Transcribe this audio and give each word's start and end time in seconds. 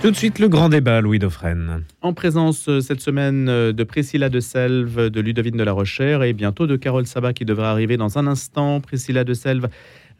Tout 0.00 0.12
de 0.12 0.16
suite, 0.16 0.38
le 0.38 0.48
grand 0.48 0.68
débat, 0.68 1.00
Louis 1.00 1.18
Dauphren. 1.18 1.82
En 2.02 2.12
présence 2.12 2.68
euh, 2.68 2.80
cette 2.80 3.00
semaine 3.00 3.48
euh, 3.48 3.72
de 3.72 3.82
Priscilla 3.82 4.28
de 4.28 4.38
Selve, 4.38 5.10
de 5.10 5.20
Ludovine 5.20 5.56
de 5.56 5.64
la 5.64 5.72
Rochère 5.72 6.22
et 6.22 6.32
bientôt 6.32 6.68
de 6.68 6.76
Carole 6.76 7.04
Sabat 7.04 7.32
qui 7.32 7.44
devrait 7.44 7.66
arriver 7.66 7.96
dans 7.96 8.16
un 8.16 8.28
instant. 8.28 8.80
Priscilla 8.80 9.24
de 9.24 9.34
Selve, 9.34 9.68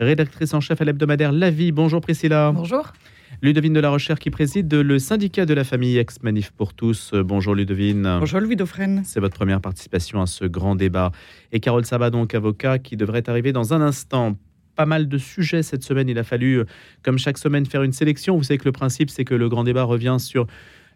rédactrice 0.00 0.52
en 0.52 0.60
chef 0.60 0.80
à 0.80 0.84
l'hebdomadaire 0.84 1.30
La 1.30 1.50
Vie. 1.50 1.70
Bonjour 1.70 2.00
Priscilla. 2.00 2.50
Bonjour. 2.52 2.92
Ludovine 3.40 3.72
de 3.72 3.78
la 3.78 3.90
Rochère 3.90 4.18
qui 4.18 4.30
préside 4.30 4.74
le 4.74 4.98
syndicat 4.98 5.46
de 5.46 5.54
la 5.54 5.62
famille 5.62 5.96
ex-Manif 5.96 6.50
pour 6.50 6.74
tous. 6.74 7.12
Euh, 7.14 7.22
bonjour 7.22 7.54
Ludovine. 7.54 8.16
Bonjour 8.18 8.40
Louis 8.40 8.56
Dauphren. 8.56 9.02
C'est 9.04 9.20
votre 9.20 9.36
première 9.36 9.60
participation 9.60 10.20
à 10.20 10.26
ce 10.26 10.44
grand 10.44 10.74
débat. 10.74 11.12
Et 11.52 11.60
Carole 11.60 11.84
Sabat, 11.84 12.10
donc 12.10 12.34
avocat, 12.34 12.80
qui 12.80 12.96
devrait 12.96 13.30
arriver 13.30 13.52
dans 13.52 13.74
un 13.74 13.80
instant 13.80 14.36
pas 14.78 14.86
mal 14.86 15.08
de 15.08 15.18
sujets 15.18 15.64
cette 15.64 15.82
semaine. 15.82 16.08
Il 16.08 16.18
a 16.20 16.22
fallu, 16.22 16.60
euh, 16.60 16.64
comme 17.02 17.18
chaque 17.18 17.36
semaine, 17.36 17.66
faire 17.66 17.82
une 17.82 17.92
sélection. 17.92 18.36
Vous 18.36 18.44
savez 18.44 18.58
que 18.58 18.64
le 18.64 18.72
principe, 18.72 19.10
c'est 19.10 19.24
que 19.24 19.34
le 19.34 19.48
grand 19.48 19.64
débat 19.64 19.82
revient 19.82 20.18
sur 20.20 20.46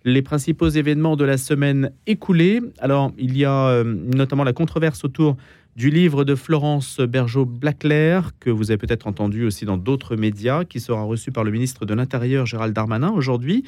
les 0.04 0.22
principaux 0.22 0.68
événements 0.68 1.16
de 1.16 1.24
la 1.24 1.36
semaine 1.36 1.90
écoulée. 2.06 2.60
Alors, 2.78 3.10
il 3.18 3.36
y 3.36 3.44
a 3.44 3.66
euh, 3.70 3.82
notamment 3.82 4.44
la 4.44 4.52
controverse 4.52 5.04
autour 5.04 5.36
du 5.74 5.90
livre 5.90 6.22
de 6.22 6.36
Florence 6.36 7.00
Bergeau-Blaclair, 7.00 8.30
que 8.38 8.50
vous 8.50 8.70
avez 8.70 8.78
peut-être 8.78 9.08
entendu 9.08 9.44
aussi 9.44 9.64
dans 9.64 9.78
d'autres 9.78 10.14
médias, 10.14 10.64
qui 10.64 10.78
sera 10.78 11.02
reçu 11.02 11.32
par 11.32 11.42
le 11.42 11.50
ministre 11.50 11.84
de 11.84 11.94
l'Intérieur, 11.94 12.46
Gérald 12.46 12.72
Darmanin, 12.72 13.10
aujourd'hui, 13.10 13.64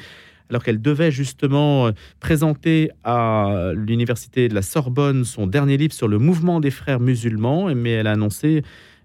alors 0.48 0.62
qu'elle 0.62 0.80
devait 0.80 1.10
justement 1.10 1.88
euh, 1.88 1.92
présenter 2.20 2.92
à 3.02 3.72
l'université 3.74 4.48
de 4.48 4.54
la 4.54 4.62
Sorbonne 4.62 5.24
son 5.24 5.48
dernier 5.48 5.76
livre 5.76 5.92
sur 5.92 6.06
le 6.06 6.18
mouvement 6.20 6.60
des 6.60 6.70
frères 6.70 7.00
musulmans, 7.00 7.74
mais 7.74 7.90
elle 7.90 8.06
a 8.06 8.12
annoncé 8.12 8.62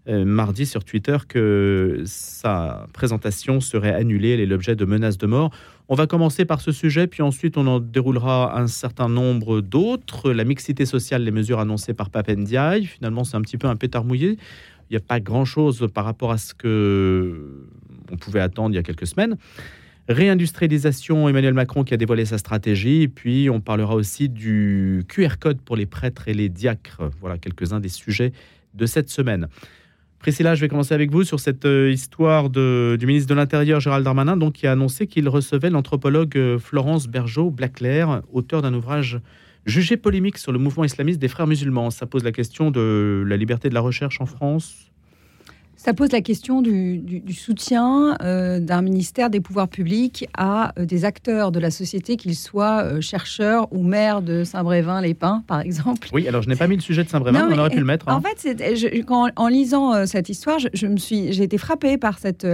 euh, 0.08 0.24
mardi 0.26 0.66
sur 0.66 0.84
Twitter 0.84 1.18
que 1.28 2.04
sa 2.06 2.88
présentation 2.94 3.60
serait 3.60 3.94
annulée. 3.94 4.30
Elle 4.30 4.40
est 4.40 4.46
l'objet 4.46 4.76
de 4.76 4.86
menaces 4.86 5.18
de 5.18 5.28
mort. 5.28 5.52
On 5.88 5.96
va 5.96 6.08
commencer 6.08 6.46
par 6.46 6.62
ce 6.62 6.72
sujet, 6.72 7.08
puis 7.08 7.22
ensuite 7.22 7.58
on 7.58 7.68
en 7.68 7.80
déroulera 7.80 8.58
un 8.60 8.68
certain 8.68 9.10
nombre 9.10 9.62
d'autres. 9.62 10.32
La 10.32 10.46
mixité 10.46 10.86
sociale, 10.86 11.24
les 11.24 11.32
mesures 11.32 11.60
annoncées 11.60 11.94
par 11.94 12.10
Papendiaï. 12.10 12.86
Finalement, 12.86 13.24
c'est 13.24 13.38
un 13.38 13.42
petit 13.42 13.58
peu 13.58 13.68
un 13.68 13.76
pétard 13.76 14.06
mouillé. 14.06 14.38
Il 14.90 14.94
n'y 14.94 14.98
a 14.98 15.02
pas 15.02 15.20
grand-chose 15.20 15.88
par 15.94 16.06
rapport 16.06 16.32
à 16.32 16.38
ce 16.38 16.54
que 16.54 17.68
on 18.12 18.18
pouvait 18.18 18.40
attendre 18.40 18.74
il 18.74 18.76
y 18.76 18.80
a 18.80 18.84
quelques 18.84 19.08
semaines. 19.08 19.36
Réindustrialisation, 20.08 21.30
Emmanuel 21.30 21.54
Macron 21.54 21.84
qui 21.84 21.94
a 21.94 21.98
dévoilé 21.98 22.26
sa 22.26 22.40
stratégie. 22.40 23.08
puis 23.08 23.50
on 23.50 23.62
parlera 23.62 23.94
aussi 23.94 24.28
du 24.28 25.04
QR 25.08 25.38
code 25.40 25.62
pour 25.62 25.76
les 25.76 25.86
prêtres 25.86 26.28
et 26.28 26.34
les 26.34 26.50
diacres. 26.50 27.12
Voilà 27.20 27.38
quelques-uns 27.38 27.80
des 27.80 27.90
sujets 27.90 28.32
de 28.74 28.86
cette 28.88 29.10
semaine. 29.10 29.48
Priscilla, 30.20 30.54
je 30.54 30.60
vais 30.60 30.68
commencer 30.68 30.94
avec 30.94 31.12
vous 31.12 31.24
sur 31.24 31.40
cette 31.40 31.66
euh, 31.66 31.90
histoire 31.90 32.50
du 32.50 33.06
ministre 33.06 33.30
de 33.30 33.36
l'Intérieur 33.36 33.80
Gérald 33.80 34.04
Darmanin, 34.04 34.38
qui 34.52 34.68
a 34.68 34.74
annoncé 34.74 35.08
qu'il 35.08 35.30
recevait 35.30 35.70
l'anthropologue 35.70 36.36
euh, 36.36 36.60
Florence 36.60 37.08
Bergeau-Blaclair, 37.08 38.22
auteur 38.34 38.62
d'un 38.62 38.74
ouvrage 38.74 39.22
jugé 39.66 39.96
polémique 39.96 40.38
sur 40.38 40.52
le 40.52 40.60
mouvement 40.60 40.84
islamiste 40.84 41.20
des 41.20 41.30
frères 41.30 41.48
musulmans. 41.48 41.90
Ça 41.90 42.06
pose 42.06 42.26
la 42.26 42.34
question 42.34 42.70
de 42.70 43.24
la 43.26 43.38
liberté 43.38 43.70
de 43.70 43.74
la 43.74 43.80
recherche 43.80 44.20
en 44.20 44.26
France 44.26 44.89
ça 45.80 45.94
pose 45.94 46.12
la 46.12 46.20
question 46.20 46.62
du, 46.62 47.24
soutien 47.34 48.18
euh, 48.22 48.60
d'un 48.60 48.82
ministère 48.82 49.30
des 49.30 49.40
pouvoirs 49.40 49.70
publics 49.70 50.28
à 50.38 50.74
euh, 50.78 50.84
des 50.86 51.06
acteurs 51.06 51.54
de 51.54 51.60
la 51.60 51.72
société, 51.72 52.18
qu'ils 52.18 52.36
soient 52.36 52.84
euh, 52.84 53.00
chercheurs 53.00 53.72
ou 53.72 53.82
maires 53.82 54.22
de 54.22 54.44
Saint-Brévin-les-Pins, 54.44 55.46
par 55.48 55.62
exemple. 55.62 56.10
Oui, 56.12 56.28
alors 56.28 56.42
je 56.42 56.50
n'ai 56.50 56.58
pas 56.58 56.68
mis 56.68 56.76
le 56.76 56.82
sujet 56.82 57.06
de 57.06 57.10
Saint-Brévin, 57.10 57.48
on 57.50 57.58
aurait 57.58 57.70
pu 57.70 57.80
le 57.80 57.86
mettre. 57.86 58.10
Hein. 58.10 58.18
En 58.18 58.22
fait, 58.22 58.46
en 59.38 59.48
lisant 59.48 60.06
cette 60.06 60.28
histoire, 60.28 60.60
je, 60.60 60.88
me 60.88 60.98
suis, 60.98 61.32
j'ai 61.32 61.44
été 61.44 61.58
frappée 61.58 61.98
par 61.98 62.20
cette. 62.20 62.46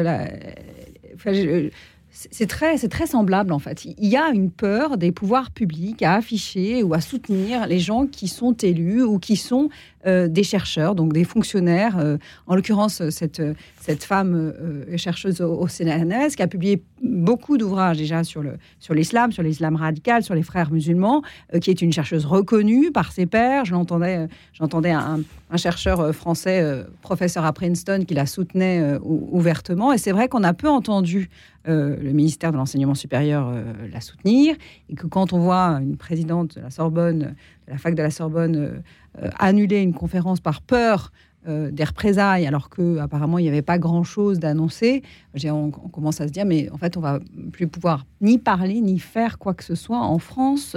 C'est 2.16 2.48
très, 2.48 2.78
très 2.78 3.08
semblable 3.08 3.52
en 3.52 3.60
fait. 3.60 3.84
Il 3.84 4.08
y 4.08 4.16
a 4.16 4.30
une 4.30 4.50
peur 4.50 4.98
des 4.98 5.12
pouvoirs 5.12 5.52
publics 5.52 6.02
à 6.02 6.14
afficher 6.14 6.82
ou 6.82 6.94
à 6.94 7.02
soutenir 7.02 7.68
les 7.68 7.80
gens 7.80 8.08
qui 8.08 8.30
sont 8.30 8.54
élus 8.54 9.04
ou 9.04 9.20
qui 9.20 9.36
sont 9.36 9.70
euh, 10.08 10.28
des 10.28 10.44
chercheurs, 10.44 10.96
donc 10.96 11.12
des 11.12 11.26
fonctionnaires. 11.26 11.98
Euh, 11.98 12.18
en 12.48 12.56
l'occurrence, 12.56 13.10
cette, 13.10 13.42
cette 13.82 14.04
femme 14.04 14.34
euh, 14.36 14.98
chercheuse 14.98 15.42
au, 15.42 15.68
CNRS 15.68 16.36
qui 16.38 16.44
a 16.44 16.48
publié 16.48 16.82
beaucoup 17.04 17.58
d'ouvrages 17.58 17.98
déjà 17.98 18.24
sur 18.24 18.44
l'islam, 18.92 19.32
sur 19.32 19.44
l'islam 19.44 19.76
radical, 19.76 20.24
sur 20.24 20.36
les 20.36 20.44
frères 20.44 20.72
musulmans, 20.72 21.22
qui 21.60 21.70
est 21.70 21.82
une 21.82 21.92
chercheuse 21.92 22.26
reconnue 22.26 22.92
par 22.92 23.12
ses 23.12 23.26
pairs. 23.26 23.66
J'entendais 23.66 24.92
un, 24.92 25.20
chercheur 25.58 26.14
français, 26.16 26.86
professeur 27.02 27.46
à 27.46 27.54
Princeton, 27.54 28.04
qui 28.08 28.14
la 28.14 28.26
soutenait 28.26 28.98
ouvertement. 29.02 29.92
Et 29.92 29.98
c'est 29.98 30.12
vrai 30.12 30.28
qu'on 30.28 30.44
a 30.44 30.54
peu 30.54 30.70
entendu 30.70 31.30
le 31.68 32.12
ministère 32.12 32.52
de 32.52 32.58
l'enseignement 32.58 32.96
supérieur 32.96 33.52
la 33.92 34.02
soutenir, 34.02 34.56
et 34.90 34.96
que 34.96 35.08
quand 35.08 35.34
on 35.34 35.40
voit 35.40 35.80
une 35.82 35.98
présidente 35.98 36.56
de 36.56 36.62
la 36.62 36.70
Sorbonne, 36.70 37.36
de 37.68 37.72
la 37.72 37.78
fac 37.78 37.96
de 37.96 38.04
la 38.04 38.12
Sorbonne, 38.12 38.84
euh, 39.22 39.30
annuler 39.40 39.82
une 39.82 39.94
conférence 39.94 40.42
par 40.42 40.62
peur 40.62 41.12
euh, 41.48 41.72
des 41.72 41.84
représailles, 41.84 42.46
alors 42.48 42.70
qu'apparemment 42.70 43.38
il 43.38 43.44
n'y 43.44 43.50
avait 43.50 43.62
pas 43.62 43.78
grand-chose 43.78 44.40
d'annoncé, 44.40 45.04
on, 45.46 45.70
commence 45.70 46.20
à 46.20 46.28
se 46.28 46.34
dire, 46.34 46.46
mais 46.46 46.70
en 46.72 46.78
fait, 46.78 46.98
on 46.98 47.02
va 47.02 47.20
plus 47.54 47.68
pouvoir 47.68 48.06
ni 48.20 48.38
parler, 48.38 48.82
ni 48.82 49.00
faire 49.00 49.38
quoi 49.38 49.54
que 49.54 49.64
ce 49.64 49.76
soit 49.76 50.00
en 50.00 50.20
France 50.20 50.76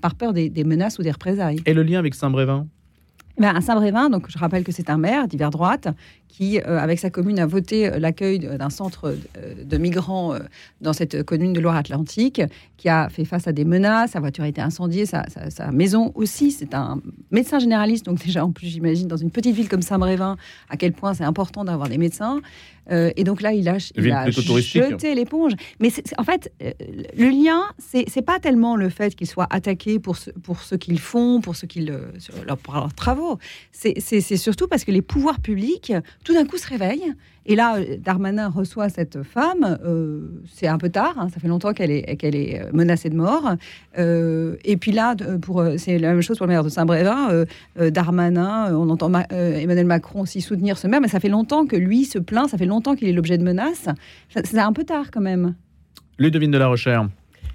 par 0.00 0.14
peur 0.14 0.32
des, 0.32 0.48
des 0.48 0.64
menaces 0.64 0.98
ou 0.98 1.02
des 1.02 1.10
représailles. 1.10 1.60
Et 1.66 1.74
le 1.74 1.82
lien 1.82 1.98
avec 1.98 2.14
Saint-Brévin? 2.14 2.66
Ben, 3.38 3.54
à 3.54 3.60
Saint-Brévin, 3.60 4.10
donc 4.10 4.26
je 4.28 4.38
rappelle 4.38 4.64
que 4.64 4.72
c'est 4.72 4.90
un 4.90 4.98
maire 4.98 5.28
d'hiver 5.28 5.50
droite 5.50 5.88
qui, 6.28 6.60
euh, 6.60 6.78
avec 6.78 6.98
sa 6.98 7.10
commune, 7.10 7.38
a 7.38 7.46
voté 7.46 7.88
euh, 7.88 7.98
l'accueil 7.98 8.38
d'un 8.38 8.70
centre 8.70 9.14
de, 9.64 9.76
migrants 9.76 10.34
euh, 10.34 10.38
dans 10.80 10.92
cette 10.92 11.22
commune 11.22 11.52
de 11.52 11.60
Loire-Atlantique, 11.60 12.42
qui 12.76 12.88
a 12.88 13.08
fait 13.08 13.24
face 13.24 13.48
à 13.48 13.52
des 13.52 13.64
menaces. 13.64 14.12
Sa 14.12 14.20
voiture 14.20 14.44
a 14.44 14.48
été 14.48 14.60
incendiée, 14.60 15.06
sa, 15.06 15.24
maison 15.72 16.12
aussi. 16.14 16.50
C'est 16.50 16.74
un 16.74 17.00
médecin 17.30 17.58
généraliste, 17.58 18.06
donc 18.06 18.24
déjà 18.24 18.44
en 18.44 18.52
plus, 18.52 18.66
j'imagine, 18.66 19.08
dans 19.08 19.16
une 19.16 19.30
petite 19.30 19.54
ville 19.54 19.68
comme 19.68 19.82
Saint-Brévin, 19.82 20.36
à 20.68 20.76
quel 20.76 20.92
point 20.92 21.14
c'est 21.14 21.24
important 21.24 21.64
d'avoir 21.64 21.88
des 21.88 21.98
médecins. 21.98 22.40
Et 22.90 23.24
donc 23.24 23.42
là, 23.42 23.52
il 23.52 23.68
a, 23.68 23.76
il 23.96 24.12
a 24.12 24.30
jeté 24.30 25.14
l'éponge. 25.14 25.52
Mais 25.80 25.90
en 26.16 26.24
fait, 26.24 26.52
le 26.60 27.28
lien, 27.28 27.62
c'est 27.78 28.22
pas 28.22 28.38
tellement 28.38 28.76
le 28.76 28.88
fait 28.88 29.14
qu'ils 29.14 29.26
soient 29.26 29.46
attaqués 29.50 29.98
pour 29.98 30.16
ce, 30.16 30.30
pour 30.30 30.62
ce 30.62 30.74
qu'ils 30.74 30.98
font, 30.98 31.40
pour, 31.40 31.56
ce 31.56 31.66
qu'ils, 31.66 31.96
pour 32.62 32.74
leurs 32.74 32.94
travaux. 32.94 33.38
C'est 33.72 34.20
surtout 34.36 34.68
parce 34.68 34.84
que 34.84 34.90
les 34.90 35.02
pouvoirs 35.02 35.40
publics 35.40 35.92
tout 36.24 36.34
d'un 36.34 36.44
coup 36.44 36.58
se 36.58 36.66
réveille. 36.66 37.12
Et 37.50 37.56
là, 37.56 37.78
Darmanin 37.98 38.50
reçoit 38.50 38.90
cette 38.90 39.22
femme. 39.22 39.78
Euh, 39.82 40.20
c'est 40.52 40.66
un 40.66 40.76
peu 40.76 40.90
tard, 40.90 41.14
hein, 41.18 41.28
ça 41.32 41.40
fait 41.40 41.48
longtemps 41.48 41.72
qu'elle 41.72 41.90
est, 41.90 42.16
qu'elle 42.16 42.36
est 42.36 42.60
euh, 42.60 42.70
menacée 42.74 43.08
de 43.08 43.16
mort. 43.16 43.54
Euh, 43.98 44.56
et 44.66 44.76
puis 44.76 44.92
là, 44.92 45.16
pour, 45.40 45.64
c'est 45.78 45.98
la 45.98 46.12
même 46.12 46.20
chose 46.20 46.36
pour 46.36 46.46
le 46.46 46.52
maire 46.52 46.62
de 46.62 46.68
Saint-Brévin. 46.68 47.44
Darmanin, 47.90 48.76
on 48.76 48.90
entend 48.90 49.10
Emmanuel 49.30 49.86
Macron 49.86 50.20
aussi 50.20 50.42
soutenir 50.42 50.76
ce 50.76 50.86
maire, 50.86 51.00
mais 51.00 51.08
ça 51.08 51.20
fait 51.20 51.30
longtemps 51.30 51.66
que 51.66 51.76
lui 51.76 52.04
se 52.04 52.18
plaint, 52.18 52.50
ça 52.50 52.58
fait 52.58 52.66
longtemps 52.66 52.94
qu'il 52.94 53.08
est 53.08 53.12
l'objet 53.12 53.38
de 53.38 53.44
menaces. 53.44 53.88
C'est 54.28 54.58
un 54.58 54.74
peu 54.74 54.84
tard 54.84 55.10
quand 55.10 55.22
même. 55.22 55.54
Ludovine 56.18 56.50
de 56.50 56.58
la 56.58 56.66
Recherche. 56.66 57.06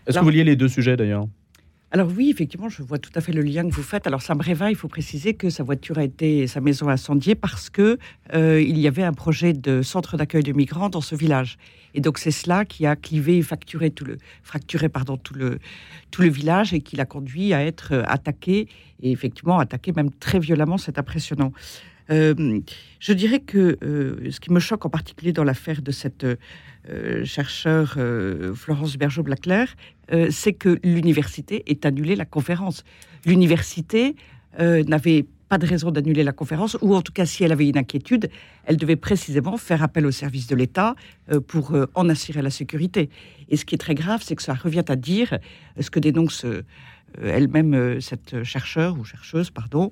Est-ce 0.08 0.18
que 0.18 0.24
vous 0.24 0.31
liez 0.31 0.44
les 0.44 0.56
deux 0.56 0.70
sujets 0.70 0.98
d'ailleurs? 0.98 1.28
Alors 1.94 2.09
oui, 2.18 2.31
effectivement, 2.31 2.70
je 2.70 2.81
vois 2.81 2.98
tout 2.98 3.12
à 3.14 3.22
fait 3.22 3.34
le 3.34 3.44
lien 3.44 3.70
que 3.70 3.72
vous 3.72 3.84
faites. 3.84 4.08
Alors 4.08 4.24
Saint-Brévin, 4.24 4.68
il 4.68 4.76
faut 4.76 4.88
préciser 4.88 5.36
que 5.36 5.52
sa 5.52 5.62
voiture 5.62 6.00
a 6.00 6.04
été, 6.04 6.48
sa 6.48 6.59
maison 6.59 6.90
incendiée 6.90 7.36
parce 7.36 7.70
que 7.70 8.00
euh, 8.34 8.59
il 8.59 8.80
y 8.80 8.88
avait 8.88 9.04
un 9.04 9.14
projet 9.14 9.54
de 9.54 9.84
centre 9.84 10.18
d'accueil 10.18 10.42
de 10.42 10.54
migrants 10.54 10.90
dans 10.90 11.02
ce 11.02 11.14
village. 11.14 11.59
Et 11.94 12.02
donc 12.02 12.18
c'est 12.18 12.31
cela 12.31 12.66
qui 12.66 12.88
a 12.88 12.96
clivé 12.96 13.38
et 13.38 13.42
fracturé 13.44 13.92
tout 13.92 14.06
le, 14.06 14.18
pardon 14.90 15.18
tout 15.18 15.36
le 15.36 15.59
tout 16.09 16.24
le 16.24 16.30
village 16.30 16.74
et 16.74 16.81
qui 16.81 16.96
l'a 16.96 17.06
conduit 17.06 17.54
à 17.54 17.64
être 17.64 18.04
attaqué 18.08 18.68
et 19.04 19.12
effectivement 19.12 19.60
attaqué 19.60 19.92
même 19.92 20.10
très 20.10 20.40
violemment. 20.40 20.80
C'est 20.80 20.98
impressionnant. 20.98 21.54
Euh, 22.10 22.60
je 23.00 23.14
dirais 23.14 23.40
que 23.40 23.78
euh, 23.84 24.31
ce 24.31 24.40
qui 24.40 24.52
me 24.52 24.60
choque 24.60 24.84
en 24.86 24.90
particulier 24.90 25.31
dans 25.31 25.44
l'affaire 25.44 25.84
de 25.84 25.92
cette 25.92 26.25
euh, 26.89 27.25
chercheur 27.25 27.97
Florence 28.56 28.97
Bergeau-Blaclair, 28.97 29.75
c'est 30.30 30.53
que 30.53 30.80
l'université 30.83 31.63
ait 31.68 31.85
annulé 31.85 32.15
la 32.15 32.25
conférence. 32.25 32.83
L'université 33.25 34.15
n'avait 34.59 35.25
pas 35.50 35.57
de 35.57 35.65
raison 35.65 35.91
d'annuler 35.91 36.24
la 36.24 36.33
conférence, 36.33 36.77
ou 36.81 36.94
en 36.94 37.01
tout 37.01 37.13
cas, 37.13 37.25
si 37.25 37.44
elle 37.44 37.51
avait 37.51 37.68
une 37.68 37.77
inquiétude, 37.77 38.30
elle 38.65 38.77
devait 38.77 38.95
précisément 38.97 39.57
faire 39.57 39.81
appel 39.81 40.06
au 40.06 40.12
service 40.12 40.45
de 40.47 40.56
l'État 40.56 40.95
pour 41.47 41.75
en 41.95 42.09
assurer 42.09 42.41
la 42.41 42.50
sécurité. 42.50 43.09
Et 43.50 43.57
ce 43.57 43.65
qui 43.65 43.75
est 43.75 43.80
très 43.80 43.95
grave, 43.95 44.21
c'est 44.24 44.35
que 44.35 44.44
ça 44.44 44.53
revient 44.53 44.85
à 44.88 44.95
dire 44.95 45.39
ce 45.80 45.89
que 45.89 46.00
dénonce 46.00 46.45
euh, 47.21 47.31
elle-même, 47.35 47.74
euh, 47.74 48.00
cette 48.00 48.44
chercheur 48.44 48.97
ou 48.97 49.03
chercheuse, 49.03 49.50
pardon, 49.51 49.91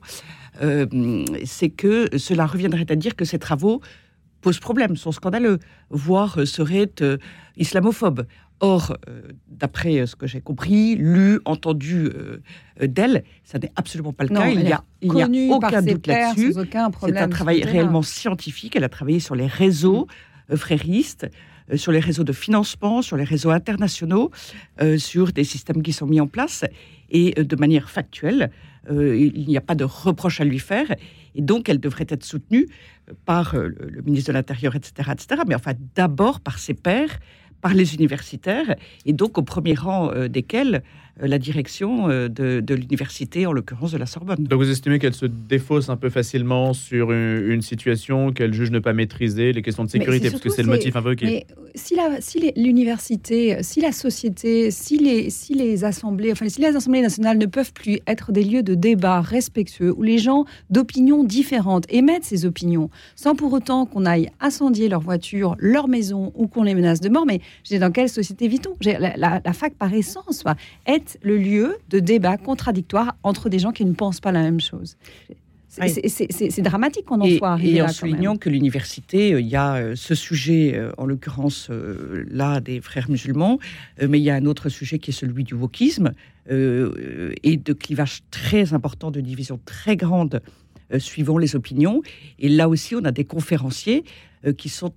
euh, 0.62 0.86
c'est 1.46 1.70
que 1.70 2.18
cela 2.18 2.46
reviendrait 2.46 2.90
à 2.90 2.96
dire 2.96 3.16
que 3.16 3.26
ces 3.26 3.40
travaux 3.40 3.82
posent 4.42 4.60
problème, 4.60 4.96
sont 4.96 5.12
scandaleux, 5.12 5.60
voire 5.90 6.46
seraient 6.46 6.92
islamophobes. 7.58 8.26
Or, 8.64 8.96
d'après 9.48 10.06
ce 10.06 10.16
que 10.16 10.28
j'ai 10.28 10.40
compris, 10.40 10.96
lu, 10.96 11.40
entendu 11.46 12.12
d'elle, 12.80 13.24
ça 13.44 13.58
n'est 13.58 13.72
absolument 13.76 14.14
pas 14.14 14.24
le 14.24 14.30
cas. 14.30 14.50
Il 14.50 15.12
n'y 15.12 15.22
a, 15.22 15.26
a, 15.26 15.56
aucun 15.56 15.82
doute 15.82 16.06
là-dessus. 16.06 16.54
C'est 16.54 17.18
un 17.18 17.30
travail 17.30 17.64
réellement 17.64 18.04
scientifique. 18.04 18.76
Elle 18.76 18.84
a 18.84 18.90
travaillé 18.90 19.20
sur 19.20 19.34
les 19.34 19.48
réseaux 19.48 20.08
mm. 20.52 20.58
fréristes. 20.58 21.28
euh, 21.72 21.78
sur 21.78 21.92
les 21.92 22.00
réseaux 22.00 22.24
de 22.24 22.34
financement, 22.34 23.02
sur 23.02 23.18
les 23.18 23.24
réseaux 23.24 23.50
internationaux, 23.50 24.32
euh, 24.82 24.98
sur 24.98 25.32
des 25.32 25.44
systèmes 25.44 25.82
qui 25.82 25.94
sont 25.94 26.06
mis 26.06 26.20
en 26.20 26.28
place. 26.28 26.66
Et 27.10 27.34
euh, 27.38 27.44
de 27.44 27.56
manière 27.56 27.90
factuelle, 27.90 28.52
euh, 28.90 29.16
il 29.18 29.48
n'y 29.48 29.58
a 29.58 29.62
pas 29.62 29.76
de 29.76 29.84
reproche 29.84 30.42
à 30.42 30.46
lui 30.46 30.60
faire. 30.60 30.88
Et 31.36 31.42
donc, 31.42 31.70
elle 31.70 31.80
devrait 31.80 32.08
être 32.10 32.24
soutenue 32.24 32.68
par 33.26 33.56
euh, 33.56 33.70
le, 33.78 34.02
ministre 34.02 34.30
de 34.30 34.34
l'Intérieur, 34.34 34.76
etc., 34.76 35.12
etc. 35.12 35.42
Mais 35.48 35.56
enfin, 35.56 35.74
d'abord 35.96 36.40
par 36.40 36.60
ses 36.60 36.74
pairs, 36.74 37.20
par 37.62 37.74
les 37.74 37.94
universitaires, 37.94 38.76
et 39.06 39.14
donc 39.14 39.38
au 39.38 39.44
premier 39.44 39.76
rang 39.76 40.12
euh, 40.12 40.28
desquels 40.28 40.76
euh, 40.76 40.82
la 41.20 41.38
direction 41.40 42.10
euh, 42.10 42.28
de, 42.30 42.62
de 42.62 42.76
l'université, 42.76 43.46
en 43.46 43.52
l'occurrence 43.54 43.92
de 43.92 43.98
la 43.98 44.06
Sorbonne. 44.06 44.44
Donc 44.44 44.62
vous 44.62 44.70
estimez 44.70 44.98
qu'elle 45.00 45.14
se 45.14 45.26
défausse 45.26 45.90
un 45.90 45.98
peu 45.98 46.10
facilement 46.10 46.74
sur 46.74 47.12
une, 47.12 47.44
une 47.52 47.62
situation 47.62 48.32
qu'elle 48.32 48.54
juge 48.54 48.72
ne 48.72 48.80
pas 48.80 48.94
maîtriser, 48.94 49.52
les 49.54 49.62
questions 49.62 49.84
de 49.84 49.90
sécurité, 49.90 50.30
parce 50.30 50.42
que 50.42 50.50
c'est 50.50 50.64
le 50.64 50.70
motif 50.70 50.96
invoqué. 50.96 51.26
Mais 51.26 51.46
si 51.76 51.96
la- 51.96 52.22
si 52.22 52.40
l'université, 52.56 53.62
si 53.64 53.82
la 53.82 53.92
société, 53.92 54.72
si 54.72 54.98
les, 54.98 55.30
si 55.30 55.54
les 55.54 55.84
assemblées, 55.84 56.32
enfin 56.32 56.50
si 56.50 56.62
les 56.62 56.76
assemblées 56.76 57.02
nationales 57.02 57.38
ne 57.38 57.46
peuvent 57.46 57.74
plus 57.74 58.00
être 58.08 58.32
des 58.32 58.44
lieux 58.44 58.64
de 58.64 58.74
débat 58.76 59.22
respectueux 59.22 59.94
où 59.96 60.04
les 60.04 60.18
gens 60.18 60.46
d'opinions 60.70 61.24
différentes 61.24 61.86
émettent 61.90 62.24
ces 62.26 62.46
opinions, 62.46 62.90
sans 63.16 63.36
pour 63.36 63.54
autant 63.54 63.86
qu'on 63.86 64.06
aille 64.06 64.30
incendier 64.40 64.90
leur 64.90 65.02
voiture, 65.02 65.56
leur 65.60 65.88
maison 65.88 66.32
ou 66.36 66.48
qu'on 66.48 66.64
les 66.64 66.74
menace 66.76 67.02
de 67.02 67.10
mort, 67.10 67.26
mais 67.26 67.40
je 67.64 67.70
dis, 67.76 67.80
dans 67.80 67.92
quelle 67.92 68.10
société 68.10 68.48
vit-on? 68.48 68.72
La, 68.84 69.16
la- 69.18 69.42
la 69.44 69.54
fac 69.54 69.74
par 69.76 69.94
essence 69.94 70.44
va 70.44 70.56
être 71.02 71.18
le 71.22 71.38
lieu 71.38 71.78
de 71.90 72.00
débat 72.00 72.38
contradictoire 72.38 73.16
entre 73.24 73.50
des 73.50 73.60
gens 73.60 73.72
qui 73.72 73.86
ne 73.86 73.94
pensent 73.94 74.22
pas 74.22 74.32
la 74.32 74.42
même 74.42 74.62
chose. 74.62 74.98
C'est 75.68 76.42
Oui. 76.42 76.62
dramatique 76.62 77.06
qu'on 77.06 77.22
en 77.22 77.26
Et, 77.26 77.38
soit 77.38 77.52
arrivé 77.52 77.78
et 77.78 77.82
en 77.82 77.88
soulignant 77.88 78.36
que 78.36 78.50
l'université, 78.50 79.34
euh, 79.34 79.40
il 79.40 79.48
y 79.48 79.56
a 79.56 79.76
euh, 79.76 79.96
ce 79.96 80.16
sujet, 80.16 80.74
euh, 80.76 80.92
en 80.98 81.06
l'occurrence 81.06 81.70
là 82.30 82.60
des 82.60 82.82
frères 82.82 83.10
musulmans, 83.10 83.58
mais 84.06 84.20
il 84.20 84.24
y 84.24 84.30
a 84.30 84.36
un 84.36 84.46
autre 84.46 84.68
sujet 84.68 85.00
qui 85.00 85.12
est 85.12 85.14
celui 85.14 85.44
du 85.44 85.54
wokisme 85.54 86.12
et 86.50 87.58
de 87.58 87.74
clivage 87.74 88.24
très 88.32 88.74
important, 88.74 89.12
de 89.12 89.22
division 89.22 89.60
très 89.64 89.96
grande 89.96 90.42
suivant 90.98 91.38
les 91.38 91.56
opinions. 91.56 92.02
Et 92.40 92.50
là 92.50 92.68
aussi, 92.68 92.96
on 92.96 93.06
a 93.06 93.12
des 93.12 93.24
conférenciers 93.24 94.04
qui 94.58 94.68
sont 94.68 94.92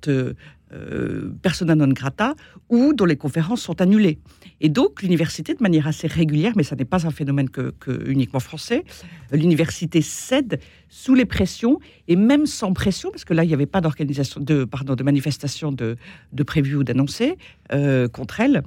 euh, 0.75 1.31
persona 1.43 1.75
non 1.75 1.88
grata 1.88 2.35
ou 2.69 2.93
dont 2.93 3.05
les 3.05 3.17
conférences 3.17 3.62
sont 3.62 3.81
annulées. 3.81 4.19
Et 4.61 4.69
donc, 4.69 5.03
l'université, 5.03 5.55
de 5.55 5.62
manière 5.62 5.87
assez 5.87 6.06
régulière, 6.06 6.53
mais 6.56 6.62
ça 6.65 6.75
n'est 6.76 6.85
pas 6.85 7.06
un 7.06 7.11
phénomène 7.11 7.49
que, 7.49 7.73
que 7.79 8.09
uniquement 8.11 8.41
français, 8.41 8.85
euh, 9.32 9.37
l'université 9.37 10.03
cède 10.03 10.61
sous 10.88 11.15
les 11.15 11.25
pressions 11.25 11.79
et 12.09 12.17
même 12.17 12.47
sans 12.47 12.73
pression, 12.73 13.11
parce 13.11 13.25
que 13.25 13.35
là, 13.35 13.44
il 13.44 13.49
n'y 13.49 13.55
avait 13.55 13.67
pas 13.67 13.81
d'organisation, 13.81 14.41
de, 14.41 14.65
pardon, 14.65 14.94
de 14.94 15.03
manifestation 15.03 15.73
de, 15.73 15.97
de 16.32 16.43
prévu 16.43 16.77
ou 16.77 16.85
d'annoncé 16.85 17.37
euh, 17.73 18.09
contre 18.09 18.41
elle, 18.41 18.62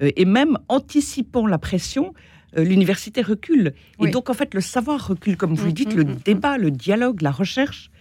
et 0.00 0.24
même 0.24 0.58
anticipant 0.68 1.46
la 1.46 1.58
pression, 1.58 2.14
l'université 2.56 3.22
recule. 3.22 3.74
Oui. 4.00 4.08
Et 4.08 4.10
donc, 4.10 4.28
en 4.28 4.34
fait, 4.34 4.52
le 4.52 4.60
savoir 4.60 5.06
recule, 5.06 5.36
comme 5.36 5.54
vous 5.54 5.66
le 5.66 5.70
Mm, 5.70 5.74
dites, 5.74 5.94
mm, 5.94 5.98
le 5.98 6.04
mm, 6.04 6.16
débat, 6.24 6.58
le 6.58 6.72
dialogue, 6.72 7.22
la 7.22 7.30
recherche, 7.30 7.92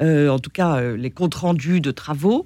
euh, 0.00 0.28
en 0.28 0.38
tout 0.38 0.50
cas, 0.50 0.76
euh, 0.76 0.96
les 0.96 1.10
comptes 1.10 1.34
rendus 1.34 1.80
de 1.80 1.90
travaux, 1.90 2.44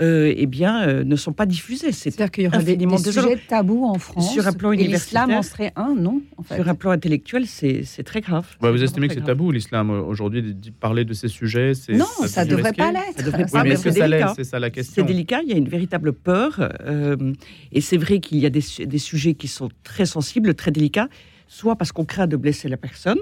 euh, 0.00 0.32
eh 0.36 0.46
bien, 0.46 0.82
euh, 0.88 1.04
ne 1.04 1.16
sont 1.16 1.32
pas 1.32 1.46
diffusés. 1.46 1.92
C'est 1.92 2.10
C'est-à-dire 2.10 2.30
qu'il 2.30 2.44
y 2.44 2.46
aura 2.46 2.58
des, 2.58 2.76
des 2.76 2.96
sujets 2.98 3.38
tabous 3.48 3.84
en 3.84 3.98
France. 3.98 4.32
Sur 4.32 4.46
un 4.46 4.52
plan 4.52 4.72
et 4.72 4.76
l'islam 4.78 5.30
en 5.32 5.42
serait 5.42 5.72
un, 5.76 5.94
non 5.94 6.22
en 6.36 6.42
fait. 6.42 6.56
sur 6.56 6.68
un 6.68 6.74
plan 6.74 6.90
intellectuel, 6.92 7.46
c'est 7.46 7.82
c'est 7.84 8.02
très 8.02 8.20
grave. 8.20 8.46
Ouais, 8.62 8.70
vous 8.70 8.82
estimez 8.82 9.08
que 9.08 9.14
c'est 9.14 9.20
tabou 9.24 9.50
l'islam 9.52 9.90
euh, 9.90 10.00
aujourd'hui 10.00 10.56
parler 10.80 11.04
de 11.04 11.12
ces 11.12 11.28
sujets 11.28 11.74
c'est- 11.74 11.92
Non, 11.92 12.06
ça 12.26 12.44
devenir 12.44 12.58
devrait 12.58 12.72
pas 12.72 12.92
l'être. 12.92 13.16
Ça 13.16 13.22
devrait 13.22 13.44
Oui, 13.44 13.50
pas, 13.50 13.62
mais 13.62 13.68
mais 13.70 13.74
est-ce 13.74 13.84
que 13.84 13.90
c'est 13.92 13.98
ça 14.00 14.08
délicat. 14.08 14.26
l'est 14.28 14.34
C'est 14.36 14.44
ça 14.44 14.58
la 14.58 14.66
C'est 14.68 14.72
question. 14.72 15.04
délicat, 15.04 15.40
il 15.44 15.50
y 15.50 15.52
a 15.52 15.56
une 15.56 15.68
véritable 15.68 16.12
peur. 16.12 16.70
euh, 16.86 17.32
et 17.72 17.80
c'est 17.80 17.96
vrai 17.98 18.20
qu'il 18.20 18.38
y 18.38 18.46
a 18.46 18.50
des, 18.50 18.60
su- 18.60 18.86
des 18.86 18.98
sujets 18.98 19.34
qui 19.34 19.48
sont 19.48 19.68
très 19.84 20.06
sensibles, 20.06 20.54
très 20.54 20.70
délicats, 20.70 21.08
soit 21.46 21.76
parce 21.76 21.92
qu'on 21.92 22.04
craint 22.04 22.26
de 22.26 22.36
blesser 22.36 22.68
la 22.68 22.76
personne, 22.76 23.18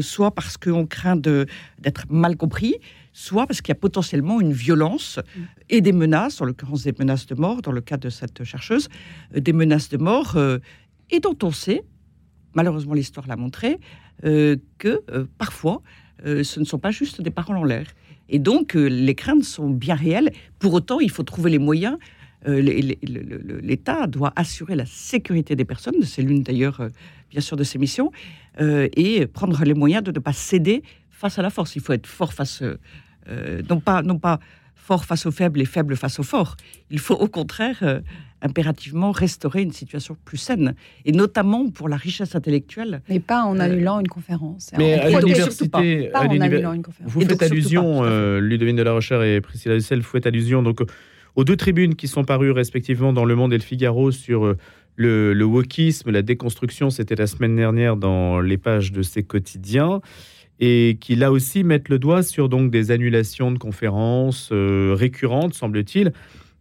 soit 0.00 0.32
parce 0.32 0.56
qu'on 0.56 0.86
craint 0.86 1.16
d'être 1.16 2.04
mal 2.10 2.36
compris, 2.36 2.76
soit 3.12 3.46
parce 3.46 3.62
qu'il 3.62 3.70
y 3.70 3.76
a 3.76 3.80
potentiellement 3.80 4.42
une 4.42 4.52
violence 4.52 5.18
et 5.70 5.80
des 5.80 5.92
menaces, 5.92 6.40
en 6.40 6.44
l'occurrence 6.44 6.82
des 6.82 6.94
menaces 6.98 7.26
de 7.26 7.34
mort, 7.34 7.62
dans 7.62 7.72
le 7.72 7.80
cas 7.80 7.96
de 7.96 8.10
cette 8.10 8.44
chercheuse, 8.44 8.88
euh, 9.34 9.40
des 9.40 9.54
menaces 9.54 9.88
de 9.88 9.96
mort, 9.96 10.36
euh, 10.36 10.58
et 11.10 11.20
dont 11.20 11.36
on 11.42 11.50
sait, 11.50 11.82
malheureusement 12.54 12.92
l'histoire 12.92 13.26
l'a 13.26 13.36
montré, 13.36 13.78
euh, 14.24 14.56
que 14.76 15.02
euh, 15.10 15.24
parfois, 15.38 15.82
euh, 16.26 16.44
ce 16.44 16.60
ne 16.60 16.64
sont 16.64 16.78
pas 16.78 16.90
juste 16.90 17.22
des 17.22 17.30
paroles 17.30 17.56
en 17.56 17.64
l'air. 17.64 17.86
Et 18.28 18.38
donc, 18.38 18.76
euh, 18.76 18.86
les 18.86 19.14
craintes 19.14 19.44
sont 19.44 19.70
bien 19.70 19.94
réelles. 19.94 20.32
Pour 20.58 20.74
autant, 20.74 21.00
il 21.00 21.10
faut 21.10 21.22
trouver 21.22 21.50
les 21.50 21.58
moyens. 21.58 21.96
Euh, 22.46 22.60
L'État 23.62 24.06
doit 24.06 24.32
assurer 24.36 24.76
la 24.76 24.86
sécurité 24.86 25.56
des 25.56 25.64
personnes, 25.64 26.02
c'est 26.02 26.22
l'une 26.22 26.42
d'ailleurs, 26.42 26.80
euh, 26.80 26.88
bien 27.30 27.40
sûr, 27.40 27.56
de 27.56 27.64
ses 27.64 27.78
missions, 27.78 28.12
euh, 28.60 28.88
et 28.96 29.26
prendre 29.26 29.62
les 29.64 29.74
moyens 29.74 30.02
de 30.04 30.12
ne 30.12 30.18
pas 30.18 30.32
céder 30.32 30.82
face 31.10 31.38
à 31.38 31.42
la 31.42 31.50
force. 31.50 31.76
Il 31.76 31.82
faut 31.82 31.92
être 31.92 32.06
fort 32.06 32.32
face, 32.32 32.62
non, 33.68 33.80
pas, 33.80 34.02
non 34.02 34.18
pas 34.18 34.38
fort 34.74 35.04
face 35.04 35.26
aux 35.26 35.32
faibles 35.32 35.60
et 35.60 35.64
faible 35.64 35.96
face 35.96 36.20
aux 36.20 36.22
forts. 36.22 36.56
Il 36.90 37.00
faut 37.00 37.14
au 37.14 37.26
contraire 37.26 37.78
euh, 37.82 38.00
impérativement 38.42 39.10
restaurer 39.10 39.62
une 39.62 39.72
situation 39.72 40.16
plus 40.24 40.36
saine, 40.36 40.74
et 41.04 41.10
notamment 41.10 41.68
pour 41.70 41.88
la 41.88 41.96
richesse 41.96 42.36
intellectuelle. 42.36 43.02
Mais 43.08 43.18
pas 43.18 43.42
en 43.42 43.56
Euh, 43.58 43.62
annulant 43.62 43.98
une 43.98 44.06
conférence. 44.06 44.70
Mais 44.78 45.00
En 45.12 45.16
à 45.16 45.20
l'université, 45.20 46.08
pas 46.12 46.20
à 46.20 46.26
en 46.26 46.32
l'univer- 46.32 46.44
annulant 46.56 46.72
une 46.74 46.82
conférence. 46.82 47.12
Vous 47.12 47.22
Et 47.22 47.26
faites 47.26 47.42
allusion, 47.42 48.00
pas, 48.02 48.06
euh, 48.06 48.40
Ludovine 48.40 48.76
de 48.76 48.82
la 48.84 48.92
Rochère 48.92 49.22
et 49.24 49.40
Priscilla 49.40 49.74
Hussel, 49.74 49.98
vous 50.00 50.04
faites 50.08 50.26
allusion 50.26 50.62
donc, 50.62 50.80
aux 51.36 51.44
deux 51.44 51.56
tribunes 51.56 51.94
qui 51.94 52.08
sont 52.08 52.24
parues 52.24 52.50
respectivement 52.50 53.12
dans 53.12 53.24
Le 53.24 53.36
Monde 53.36 53.52
et 53.52 53.58
Le 53.58 53.62
Figaro 53.62 54.10
sur 54.10 54.46
euh, 54.46 54.56
le, 54.96 55.34
le 55.34 55.44
wokisme, 55.44 56.10
la 56.10 56.22
déconstruction, 56.22 56.90
c'était 56.90 57.14
la 57.14 57.26
semaine 57.26 57.54
dernière 57.54 57.96
dans 57.96 58.40
les 58.40 58.56
pages 58.56 58.90
de 58.92 59.02
ces 59.02 59.22
quotidiens, 59.22 60.00
et 60.58 60.96
qui 61.00 61.16
là 61.16 61.30
aussi 61.30 61.64
mettent 61.64 61.90
le 61.90 61.98
doigt 61.98 62.22
sur 62.22 62.48
donc 62.48 62.70
des 62.70 62.90
annulations 62.90 63.52
de 63.52 63.58
conférences 63.58 64.48
euh, 64.52 64.94
récurrentes, 64.98 65.52
semble-t-il, 65.52 66.12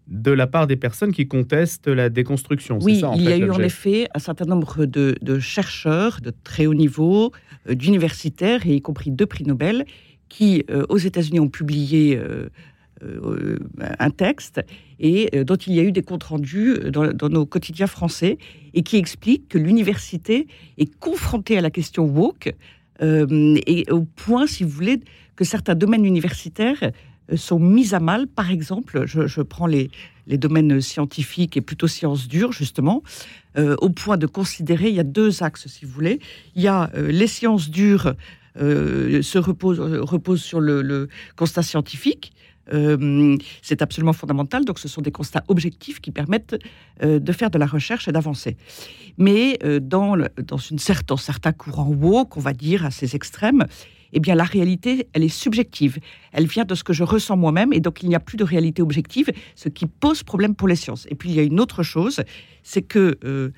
de 0.08 0.32
la 0.32 0.48
part 0.48 0.68
des 0.68 0.76
personnes 0.76 1.14
qui 1.14 1.28
contestent 1.28 1.88
la 1.88 2.10
déconstruction. 2.10 2.78
Oui, 2.82 3.00
ça, 3.00 3.10
en 3.10 3.16
il 3.16 3.24
y 3.24 3.32
a 3.32 3.38
eu 3.38 3.50
en 3.50 3.60
effet 3.60 4.08
un 4.14 4.20
certain 4.20 4.46
nombre 4.46 4.86
de, 4.86 5.16
de 5.22 5.40
chercheurs 5.40 6.20
de 6.22 6.34
très 6.44 6.66
haut 6.66 6.74
niveau, 6.74 7.32
euh, 7.70 7.74
d'universitaires, 7.74 8.68
et 8.68 8.76
y 8.76 8.82
compris 8.82 9.12
deux 9.12 9.26
prix 9.26 9.46
Nobel, 9.46 9.86
qui, 10.28 10.66
euh, 10.70 10.86
aux 10.90 10.98
États-Unis, 10.98 11.40
ont 11.40 11.48
publié 11.48 12.20
un 14.00 14.10
texte 14.10 14.62
et 15.00 15.30
euh, 15.36 15.44
dont 15.44 15.56
il 15.56 15.74
y 15.74 15.80
a 15.80 15.84
eu 15.84 15.92
des 15.92 16.02
comptes 16.02 16.24
rendus 16.24 16.80
dans, 16.92 17.30
nos 17.30 17.46
quotidiens 17.46 17.88
français 17.88 18.38
et 18.74 18.84
qui 18.84 18.98
explique 18.98 19.50
que 19.50 19.58
l'université 19.58 20.48
est 20.78 20.94
confrontée 21.00 21.58
à 21.58 21.62
la 21.62 21.70
question 21.70 22.06
woke 22.06 22.54
euh, 23.02 23.58
et 23.68 23.90
au 23.92 24.02
point, 24.02 24.48
si 24.48 24.64
vous 24.64 24.70
voulez, 24.70 25.02
que 25.36 25.44
certains 25.44 25.76
domaines 25.76 26.06
universitaires 26.06 26.92
euh, 27.32 27.38
sont 27.38 27.60
mis 27.60 27.94
à 27.94 28.00
mal. 28.00 28.28
Par 28.28 28.52
exemple, 28.52 29.04
je, 29.06 29.42
prends 29.42 29.68
les, 29.68 29.90
les 30.28 30.38
domaines 30.38 30.80
scientifiques 30.82 31.58
et 31.58 31.62
plutôt 31.62 31.88
sciences 31.88 32.28
dures, 32.28 32.54
justement, 32.54 33.04
euh, 33.58 33.76
au 33.82 33.90
point 33.90 34.18
de 34.18 34.28
considérer, 34.28 34.90
il 34.90 34.96
y 34.96 35.00
a 35.00 35.04
deux 35.04 35.44
axes, 35.44 35.68
si 35.68 35.86
vous 35.86 35.92
voulez. 35.92 36.20
Il 36.56 36.62
y 36.62 36.68
a 36.68 36.90
euh, 36.96 37.12
les 37.12 37.28
sciences 37.28 37.70
dures 37.70 38.14
euh, 38.58 39.22
se 39.22 39.38
reposent, 39.38 39.82
euh, 39.82 40.36
sur 40.38 40.62
le 40.62 41.10
constat 41.36 41.64
scientifique. 41.64 42.32
Euh, 42.74 43.38
c'est 43.62 43.82
absolument 43.82 44.14
fondamental. 44.14 44.66
Donc, 44.66 44.80
ce 44.80 44.88
sont 44.88 45.02
des 45.02 45.12
constats 45.12 45.44
objectifs 45.48 46.00
qui 46.00 46.12
permettent 46.12 46.56
euh, 47.04 47.20
de 47.20 47.32
faire 47.32 47.50
de 47.52 47.58
la 47.60 47.68
recherche 47.68 48.08
et 48.08 48.12
d'avancer. 48.12 48.58
Mais 49.18 49.60
euh, 49.64 49.80
dans, 49.80 50.16
une 50.16 50.78
cer- 50.78 51.06
dans 51.06 51.18
certains 51.18 51.52
courants 51.52 51.90
woke, 51.90 52.38
on 52.38 52.40
va 52.40 52.54
dire, 52.54 52.86
à 52.86 52.92
ces 52.92 53.16
extrêmes, 53.16 53.66
eh 54.14 54.20
bien, 54.20 54.36
la 54.36 54.46
réalité, 54.46 55.08
elle 55.14 55.24
est 55.24 55.30
subjective. 55.30 56.00
Elle 56.32 56.48
vient 56.48 56.66
de 56.66 56.74
ce 56.74 56.84
que 56.84 56.94
je 56.94 57.04
ressens 57.04 57.38
moi-même, 57.38 57.74
et 57.74 57.82
donc 57.82 58.02
il 58.02 58.10
n'y 58.10 58.16
a 58.16 58.20
plus 58.20 58.38
de 58.38 58.44
réalité 58.44 58.82
objective, 58.82 59.30
ce 59.56 59.70
qui 59.70 59.86
pose 59.88 60.24
problème 60.24 60.56
pour 60.56 60.68
les 60.68 60.76
sciences. 60.76 61.06
Et 61.10 61.16
puis, 61.16 61.30
il 61.30 61.36
y 61.36 61.40
a 61.40 61.44
une 61.44 61.60
autre 61.60 61.84
chose, 61.84 62.22
c'est 62.64 62.82
que 62.82 63.52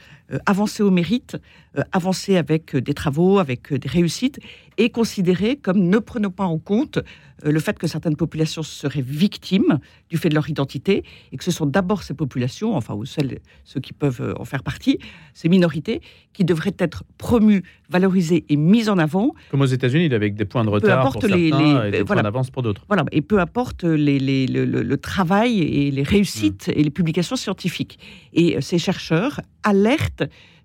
avancer 0.45 0.83
au 0.83 0.91
mérite, 0.91 1.37
euh, 1.77 1.83
avancer 1.91 2.37
avec 2.37 2.75
euh, 2.75 2.81
des 2.81 2.93
travaux, 2.93 3.39
avec 3.39 3.71
euh, 3.71 3.77
des 3.79 3.87
réussites, 3.87 4.39
est 4.77 4.89
considéré 4.89 5.55
comme 5.55 5.79
ne 5.89 5.97
prenant 5.99 6.29
pas 6.31 6.43
en 6.45 6.59
compte 6.59 6.97
euh, 7.45 7.51
le 7.51 7.59
fait 7.59 7.77
que 7.79 7.87
certaines 7.87 8.15
populations 8.15 8.63
seraient 8.63 9.01
victimes 9.01 9.79
du 10.09 10.17
fait 10.17 10.29
de 10.29 10.35
leur 10.35 10.49
identité, 10.49 11.03
et 11.31 11.37
que 11.37 11.43
ce 11.43 11.51
sont 11.51 11.65
d'abord 11.65 12.03
ces 12.03 12.13
populations, 12.13 12.75
enfin, 12.75 12.93
ou 12.95 13.05
celles, 13.05 13.39
ceux 13.63 13.79
qui 13.79 13.93
peuvent 13.93 14.21
euh, 14.21 14.33
en 14.37 14.45
faire 14.45 14.63
partie, 14.63 14.97
ces 15.33 15.47
minorités, 15.49 16.01
qui 16.33 16.43
devraient 16.45 16.75
être 16.79 17.03
promues, 17.17 17.63
valorisées 17.89 18.43
et 18.49 18.57
mises 18.57 18.89
en 18.89 18.97
avant, 18.97 19.33
Comme 19.49 19.61
aux 19.61 19.65
États-Unis, 19.65 20.13
avec 20.13 20.35
des 20.35 20.45
points 20.45 20.65
de 20.65 20.69
retard 20.69 21.11
pour 21.11 21.21
les- 21.27 21.49
certains 21.49 21.83
les- 21.83 21.87
et 21.87 21.91
des 21.91 21.97
voilà. 22.03 22.05
points 22.05 22.23
d'avance 22.23 22.49
pour 22.51 22.63
d'autres. 22.63 22.83
Voilà, 22.87 23.05
et 23.11 23.21
peu 23.21 23.39
importe 23.39 23.83
les, 23.83 24.19
les- 24.19 24.47
le, 24.47 24.65
le- 24.65 24.83
le 24.83 24.97
travail 24.97 25.59
et 25.61 25.89
les 25.91 26.03
réussites 26.03 26.69
et 26.73 26.83
les 26.83 26.89
publications 26.89 27.35
scientifiques. 27.37 27.97
Et 28.33 28.57
euh, 28.57 28.61
ces 28.61 28.77
chercheurs 28.77 28.97
chercheurs 28.97 29.41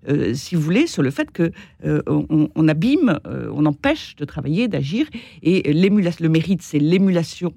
euh, 0.09 0.33
si 0.33 0.55
vous 0.55 0.61
voulez, 0.61 0.87
sur 0.87 1.01
le 1.01 1.11
fait 1.11 1.31
que 1.31 1.51
euh, 1.85 2.01
on, 2.07 2.67
abîme, 2.67 3.19
euh, 3.25 3.49
on 3.53 3.65
empêche 3.65 4.15
de 4.15 4.25
travailler, 4.25 4.67
d'agir. 4.67 5.07
Et 5.41 5.71
le 5.73 6.27
mérite, 6.29 6.61
c'est 6.61 6.79
l'émulation 6.79 7.53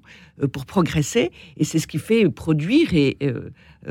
pour 0.53 0.67
progresser, 0.67 1.31
et 1.57 1.63
c'est 1.63 1.79
ce 1.79 1.87
qui 1.87 1.97
fait 1.97 2.29
produire 2.29 2.93
et 2.93 3.17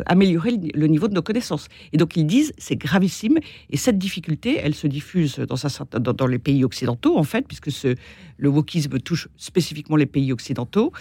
améliorer 0.04 0.52
le, 0.75 0.86
niveau 0.86 1.08
de 1.08 1.14
nos 1.14 1.22
connaissances. 1.22 1.66
Et 1.92 1.96
donc 1.96 2.16
ils 2.16 2.25
disent, 2.25 2.52
c'est 2.56 2.76
gravissime, 2.76 3.38
et 3.68 3.76
cette 3.76 3.98
difficulté, 3.98 4.56
elle 4.62 4.76
se 4.76 4.86
diffuse 4.86 5.40
dans, 5.40 6.26
les 6.28 6.38
pays 6.38 6.62
occidentaux, 6.62 7.18
en 7.18 7.25
fait, 7.25 7.48
puisque 7.48 7.88
le 8.36 8.48
wokisme 8.48 9.00
touche 9.00 9.26
spécifiquement 9.36 9.96
les 9.96 10.06
pays 10.06 10.32
occidentaux, 10.32 10.92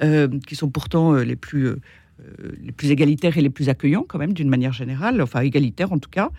qui 0.00 0.56
sont 0.56 0.70
pourtant 0.70 1.12
les 1.16 1.36
plus 1.36 1.74
les 2.60 2.72
plus 2.72 2.90
égalitaires 2.90 3.36
et 3.36 3.40
les 3.40 3.50
plus 3.50 3.68
accueillants 3.68 4.04
quand 4.06 4.18
même 4.18 4.32
d'une 4.32 4.48
manière 4.48 4.72
générale, 4.72 5.20
enfin 5.20 5.40
égalitaires 5.40 5.92
en 5.92 5.98
tout 5.98 6.10
cas. 6.10 6.30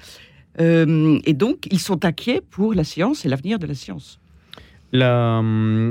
Euh, 0.60 1.20
et 1.26 1.34
donc, 1.34 1.68
ils 1.72 1.80
sont 1.80 2.06
inquiets 2.06 2.42
pour 2.42 2.74
la 2.74 2.84
science 2.84 3.26
et 3.26 3.30
l'avenir 3.30 3.60
de 3.60 3.68
la 3.68 3.76
science. 3.76 4.20
La, 4.96 5.44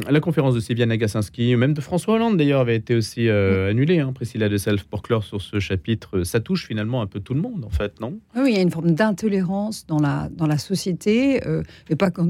la, 0.08 0.20
conférence 0.20 0.54
de 0.54 0.60
Sylvia 0.60 0.86
Nagasinski, 0.86 1.56
même 1.56 1.74
de 1.74 1.80
François 1.82 2.14
Hollande 2.14 2.38
d'ailleurs, 2.38 2.60
avait 2.60 2.76
été 2.76 2.94
aussi 2.94 3.28
euh, 3.28 3.70
annulée. 3.70 3.98
Hein, 3.98 4.12
Priscilla 4.14 4.48
de 4.48 4.56
Self 4.56 4.84
pour 4.84 5.02
clore 5.02 5.24
sur 5.24 5.42
ce 5.42 5.60
chapitre. 5.60 6.22
Ça 6.22 6.40
touche 6.40 6.66
finalement 6.66 7.02
un 7.02 7.06
peu 7.06 7.20
tout 7.20 7.34
le 7.34 7.40
monde, 7.40 7.64
en 7.66 7.70
fait, 7.70 8.00
non? 8.00 8.18
Oui, 8.34 8.50
il 8.50 8.54
y 8.54 8.58
a 8.58 8.62
une 8.62 8.70
forme 8.70 8.92
d'intolérance 8.92 9.86
dans 9.86 9.98
la, 9.98 10.30
dans 10.34 10.46
la 10.46 10.56
société, 10.56 11.46
euh, 11.46 11.62
et 11.90 11.96
pas 11.96 12.10
que, 12.10 12.22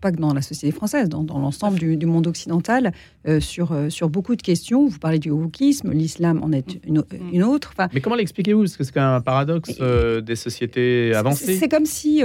pas 0.00 0.12
que 0.12 0.18
dans 0.18 0.32
la 0.32 0.42
société 0.42 0.72
française, 0.72 1.08
dans, 1.08 1.24
dans 1.24 1.38
l'ensemble 1.40 1.78
du, 1.78 1.96
du, 1.96 2.06
monde 2.06 2.28
occidental, 2.28 2.92
euh, 3.26 3.40
sur, 3.40 3.74
sur 3.88 4.08
beaucoup 4.08 4.36
de 4.36 4.42
questions. 4.42 4.86
Vous 4.86 4.98
parlez 5.00 5.18
du 5.18 5.30
wokisme, 5.30 5.90
l'islam 5.90 6.40
en 6.44 6.52
est 6.52 6.78
une, 6.86 7.02
une 7.32 7.42
autre. 7.42 7.72
Enfin, 7.72 7.88
Mais 7.92 8.00
comment 8.00 8.16
l'expliquez-vous? 8.16 8.60
Parce 8.60 8.76
que 8.76 8.84
c'est 8.84 8.92
quand 8.92 9.00
même 9.00 9.16
un 9.16 9.20
paradoxe 9.20 9.80
des 10.22 10.36
sociétés 10.36 11.12
avancées. 11.14 11.56
C'est 11.56 11.68
comme 11.68 11.86
si 11.86 12.22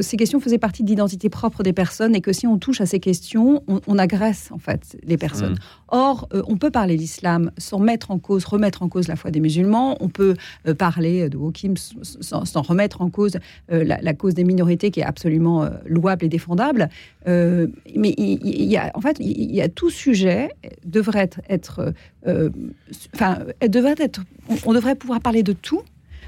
ces 0.00 0.16
questions 0.16 0.40
faisaient 0.40 0.58
partie 0.58 0.82
de 0.82 0.88
l'identité 0.88 1.28
propre 1.28 1.62
des 1.62 1.74
personnes 1.74 2.14
et 2.14 2.22
que 2.22 2.32
si 2.32 2.46
on 2.46 2.58
touche 2.58 2.80
à 2.80 2.86
ces 2.86 3.00
questions, 3.00 3.41
on, 3.42 3.98
agresse 3.98 4.50
en 4.52 4.58
fait 4.58 4.96
les 5.02 5.16
personnes. 5.16 5.54
Mm. 5.54 5.88
Or, 5.88 6.28
euh, 6.32 6.42
on 6.46 6.56
peut 6.56 6.70
parler 6.70 6.96
d'islam 6.96 7.50
sans 7.58 7.78
mettre 7.78 8.10
en 8.10 8.18
cause, 8.18 8.44
remettre 8.44 8.82
en 8.82 8.88
cause 8.88 9.08
la 9.08 9.16
foi 9.16 9.30
des 9.30 9.40
musulmans. 9.40 9.96
On 10.00 10.08
peut 10.08 10.34
euh, 10.66 10.74
parler 10.74 11.28
de 11.28 11.36
Wokim 11.36 11.74
sans, 11.76 12.62
remettre 12.62 13.02
en 13.02 13.10
cause 13.10 13.38
euh, 13.70 13.84
la, 13.84 14.14
cause 14.14 14.34
des 14.34 14.44
minorités 14.44 14.90
qui 14.90 15.00
est 15.00 15.04
absolument 15.04 15.68
louable 15.86 16.24
et 16.24 16.28
défendable. 16.28 16.88
mais 17.26 18.14
il, 18.16 18.64
y 18.64 18.76
a, 18.76 18.90
en 18.94 19.00
fait, 19.00 19.16
il 19.20 19.54
y 19.54 19.60
a 19.60 19.68
tout 19.68 19.90
sujet 19.90 20.50
devrait 20.84 21.30
être, 21.48 21.92
enfin, 23.14 23.38
devrait 23.66 23.94
être, 23.98 24.20
on 24.66 24.72
devrait 24.72 24.94
pouvoir 24.94 25.20
parler 25.20 25.42
de 25.42 25.52
tout 25.52 25.82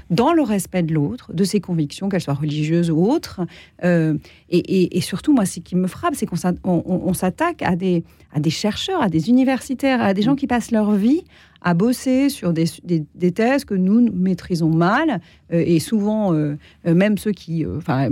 dans 0.09 0.33
le 0.33 0.41
respect 0.41 0.83
de 0.83 0.93
l'autre, 0.93 1.33
de 1.33 1.43
ses 1.43 1.59
convictions, 1.59 2.09
qu'elles 2.09 2.21
soient 2.21 2.33
religieuses 2.33 2.91
ou 2.91 3.05
autres. 3.05 3.41
Euh, 3.83 4.15
et, 4.49 5.01
surtout, 5.01 5.33
moi, 5.33 5.45
ce 5.45 5.59
qui 5.59 5.75
me 5.75 5.87
frappe, 5.87 6.15
c'est 6.15 6.25
qu'on 6.25 7.13
s'attaque 7.13 7.61
à 7.61 7.75
des, 7.75 8.03
à 8.33 8.39
des 8.39 8.49
chercheurs, 8.49 9.01
à 9.01 9.09
des 9.09 9.29
universitaires, 9.29 10.01
à 10.01 10.13
des 10.13 10.21
gens 10.21 10.35
qui 10.35 10.47
passent 10.47 10.71
leur 10.71 10.91
vie 10.91 11.23
à 11.65 11.73
bosser 11.73 12.29
sur 12.29 12.53
des, 12.53 12.65
des, 12.83 13.31
thèses 13.31 13.65
que 13.65 13.73
nous 13.73 14.09
maîtrisons 14.13 14.69
mal. 14.69 15.19
Euh, 15.51 15.63
et 15.65 15.79
souvent, 15.79 16.31
euh, 16.33 16.57
même 16.85 17.17
ceux 17.17 17.31
qui. 17.31 17.65
Enfin, 17.65 18.07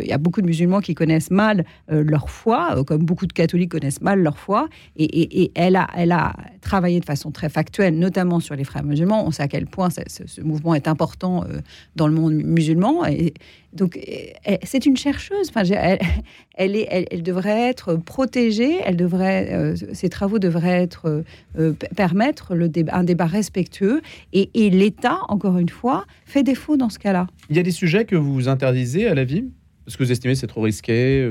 il 0.00 0.06
y 0.06 0.12
a 0.12 0.18
beaucoup 0.18 0.40
de 0.40 0.46
musulmans 0.46 0.80
qui 0.80 0.94
connaissent 0.94 1.30
mal 1.30 1.64
leur 1.88 2.30
foi, 2.30 2.82
comme 2.86 3.04
beaucoup 3.04 3.26
de 3.26 3.32
catholiques 3.32 3.72
connaissent 3.72 4.00
mal 4.00 4.20
leur 4.20 4.38
foi. 4.38 4.68
Et, 4.96 5.04
et, 5.04 5.52
elle, 5.54 5.76
a, 5.76 5.86
elle 5.94 6.12
a 6.12 6.34
travaillé 6.62 6.98
de 6.98 7.04
façon 7.04 7.30
très 7.30 7.50
factuelle, 7.50 7.98
notamment 7.98 8.40
sur 8.40 8.56
les 8.56 8.64
frères 8.64 8.84
musulmans. 8.84 9.26
On 9.26 9.30
sait 9.30 9.42
à 9.42 9.48
quel 9.48 9.66
point 9.66 9.90
ce, 9.90 10.00
ce 10.24 10.40
mouvement 10.40 10.74
est 10.74 10.88
important 10.88 11.44
dans 11.94 12.08
le 12.08 12.14
monde 12.14 12.32
musulman. 12.32 13.04
Et, 13.06 13.34
donc, 13.74 13.98
c'est 14.62 14.86
une 14.86 14.96
chercheuse. 14.96 15.50
Elle, 16.56 17.22
devrait 17.22 17.68
être 17.68 17.96
protégée. 17.96 18.78
Euh, 18.86 19.76
ses 19.92 20.08
travaux 20.08 20.38
devraient 20.38 20.88
euh, 21.04 21.72
permettre 21.96 22.54
un 22.92 23.04
débat 23.04 23.26
respectueux. 23.26 24.00
Et, 24.32 24.50
et 24.54 24.70
l'État, 24.70 25.18
encore 25.28 25.58
une 25.58 25.68
fois, 25.68 26.06
fait 26.24 26.42
défaut 26.42 26.76
dans 26.76 26.90
ce 26.90 26.98
cas-là. 26.98 27.26
Il 27.50 27.56
y 27.56 27.58
a 27.58 27.62
des 27.62 27.72
sujets 27.72 28.04
que 28.04 28.16
vous 28.16 28.48
interdisez 28.48 29.06
à 29.06 29.14
la 29.14 29.24
vie? 29.24 29.44
Parce 29.84 29.96
que 29.96 30.04
vous 30.04 30.12
estimez 30.12 30.34
c'est 30.34 30.46
trop 30.46 30.62
risqué? 30.62 31.30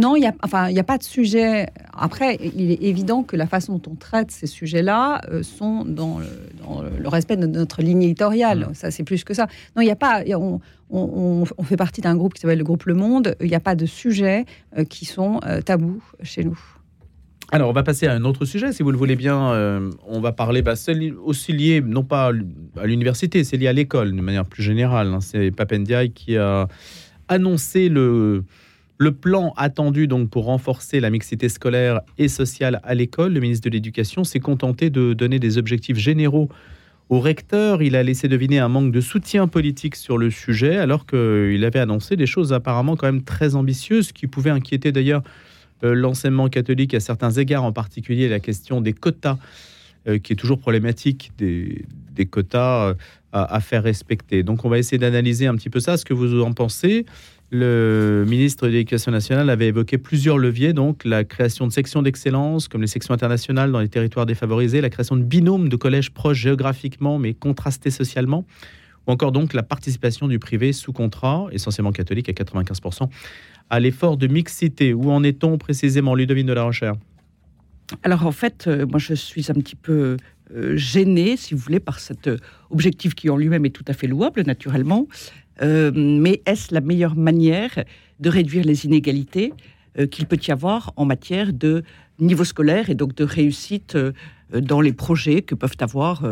Non, 0.00 0.16
il 0.16 0.20
n'y 0.20 0.26
a, 0.26 0.32
enfin, 0.42 0.74
a 0.74 0.82
pas 0.82 0.96
de 0.96 1.02
sujet. 1.02 1.66
Après, 1.92 2.38
il 2.56 2.70
est 2.70 2.82
évident 2.82 3.22
que 3.22 3.36
la 3.36 3.46
façon 3.46 3.74
dont 3.74 3.92
on 3.92 3.94
traite 3.96 4.30
ces 4.30 4.46
sujets-là 4.46 5.20
euh, 5.30 5.42
sont 5.42 5.84
dans 5.84 6.20
le, 6.20 7.08
respect 7.08 7.36
de 7.36 7.46
notre 7.46 7.82
ligne 7.82 8.04
éditoriale. 8.04 8.68
Mmh. 8.70 8.74
Ça, 8.74 8.90
c'est 8.90 9.04
plus 9.04 9.24
que 9.24 9.34
ça. 9.34 9.46
Non, 9.76 9.82
il 9.82 9.84
n'y 9.84 9.90
a 9.90 9.96
pas. 9.96 10.22
on, 10.90 11.44
fait 11.64 11.76
partie 11.76 12.00
d'un 12.00 12.16
groupe 12.16 12.32
qui 12.32 12.40
s'appelle 12.40 12.56
le 12.56 12.64
groupe 12.64 12.84
Le 12.84 12.94
Monde. 12.94 13.36
Il 13.42 13.48
n'y 13.48 13.54
a 13.54 13.60
pas 13.60 13.74
de 13.74 13.84
sujets 13.84 14.46
euh, 14.78 14.84
qui 14.84 15.04
sont 15.04 15.38
euh, 15.44 15.60
tabous 15.60 16.02
chez 16.22 16.44
nous. 16.44 16.58
Alors, 17.52 17.68
on 17.68 17.74
va 17.74 17.82
passer 17.82 18.06
à 18.06 18.14
un 18.14 18.24
autre 18.24 18.46
sujet, 18.46 18.72
si 18.72 18.82
vous 18.82 18.92
le 18.92 18.96
voulez 18.96 19.16
bien. 19.16 19.90
on 20.06 20.20
va 20.20 20.32
parler, 20.32 20.62
bah, 20.62 20.74
aussi 21.24 21.52
lié, 21.52 21.82
non 21.84 22.04
pas 22.04 22.30
à 22.78 22.86
l'université, 22.86 23.44
c'est 23.44 23.58
lié 23.58 23.66
à 23.66 23.72
l'école, 23.74 24.16
de 24.16 24.22
manière 24.22 24.46
plus 24.46 24.62
générale. 24.62 25.08
Hein. 25.08 25.20
C'est 25.20 25.50
Papendiaï 25.50 26.12
qui 26.12 26.36
a 26.36 26.68
annoncé 27.28 27.88
le, 27.88 28.44
le 29.00 29.12
plan 29.12 29.54
attendu 29.56 30.06
donc 30.06 30.28
pour 30.28 30.44
renforcer 30.44 31.00
la 31.00 31.08
mixité 31.08 31.48
scolaire 31.48 32.02
et 32.18 32.28
sociale 32.28 32.82
à 32.84 32.94
l'école, 32.94 33.32
le 33.32 33.40
ministre 33.40 33.64
de 33.64 33.70
l'Éducation 33.72 34.24
s'est 34.24 34.40
contenté 34.40 34.90
de 34.90 35.14
donner 35.14 35.38
des 35.38 35.56
objectifs 35.56 35.96
généraux 35.96 36.50
au 37.08 37.18
recteur. 37.18 37.80
Il 37.80 37.96
a 37.96 38.02
laissé 38.02 38.28
deviner 38.28 38.58
un 38.58 38.68
manque 38.68 38.92
de 38.92 39.00
soutien 39.00 39.48
politique 39.48 39.96
sur 39.96 40.18
le 40.18 40.28
sujet, 40.28 40.76
alors 40.76 41.06
qu'il 41.06 41.64
avait 41.64 41.78
annoncé 41.78 42.14
des 42.14 42.26
choses 42.26 42.52
apparemment 42.52 42.94
quand 42.94 43.06
même 43.06 43.22
très 43.22 43.54
ambitieuses 43.54 44.12
qui 44.12 44.26
pouvaient 44.26 44.50
inquiéter 44.50 44.92
d'ailleurs 44.92 45.22
euh, 45.82 45.94
l'enseignement 45.94 46.50
catholique 46.50 46.92
à 46.92 47.00
certains 47.00 47.30
égards, 47.30 47.64
en 47.64 47.72
particulier 47.72 48.28
la 48.28 48.38
question 48.38 48.82
des 48.82 48.92
quotas, 48.92 49.38
euh, 50.08 50.18
qui 50.18 50.34
est 50.34 50.36
toujours 50.36 50.58
problématique, 50.58 51.32
des, 51.38 51.86
quotas 52.30 52.88
euh, 52.88 52.94
à, 53.32 53.60
faire 53.60 53.82
respecter. 53.82 54.42
Donc 54.42 54.66
on 54.66 54.68
va 54.68 54.76
essayer 54.76 54.98
d'analyser 54.98 55.46
un 55.46 55.54
petit 55.54 55.70
peu 55.70 55.80
ça, 55.80 55.96
ce 55.96 56.04
que 56.04 56.12
vous 56.12 56.42
en 56.42 56.52
pensez. 56.52 57.06
Le 57.52 58.24
ministre 58.28 58.66
de 58.66 58.72
l'Éducation 58.72 59.10
nationale 59.10 59.50
avait 59.50 59.66
évoqué 59.66 59.98
plusieurs 59.98 60.38
leviers, 60.38 60.72
donc 60.72 61.04
la 61.04 61.24
création 61.24 61.66
de 61.66 61.72
sections 61.72 62.00
d'excellence, 62.00 62.68
comme 62.68 62.80
les 62.80 62.86
sections 62.86 63.12
internationales 63.12 63.72
dans 63.72 63.80
les 63.80 63.88
territoires 63.88 64.24
défavorisés, 64.24 64.80
la 64.80 64.90
création 64.90 65.16
de 65.16 65.24
binômes 65.24 65.68
de 65.68 65.74
collèges 65.74 66.12
proches 66.12 66.38
géographiquement 66.38 67.18
mais 67.18 67.34
contrastés 67.34 67.90
socialement, 67.90 68.44
ou 69.08 69.10
encore 69.10 69.32
donc 69.32 69.52
la 69.52 69.64
participation 69.64 70.28
du 70.28 70.38
privé 70.38 70.72
sous 70.72 70.92
contrat, 70.92 71.48
essentiellement 71.50 71.90
catholique 71.90 72.28
à 72.28 72.32
95%, 72.32 73.08
à 73.68 73.80
l'effort 73.80 74.16
de 74.16 74.28
mixité. 74.28 74.94
Où 74.94 75.10
en 75.10 75.24
est-on 75.24 75.58
précisément, 75.58 76.14
Ludovine 76.14 76.46
de 76.46 76.52
la 76.52 76.62
Rochère? 76.62 76.94
Alors 78.04 78.26
en 78.26 78.32
fait, 78.32 78.66
euh, 78.68 78.86
moi 78.86 79.00
je 79.00 79.14
suis 79.14 79.50
un 79.50 79.54
petit 79.54 79.74
peu 79.74 80.16
euh, 80.54 80.76
gênée, 80.76 81.36
si 81.36 81.54
vous 81.54 81.60
voulez, 81.60 81.80
par 81.80 82.00
cet 82.00 82.26
euh, 82.26 82.36
objectif 82.70 83.14
qui 83.14 83.30
en 83.30 83.36
lui-même 83.36 83.64
est 83.66 83.70
tout 83.70 83.84
à 83.88 83.92
fait 83.92 84.06
louable, 84.06 84.42
naturellement, 84.42 85.06
euh, 85.62 85.90
mais 85.94 86.42
est-ce 86.46 86.72
la 86.72 86.80
meilleure 86.80 87.16
manière 87.16 87.84
de 88.18 88.28
réduire 88.28 88.64
les 88.64 88.86
inégalités 88.86 89.52
euh, 89.98 90.06
qu'il 90.06 90.26
peut 90.26 90.38
y 90.46 90.50
avoir 90.50 90.92
en 90.96 91.04
matière 91.04 91.52
de 91.52 91.82
niveau 92.18 92.44
scolaire 92.44 92.90
et 92.90 92.94
donc 92.94 93.14
de 93.14 93.24
réussite 93.24 93.94
euh, 93.94 94.12
dans 94.52 94.80
les 94.80 94.92
projets 94.92 95.42
que 95.42 95.54
peuvent 95.54 95.76
avoir 95.80 96.24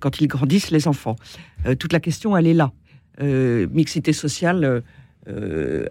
quand 0.00 0.18
ils 0.18 0.28
grandissent 0.28 0.70
les 0.70 0.88
enfants? 0.88 1.16
Toute 1.78 1.92
la 1.92 2.00
question, 2.00 2.34
elle 2.38 2.46
est 2.46 2.54
là. 2.54 2.72
mixité 3.20 4.14
sociale 4.14 4.82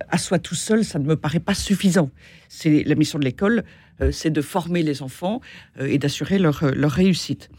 à 0.10 0.18
soi 0.18 0.40
tout 0.40 0.56
seul, 0.56 0.84
ça 0.84 0.98
ne 0.98 1.06
me 1.06 1.16
paraît 1.16 1.40
pas 1.40 1.54
suffisant. 1.54 2.10
C'est 2.50 2.84
la 2.86 2.96
mission 2.96 3.20
de 3.20 3.24
l'école, 3.24 3.64
c'est 4.10 4.32
de 4.32 4.42
former 4.42 4.82
les 4.82 5.04
enfants 5.04 5.42
et 5.80 6.00
d'assurer 6.00 6.40
leur, 6.40 6.66
leur 6.74 6.90
réussite. 6.90 7.52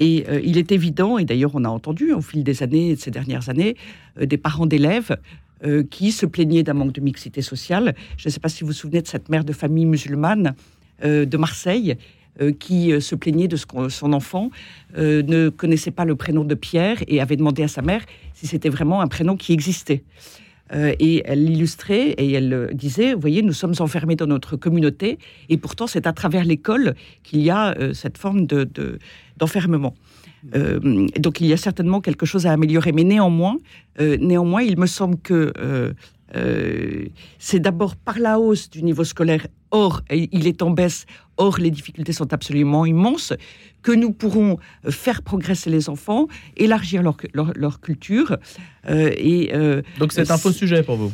Et 0.00 0.24
euh, 0.28 0.40
il 0.42 0.58
est 0.58 0.72
évident, 0.72 1.18
et 1.18 1.24
d'ailleurs 1.24 1.52
on 1.54 1.64
a 1.64 1.68
entendu 1.68 2.12
au 2.12 2.22
fil 2.22 2.42
des 2.42 2.62
années, 2.64 2.96
ces 2.96 3.10
dernières 3.10 3.48
années, 3.50 3.76
euh, 4.18 4.26
des 4.26 4.38
parents 4.38 4.66
d'élèves 4.66 5.16
euh, 5.62 5.84
qui 5.88 6.10
se 6.10 6.24
plaignaient 6.24 6.62
d'un 6.62 6.72
manque 6.72 6.92
de 6.92 7.02
mixité 7.02 7.42
sociale. 7.42 7.94
Je 8.16 8.28
ne 8.28 8.32
sais 8.32 8.40
pas 8.40 8.48
si 8.48 8.64
vous 8.64 8.68
vous 8.68 8.72
souvenez 8.72 9.02
de 9.02 9.06
cette 9.06 9.28
mère 9.28 9.44
de 9.44 9.52
famille 9.52 9.86
musulmane 9.86 10.54
de 11.02 11.36
Marseille 11.38 11.96
qui 12.58 12.92
se 13.00 13.14
plaignait 13.14 13.48
de 13.48 13.56
ce 13.56 13.64
que 13.64 13.88
son 13.88 14.12
enfant 14.12 14.50
ne 14.98 15.48
connaissait 15.48 15.90
pas 15.90 16.04
le 16.04 16.14
prénom 16.14 16.44
de 16.44 16.54
Pierre 16.54 16.98
et 17.08 17.22
avait 17.22 17.36
demandé 17.36 17.62
à 17.62 17.68
sa 17.68 17.80
mère 17.80 18.04
si 18.34 18.46
c'était 18.46 18.68
vraiment 18.68 19.00
un 19.00 19.08
prénom 19.08 19.34
qui 19.34 19.54
existait. 19.54 20.02
et 20.74 21.22
elle 21.24 21.46
l'illustrait 21.46 22.10
et 22.10 22.32
elle 22.32 22.68
disait, 22.74 23.14
vous 23.14 23.20
voyez, 23.20 23.40
nous 23.40 23.54
sommes 23.54 23.72
enfermés 23.78 24.14
dans 24.14 24.26
notre 24.26 24.56
communauté 24.56 25.18
et 25.48 25.56
pourtant 25.56 25.86
c'est 25.86 26.06
à 26.06 26.12
travers 26.12 26.44
l'école 26.44 26.96
qu'il 27.22 27.40
y 27.40 27.48
a 27.48 27.74
cette 27.94 28.18
forme 28.18 28.44
de, 28.44 28.98
d'enfermement. 29.40 29.94
Euh, 30.54 31.08
donc 31.18 31.40
il 31.40 31.46
y 31.46 31.52
a 31.52 31.56
certainement 31.56 32.00
quelque 32.00 32.26
chose 32.26 32.46
à 32.46 32.52
améliorer, 32.52 32.92
mais 32.92 33.04
néanmoins, 33.04 33.56
euh, 34.00 34.16
néanmoins, 34.20 34.62
il 34.62 34.78
me 34.78 34.86
semble 34.86 35.18
que 35.18 35.52
euh, 35.58 35.92
c'est 37.38 37.58
d'abord 37.58 37.96
par 37.96 38.18
la 38.18 38.38
hausse 38.38 38.70
du 38.70 38.82
niveau 38.82 39.04
scolaire 39.04 39.46
Or, 39.72 40.02
il 40.10 40.48
est 40.48 40.62
en 40.62 40.70
baisse. 40.70 41.06
Or, 41.36 41.58
les 41.58 41.70
difficultés 41.70 42.12
sont 42.12 42.32
absolument 42.32 42.84
immenses. 42.86 43.32
Que 43.82 43.92
nous 43.92 44.10
pourrons 44.10 44.58
faire 44.88 45.22
progresser 45.22 45.70
les 45.70 45.88
enfants, 45.88 46.26
élargir 46.56 47.04
leur, 47.04 47.16
leur, 47.54 47.80
culture. 47.80 48.36
et, 48.88 49.52
Donc, 50.00 50.12
c'est 50.12 50.28
un 50.28 50.38
faux 50.38 50.50
sujet 50.50 50.82
pour 50.82 50.96
vous? 50.96 51.12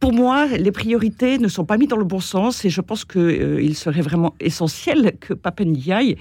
Pour 0.00 0.12
moi, 0.12 0.48
les 0.48 0.72
priorités 0.72 1.38
ne 1.38 1.46
sont 1.46 1.64
pas 1.64 1.78
mises 1.78 1.88
dans 1.88 1.96
le 1.96 2.04
bon 2.04 2.18
sens 2.18 2.64
et 2.64 2.70
je 2.70 2.80
pense 2.80 3.04
qu'il 3.04 3.76
serait 3.76 4.02
vraiment 4.02 4.34
essentiel 4.40 5.12
que 5.20 5.32
Papendiaï 5.32 6.16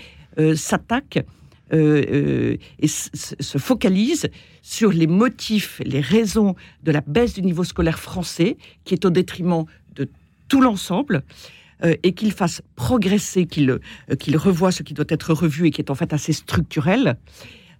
s'attaque 0.55 1.19
euh, 1.73 2.03
euh, 2.11 2.57
et 2.79 2.87
se 2.87 3.57
focalise 3.57 4.29
sur 4.61 4.91
les 4.91 5.07
motifs, 5.07 5.81
les 5.83 6.01
raisons 6.01 6.55
de 6.83 6.91
la 6.91 7.01
baisse 7.01 7.33
du 7.33 7.41
niveau 7.41 7.63
scolaire 7.63 7.99
français, 7.99 8.57
qui 8.83 8.93
est 8.93 9.05
au 9.05 9.09
détriment 9.09 9.65
de 9.95 10.07
tout 10.49 10.61
l'ensemble. 10.61 11.23
Euh, 11.83 11.95
et 12.03 12.13
qu'il 12.13 12.31
fasse 12.31 12.61
progresser, 12.75 13.45
qu'il 13.45 13.79
qu'il 14.19 14.37
revoie 14.37 14.71
ce 14.71 14.83
qui 14.83 14.93
doit 14.93 15.05
être 15.09 15.33
revu 15.33 15.67
et 15.67 15.71
qui 15.71 15.81
est 15.81 15.89
en 15.89 15.95
fait 15.95 16.13
assez 16.13 16.31
structurel, 16.31 17.17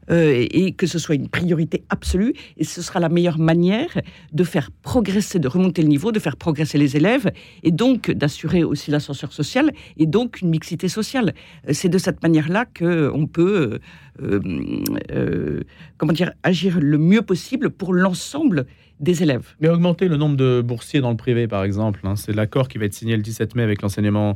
euh, 0.09 0.45
et 0.51 0.73
que 0.73 0.87
ce 0.87 0.99
soit 0.99 1.15
une 1.15 1.29
priorité 1.29 1.83
absolue. 1.89 2.33
Et 2.57 2.63
ce 2.63 2.81
sera 2.81 2.99
la 2.99 3.09
meilleure 3.09 3.39
manière 3.39 4.01
de 4.31 4.43
faire 4.43 4.69
progresser, 4.81 5.39
de 5.39 5.47
remonter 5.47 5.81
le 5.81 5.87
niveau, 5.87 6.11
de 6.11 6.19
faire 6.19 6.35
progresser 6.35 6.77
les 6.77 6.97
élèves, 6.97 7.31
et 7.63 7.71
donc 7.71 8.11
d'assurer 8.11 8.63
aussi 8.63 8.91
l'ascenseur 8.91 9.31
social, 9.31 9.71
et 9.97 10.05
donc 10.05 10.41
une 10.41 10.49
mixité 10.49 10.87
sociale. 10.87 11.33
Euh, 11.67 11.71
c'est 11.73 11.89
de 11.89 11.97
cette 11.97 12.21
manière-là 12.23 12.65
qu'on 12.65 13.27
peut, 13.27 13.79
euh, 14.21 15.61
comment 15.97 16.13
dire, 16.13 16.31
agir 16.43 16.79
le 16.79 16.97
mieux 16.97 17.21
possible 17.21 17.69
pour 17.69 17.93
l'ensemble 17.93 18.65
des 18.99 19.23
élèves. 19.23 19.55
Mais 19.59 19.69
augmenter 19.69 20.07
le 20.07 20.17
nombre 20.17 20.37
de 20.37 20.61
boursiers 20.61 21.01
dans 21.01 21.11
le 21.11 21.17
privé, 21.17 21.47
par 21.47 21.63
exemple, 21.63 22.01
hein, 22.03 22.15
c'est 22.15 22.33
l'accord 22.33 22.67
qui 22.67 22.77
va 22.77 22.85
être 22.85 22.93
signé 22.93 23.15
le 23.15 23.23
17 23.23 23.55
mai 23.55 23.63
avec 23.63 23.81
l'enseignement 23.81 24.35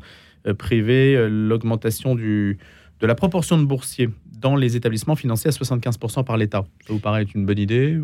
privé, 0.57 1.27
l'augmentation 1.29 2.15
de 2.15 2.57
la 3.01 3.15
proportion 3.15 3.57
de 3.57 3.65
boursiers 3.65 4.09
dans 4.39 4.55
les 4.55 4.75
établissements 4.75 5.15
financés 5.15 5.49
à 5.49 5.51
75% 5.51 6.23
par 6.23 6.37
l'État. 6.37 6.65
Ça 6.85 6.93
vous 6.93 6.99
paraît 6.99 7.23
être 7.23 7.33
une 7.35 7.45
bonne 7.45 7.59
idée 7.59 7.99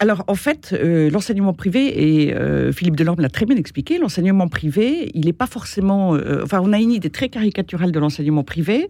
alors, 0.00 0.24
en 0.26 0.34
fait, 0.34 0.74
euh, 0.78 1.08
l'enseignement 1.08 1.52
privé, 1.52 2.24
et 2.24 2.34
euh, 2.34 2.72
Philippe 2.72 2.96
Delorme 2.96 3.20
l'a 3.20 3.28
très 3.28 3.46
bien 3.46 3.56
expliqué, 3.56 3.98
l'enseignement 3.98 4.48
privé, 4.48 5.10
il 5.14 5.26
n'est 5.26 5.32
pas 5.32 5.46
forcément... 5.46 6.14
Euh, 6.16 6.42
enfin, 6.42 6.60
on 6.62 6.72
a 6.72 6.78
une 6.78 6.90
idée 6.90 7.10
très 7.10 7.28
caricaturale 7.28 7.92
de 7.92 7.98
l'enseignement 7.98 8.42
privé, 8.42 8.88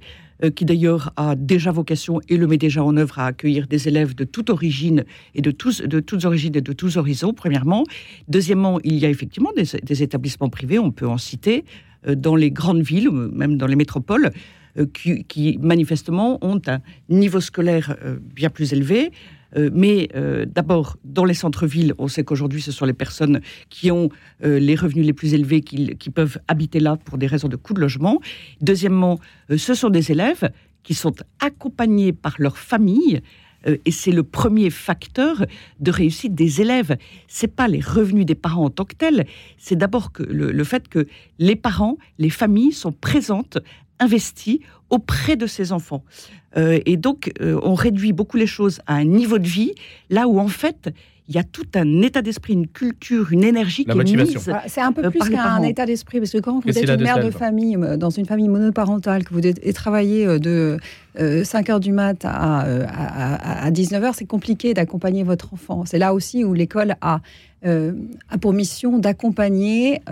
qui 0.57 0.65
d'ailleurs 0.65 1.13
a 1.17 1.37
déjà 1.37 1.71
vocation 1.71 2.21
et 2.29 2.37
le 2.37 2.49
met 2.49 2.57
déjà 2.57 2.83
en 2.83 2.97
œuvre 2.97 3.21
à 3.21 3.27
accueillir 3.27 3.69
des 3.69 3.87
élèves 3.87 4.17
de 4.17 4.25
toute 4.25 4.51
origine 4.51 5.05
et 5.37 5.43
de, 5.43 5.53
tous, 5.53 5.81
de 5.81 6.01
toutes 6.01 6.25
origines 6.25 6.57
et 6.57 6.61
de 6.61 6.73
tous 6.73 6.97
horizons, 6.97 7.33
premièrement. 7.33 7.85
Deuxièmement, 8.27 8.81
il 8.83 8.97
y 8.97 9.07
a 9.07 9.11
effectivement 9.11 9.53
des, 9.57 9.79
des 9.81 10.03
établissements 10.03 10.49
privés, 10.49 10.81
on 10.81 10.91
peut 10.91 11.07
en 11.07 11.19
citer, 11.19 11.65
dans 12.17 12.35
les 12.35 12.51
grandes 12.51 12.83
villes, 12.83 13.11
même 13.11 13.57
dans 13.57 13.69
les 13.69 13.77
métropoles, 13.77 14.33
euh, 14.77 14.87
qui, 14.87 15.59
manifestement 15.61 16.39
ont 16.43 16.61
un 16.67 16.81
niveau 17.09 17.41
scolaire 17.41 17.97
euh, 18.05 18.17
bien 18.21 18.51
plus 18.51 18.73
élevé. 18.73 19.13
Euh, 19.57 19.71
mais 19.73 20.09
d'abord, 20.47 20.97
dans 21.05 21.25
les 21.25 21.35
centres-villes, 21.35 21.95
on 21.99 22.09
sait 22.09 22.25
qu'aujourd'hui, 22.25 22.61
ce 22.61 22.73
sont 22.73 22.87
les 22.87 22.93
personnes 22.93 23.41
qui 23.71 23.93
ont 23.93 24.09
les 24.43 24.75
revenus 24.75 25.07
les 25.07 25.13
plus 25.13 25.33
élevés 25.33 25.61
qui, 25.61 26.11
peuvent 26.11 26.39
habiter 26.49 26.81
là 26.81 26.97
pour 26.97 27.19
des 27.19 27.29
raisons 27.29 27.49
de 27.49 27.55
coût 27.55 27.73
de 27.73 27.81
logement. 27.81 28.21
Deuxièmement, 28.61 29.21
ce 29.57 29.75
sont 29.75 29.91
des 29.91 30.11
élèves 30.11 30.51
qui 30.83 30.95
sont 30.95 31.15
accompagnés 31.39 32.13
par 32.13 32.35
leur 32.39 32.59
famille 32.59 33.21
et 33.67 33.91
c'est 33.91 34.11
le 34.11 34.25
premier 34.25 34.71
facteur 34.71 35.47
de 35.81 35.91
réussite 35.91 36.35
des 36.35 36.61
élèves. 36.61 36.97
C'est 37.29 37.55
pas 37.55 37.69
les 37.69 37.81
revenus 37.81 38.27
des 38.27 38.35
parents 38.35 38.65
en 38.65 38.71
tant 38.71 38.85
que 38.85 38.95
tels, 38.95 39.27
c'est 39.57 39.77
d'abord 39.77 40.11
le, 40.19 40.53
le, 40.53 40.65
fait 40.65 40.89
que 40.89 41.07
les 41.39 41.57
parents, 41.57 41.97
les 42.19 42.31
familles 42.31 42.73
sont 42.73 42.93
présentes 42.93 43.59
investi 44.01 44.61
auprès 44.91 45.37
de 45.37 45.47
ses 45.47 45.73
enfants. 45.73 46.03
Euh, 46.57 46.79
et 46.87 46.97
donc, 46.97 47.33
euh, 47.41 47.59
on 47.63 47.75
réduit 47.75 48.13
beaucoup 48.13 48.37
les 48.37 48.47
choses 48.47 48.81
à 48.87 48.95
un 48.95 49.05
niveau 49.05 49.39
de 49.39 49.47
vie, 49.47 49.73
là 50.11 50.29
où 50.29 50.39
en 50.39 50.49
fait, 50.49 50.91
il 51.29 51.35
y 51.35 51.39
a 51.39 51.43
tout 51.43 51.67
un 51.75 52.03
état 52.03 52.23
d'esprit, 52.23 52.53
une 52.53 52.69
culture, 52.69 53.33
une 53.33 53.45
énergie 53.45 53.85
qui 53.85 53.91
est 53.91 54.17
mise. 54.17 54.51
Ah, 54.53 54.63
c'est 54.67 54.83
un 54.83 54.93
peu 54.93 55.05
euh, 55.05 55.11
plus 55.11 55.31
qu'un 55.31 55.63
état 55.63 55.87
d'esprit, 55.87 56.19
parce 56.19 56.31
que 56.31 56.39
quand 56.39 56.61
vous 56.61 56.69
êtes 56.69 56.89
une 56.89 57.03
mère 57.03 57.25
de 57.25 57.31
famille, 57.31 57.79
dans 57.99 58.11
une 58.11 58.27
famille 58.27 58.49
monoparentale, 58.49 59.25
que 59.25 59.33
vous 59.33 59.73
travaillez 59.73 60.39
de 60.39 60.79
5 61.17 61.71
heures 61.71 61.81
du 61.81 61.93
mat 61.93 62.25
à, 62.25 62.61
à, 62.61 63.65
à 63.65 63.71
19 63.71 64.05
heures, 64.05 64.15
c'est 64.15 64.25
compliqué 64.25 64.75
d'accompagner 64.75 65.23
votre 65.23 65.55
enfant. 65.55 65.85
C'est 65.87 65.99
là 65.99 66.15
aussi 66.15 66.45
où 66.45 66.55
l'école 66.55 66.97
a 67.01 67.21
a 67.67 68.37
pour 68.39 68.53
mission 68.53 68.99
d'accompagner 68.99 70.03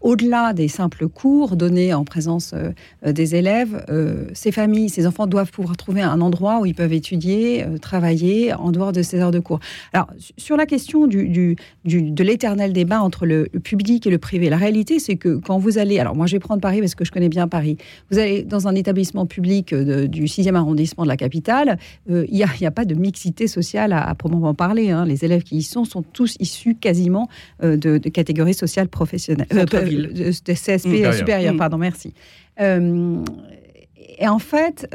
au-delà 0.00 0.52
des 0.52 0.68
simples 0.68 1.08
cours 1.08 1.56
donnés 1.56 1.92
en 1.92 2.04
présence 2.04 2.52
euh, 2.54 2.70
euh, 3.04 3.12
des 3.12 3.34
élèves, 3.34 3.84
euh, 3.88 4.26
ces 4.32 4.52
familles, 4.52 4.88
ces 4.88 5.06
enfants 5.06 5.26
doivent 5.26 5.50
pouvoir 5.50 5.76
trouver 5.76 6.02
un 6.02 6.20
endroit 6.20 6.60
où 6.60 6.66
ils 6.66 6.74
peuvent 6.74 6.92
étudier, 6.92 7.64
travailler 7.80 8.54
en 8.54 8.70
dehors 8.70 8.92
de 8.92 9.02
ces 9.02 9.18
heures 9.18 9.30
de 9.30 9.40
cours. 9.40 9.60
Alors, 9.92 10.08
sur 10.36 10.56
la 10.56 10.66
question 10.66 11.06
du, 11.06 11.56
de 11.84 12.24
l'éternel 12.24 12.72
débat 12.72 13.02
entre 13.02 13.26
le, 13.26 13.48
public 13.62 14.06
et 14.06 14.10
le 14.10 14.18
privé, 14.18 14.50
la 14.50 14.56
réalité, 14.56 14.98
c'est 14.98 15.16
que 15.16 15.36
quand 15.36 15.58
vous 15.58 15.78
allez, 15.78 15.98
alors 15.98 16.14
moi 16.14 16.26
je 16.26 16.32
vais 16.32 16.38
prendre 16.38 16.60
Paris 16.60 16.80
parce 16.80 16.94
que 16.94 17.04
je 17.04 17.10
connais 17.10 17.28
bien 17.28 17.48
Paris, 17.48 17.76
vous 18.10 18.18
allez 18.18 18.42
dans 18.42 18.68
un 18.68 18.74
établissement 18.74 19.26
public 19.26 19.74
du 19.74 20.28
6e 20.48 20.54
arrondissement 20.54 21.04
de 21.04 21.08
la 21.08 21.16
capitale, 21.16 21.78
il 22.08 22.24
n'y 22.30 22.42
a, 22.42 22.48
a, 22.66 22.70
pas 22.70 22.84
de 22.84 22.94
mixité 22.94 23.46
sociale 23.46 23.92
à, 23.92 24.14
proprement 24.14 24.54
parler. 24.54 24.90
Hein. 24.90 25.04
Les 25.04 25.24
élèves 25.24 25.42
qui 25.42 25.56
y 25.56 25.62
sont 25.62 25.84
sont 25.84 26.02
tous 26.02 26.36
issus 26.40 26.74
quasiment 26.74 27.28
de, 27.62 27.98
catégories 28.08 28.54
sociales 28.54 28.88
professionnelles 28.88 29.46
de, 29.48 30.30
CSP 30.30 30.86
mmh. 30.86 31.12
supérieur. 31.12 31.54
Mmh. 31.54 31.58
Pardon, 31.58 31.78
merci. 31.78 32.14
Euh, 32.60 33.22
et 34.18 34.28
en 34.28 34.38
fait, 34.38 34.88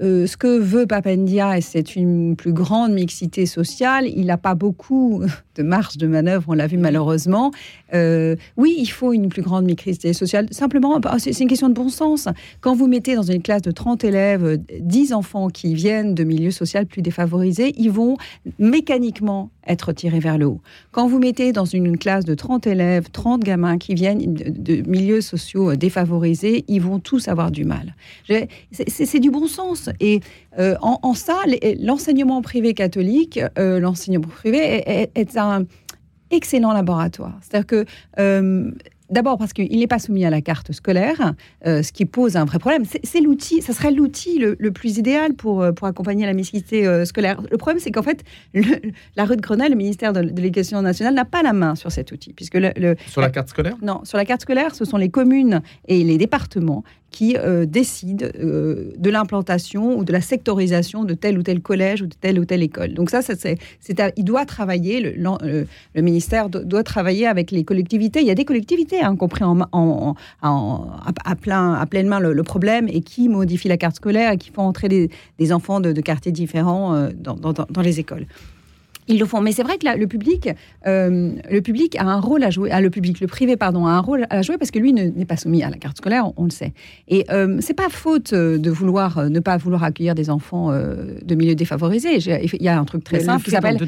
euh, 0.00 0.10
euh, 0.10 0.26
ce 0.26 0.36
que 0.36 0.58
veut 0.58 0.86
Papendia, 0.86 1.60
c'est 1.60 1.96
une 1.96 2.36
plus 2.36 2.52
grande 2.52 2.92
mixité 2.92 3.46
sociale. 3.46 4.06
Il 4.06 4.26
n'a 4.26 4.36
pas 4.36 4.54
beaucoup 4.54 5.22
de 5.54 5.62
marge 5.62 5.96
de 5.96 6.06
manœuvre, 6.06 6.44
on 6.48 6.54
l'a 6.54 6.66
vu 6.66 6.78
malheureusement. 6.78 7.50
Euh, 7.94 8.36
oui, 8.56 8.74
il 8.78 8.86
faut 8.86 9.12
une 9.12 9.28
plus 9.28 9.42
grande 9.42 9.64
mixité 9.64 10.12
sociale. 10.12 10.46
Simplement, 10.50 11.00
bah, 11.00 11.16
c'est 11.18 11.38
une 11.38 11.48
question 11.48 11.68
de 11.68 11.74
bon 11.74 11.88
sens. 11.88 12.28
Quand 12.60 12.74
vous 12.74 12.86
mettez 12.86 13.14
dans 13.14 13.22
une 13.22 13.42
classe 13.42 13.62
de 13.62 13.70
30 13.70 14.04
élèves 14.04 14.60
10 14.80 15.12
enfants 15.12 15.48
qui 15.48 15.74
viennent 15.74 16.14
de 16.14 16.24
milieux 16.24 16.50
sociaux 16.50 16.84
plus 16.88 17.02
défavorisés, 17.02 17.74
ils 17.76 17.90
vont 17.90 18.16
mécaniquement 18.58 19.50
être 19.66 19.92
tirés 19.92 20.20
vers 20.20 20.38
le 20.38 20.46
haut. 20.46 20.60
Quand 20.92 21.06
vous 21.06 21.18
mettez 21.18 21.52
dans 21.52 21.64
une 21.64 21.98
classe 21.98 22.24
de 22.24 22.34
30 22.34 22.66
élèves, 22.66 23.10
30 23.10 23.42
gamins 23.42 23.78
qui 23.78 23.94
viennent 23.94 24.34
de 24.34 24.88
milieux 24.88 25.20
sociaux 25.20 25.74
défavorisés, 25.76 26.64
ils 26.68 26.80
vont 26.80 26.98
tous 26.98 27.28
avoir 27.28 27.50
du 27.50 27.64
mal. 27.64 27.94
C'est 28.70 29.20
du 29.20 29.30
bon 29.30 29.46
sens. 29.46 29.89
Et 30.00 30.20
euh, 30.58 30.76
en, 30.80 31.14
ça, 31.14 31.38
l'enseignement 31.80 32.42
privé 32.42 32.74
catholique, 32.74 33.40
euh, 33.58 33.80
l'enseignement 33.80 34.28
privé 34.28 34.82
est, 35.14 35.36
un 35.36 35.64
excellent 36.30 36.72
laboratoire. 36.72 37.38
C'est-à-dire 37.42 37.66
que 37.66 37.84
euh, 38.18 38.70
D'abord 39.10 39.38
parce 39.38 39.52
qu'il 39.52 39.78
n'est 39.78 39.88
pas 39.88 39.98
soumis 39.98 40.24
à 40.24 40.30
la 40.30 40.40
carte 40.40 40.72
scolaire, 40.72 41.34
euh, 41.66 41.82
ce 41.82 41.92
qui 41.92 42.04
pose 42.04 42.36
un 42.36 42.44
vrai 42.44 42.58
problème. 42.58 42.84
C'est 43.02 43.20
l'outil, 43.20 43.60
ça 43.60 43.72
serait 43.72 43.90
l'outil 43.90 44.38
le, 44.38 44.70
plus 44.70 44.98
idéal 44.98 45.34
pour, 45.34 45.66
pour 45.74 45.88
accompagner 45.88 46.26
la 46.26 46.32
mixité 46.32 46.86
euh, 46.86 47.04
scolaire. 47.04 47.42
Le 47.50 47.56
problème, 47.56 47.80
c'est 47.80 47.90
qu'en 47.90 48.02
fait, 48.02 48.22
la 49.16 49.24
rue 49.24 49.36
de 49.36 49.40
Grenelle, 49.40 49.72
le 49.72 49.76
ministère 49.76 50.12
de, 50.12 50.20
l'Éducation 50.20 50.80
nationale, 50.80 51.14
n'a 51.14 51.24
pas 51.24 51.42
la 51.42 51.52
main 51.52 51.74
sur 51.74 51.90
cet 51.90 52.12
outil. 52.12 52.32
Puisque 52.32 52.54
le, 52.54 52.94
sur 53.08 53.20
la 53.20 53.30
carte 53.30 53.48
scolaire? 53.48 53.76
Non, 53.82 54.04
sur 54.04 54.16
la 54.16 54.24
carte 54.24 54.42
scolaire, 54.42 54.74
ce 54.76 54.84
sont 54.84 54.96
les 54.96 55.10
communes 55.10 55.60
et 55.88 56.04
les 56.04 56.16
départements 56.16 56.84
qui 57.10 57.36
décident 57.66 58.26
de 58.34 59.10
l'implantation 59.10 59.98
ou 59.98 60.04
de 60.04 60.12
la 60.12 60.20
sectorisation 60.20 61.04
de 61.04 61.14
tel 61.14 61.38
ou 61.38 61.42
tel 61.42 61.60
collège 61.60 62.02
ou 62.02 62.06
de 62.06 62.14
telle 62.14 62.38
ou 62.38 62.44
telle 62.44 62.62
école. 62.62 62.94
Donc 62.94 63.10
ça, 63.10 63.20
c'est, 63.22 63.58
il 64.16 64.24
doit 64.24 64.44
travailler, 64.44 65.00
le, 65.00 65.66
ministère 65.96 66.48
doit 66.48 66.82
travailler 66.82 67.26
avec 67.26 67.50
les 67.50 67.64
collectivités. 67.64 68.20
Il 68.20 68.26
y 68.26 68.30
a 68.30 68.34
des 68.34 68.44
collectivités 68.44 69.00
Hein, 69.02 69.16
compris 69.16 69.44
en, 69.44 70.14
à, 70.42 71.36
plein, 71.36 71.74
à 71.74 71.86
pleine 71.86 72.06
main 72.06 72.20
le, 72.20 72.42
problème 72.42 72.88
et 72.88 73.00
qui 73.00 73.28
modifie 73.28 73.68
la 73.68 73.76
carte 73.76 73.96
scolaire 73.96 74.32
et 74.32 74.36
qui 74.36 74.50
font 74.50 74.62
entrer 74.62 74.88
des, 74.88 75.52
enfants 75.52 75.80
de, 75.80 76.00
quartiers 76.00 76.32
différents 76.32 76.94
euh, 76.94 77.10
dans, 77.14 77.82
les 77.82 78.00
écoles. 78.00 78.26
Ils 79.10 79.18
le 79.18 79.26
font, 79.26 79.40
mais 79.40 79.50
c'est 79.50 79.64
vrai 79.64 79.76
que 79.76 79.86
le 79.98 80.06
public, 80.06 80.48
euh, 80.86 81.32
le 81.50 81.60
public 81.60 81.96
a 81.96 82.04
un 82.04 82.20
rôle 82.20 82.44
à 82.44 82.50
jouer. 82.50 82.70
Ah, 82.70 82.80
le 82.80 82.90
public, 82.90 83.18
le 83.18 83.26
privé, 83.26 83.56
pardon, 83.56 83.86
a 83.86 83.90
un 83.90 83.98
rôle 83.98 84.24
à 84.30 84.40
jouer 84.42 84.56
parce 84.56 84.70
que 84.70 84.78
lui 84.78 84.92
n'est 84.92 85.24
pas 85.24 85.36
soumis 85.36 85.64
à 85.64 85.68
la 85.68 85.76
carte 85.76 85.96
scolaire, 85.96 86.30
on, 86.36 86.44
le 86.44 86.50
sait. 86.50 86.72
Et 87.08 87.24
euh, 87.30 87.58
c'est 87.60 87.74
pas 87.74 87.88
faute 87.88 88.32
de 88.32 88.70
vouloir 88.70 89.18
euh, 89.18 89.28
ne 89.28 89.40
pas 89.40 89.56
vouloir 89.56 89.82
accueillir 89.82 90.14
des 90.14 90.30
enfants 90.30 90.70
euh, 90.70 91.18
de 91.24 91.34
milieux 91.34 91.56
défavorisés. 91.56 92.18
Il 92.18 92.62
y 92.62 92.68
a 92.68 92.78
un 92.78 92.84
truc 92.84 93.02
très 93.02 93.18
simple 93.18 93.44
qui 93.44 93.50
s'appelle 93.50 93.78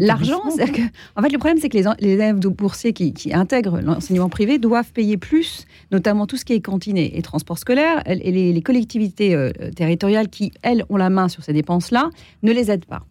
l'argent. 0.00 0.40
En 0.46 1.22
fait, 1.22 1.28
le 1.28 1.38
problème, 1.38 1.58
c'est 1.60 1.68
que 1.68 1.76
les, 1.76 1.84
les, 2.00 2.12
élèves 2.12 2.38
boursiers 2.38 2.94
qui, 2.94 3.12
intègrent 3.34 3.80
l'enseignement 3.82 4.30
privé 4.30 4.58
doivent 4.58 4.92
payer 4.92 5.18
plus, 5.18 5.66
notamment 5.92 6.26
tout 6.26 6.38
ce 6.38 6.46
qui 6.46 6.54
est 6.54 6.60
cantiné 6.60 7.18
et 7.18 7.22
transport 7.22 7.58
scolaire. 7.58 8.02
Et 8.06 8.32
les, 8.32 8.54
les 8.54 8.62
collectivités 8.62 9.36
territoriales 9.76 10.30
qui, 10.30 10.52
elles, 10.62 10.84
ont 10.88 10.96
la 10.96 11.10
main 11.10 11.28
sur 11.28 11.44
ces 11.44 11.52
dépenses-là, 11.52 12.08
ne 12.42 12.52
les 12.52 12.70
aident 12.70 12.86
pas. 12.86 13.02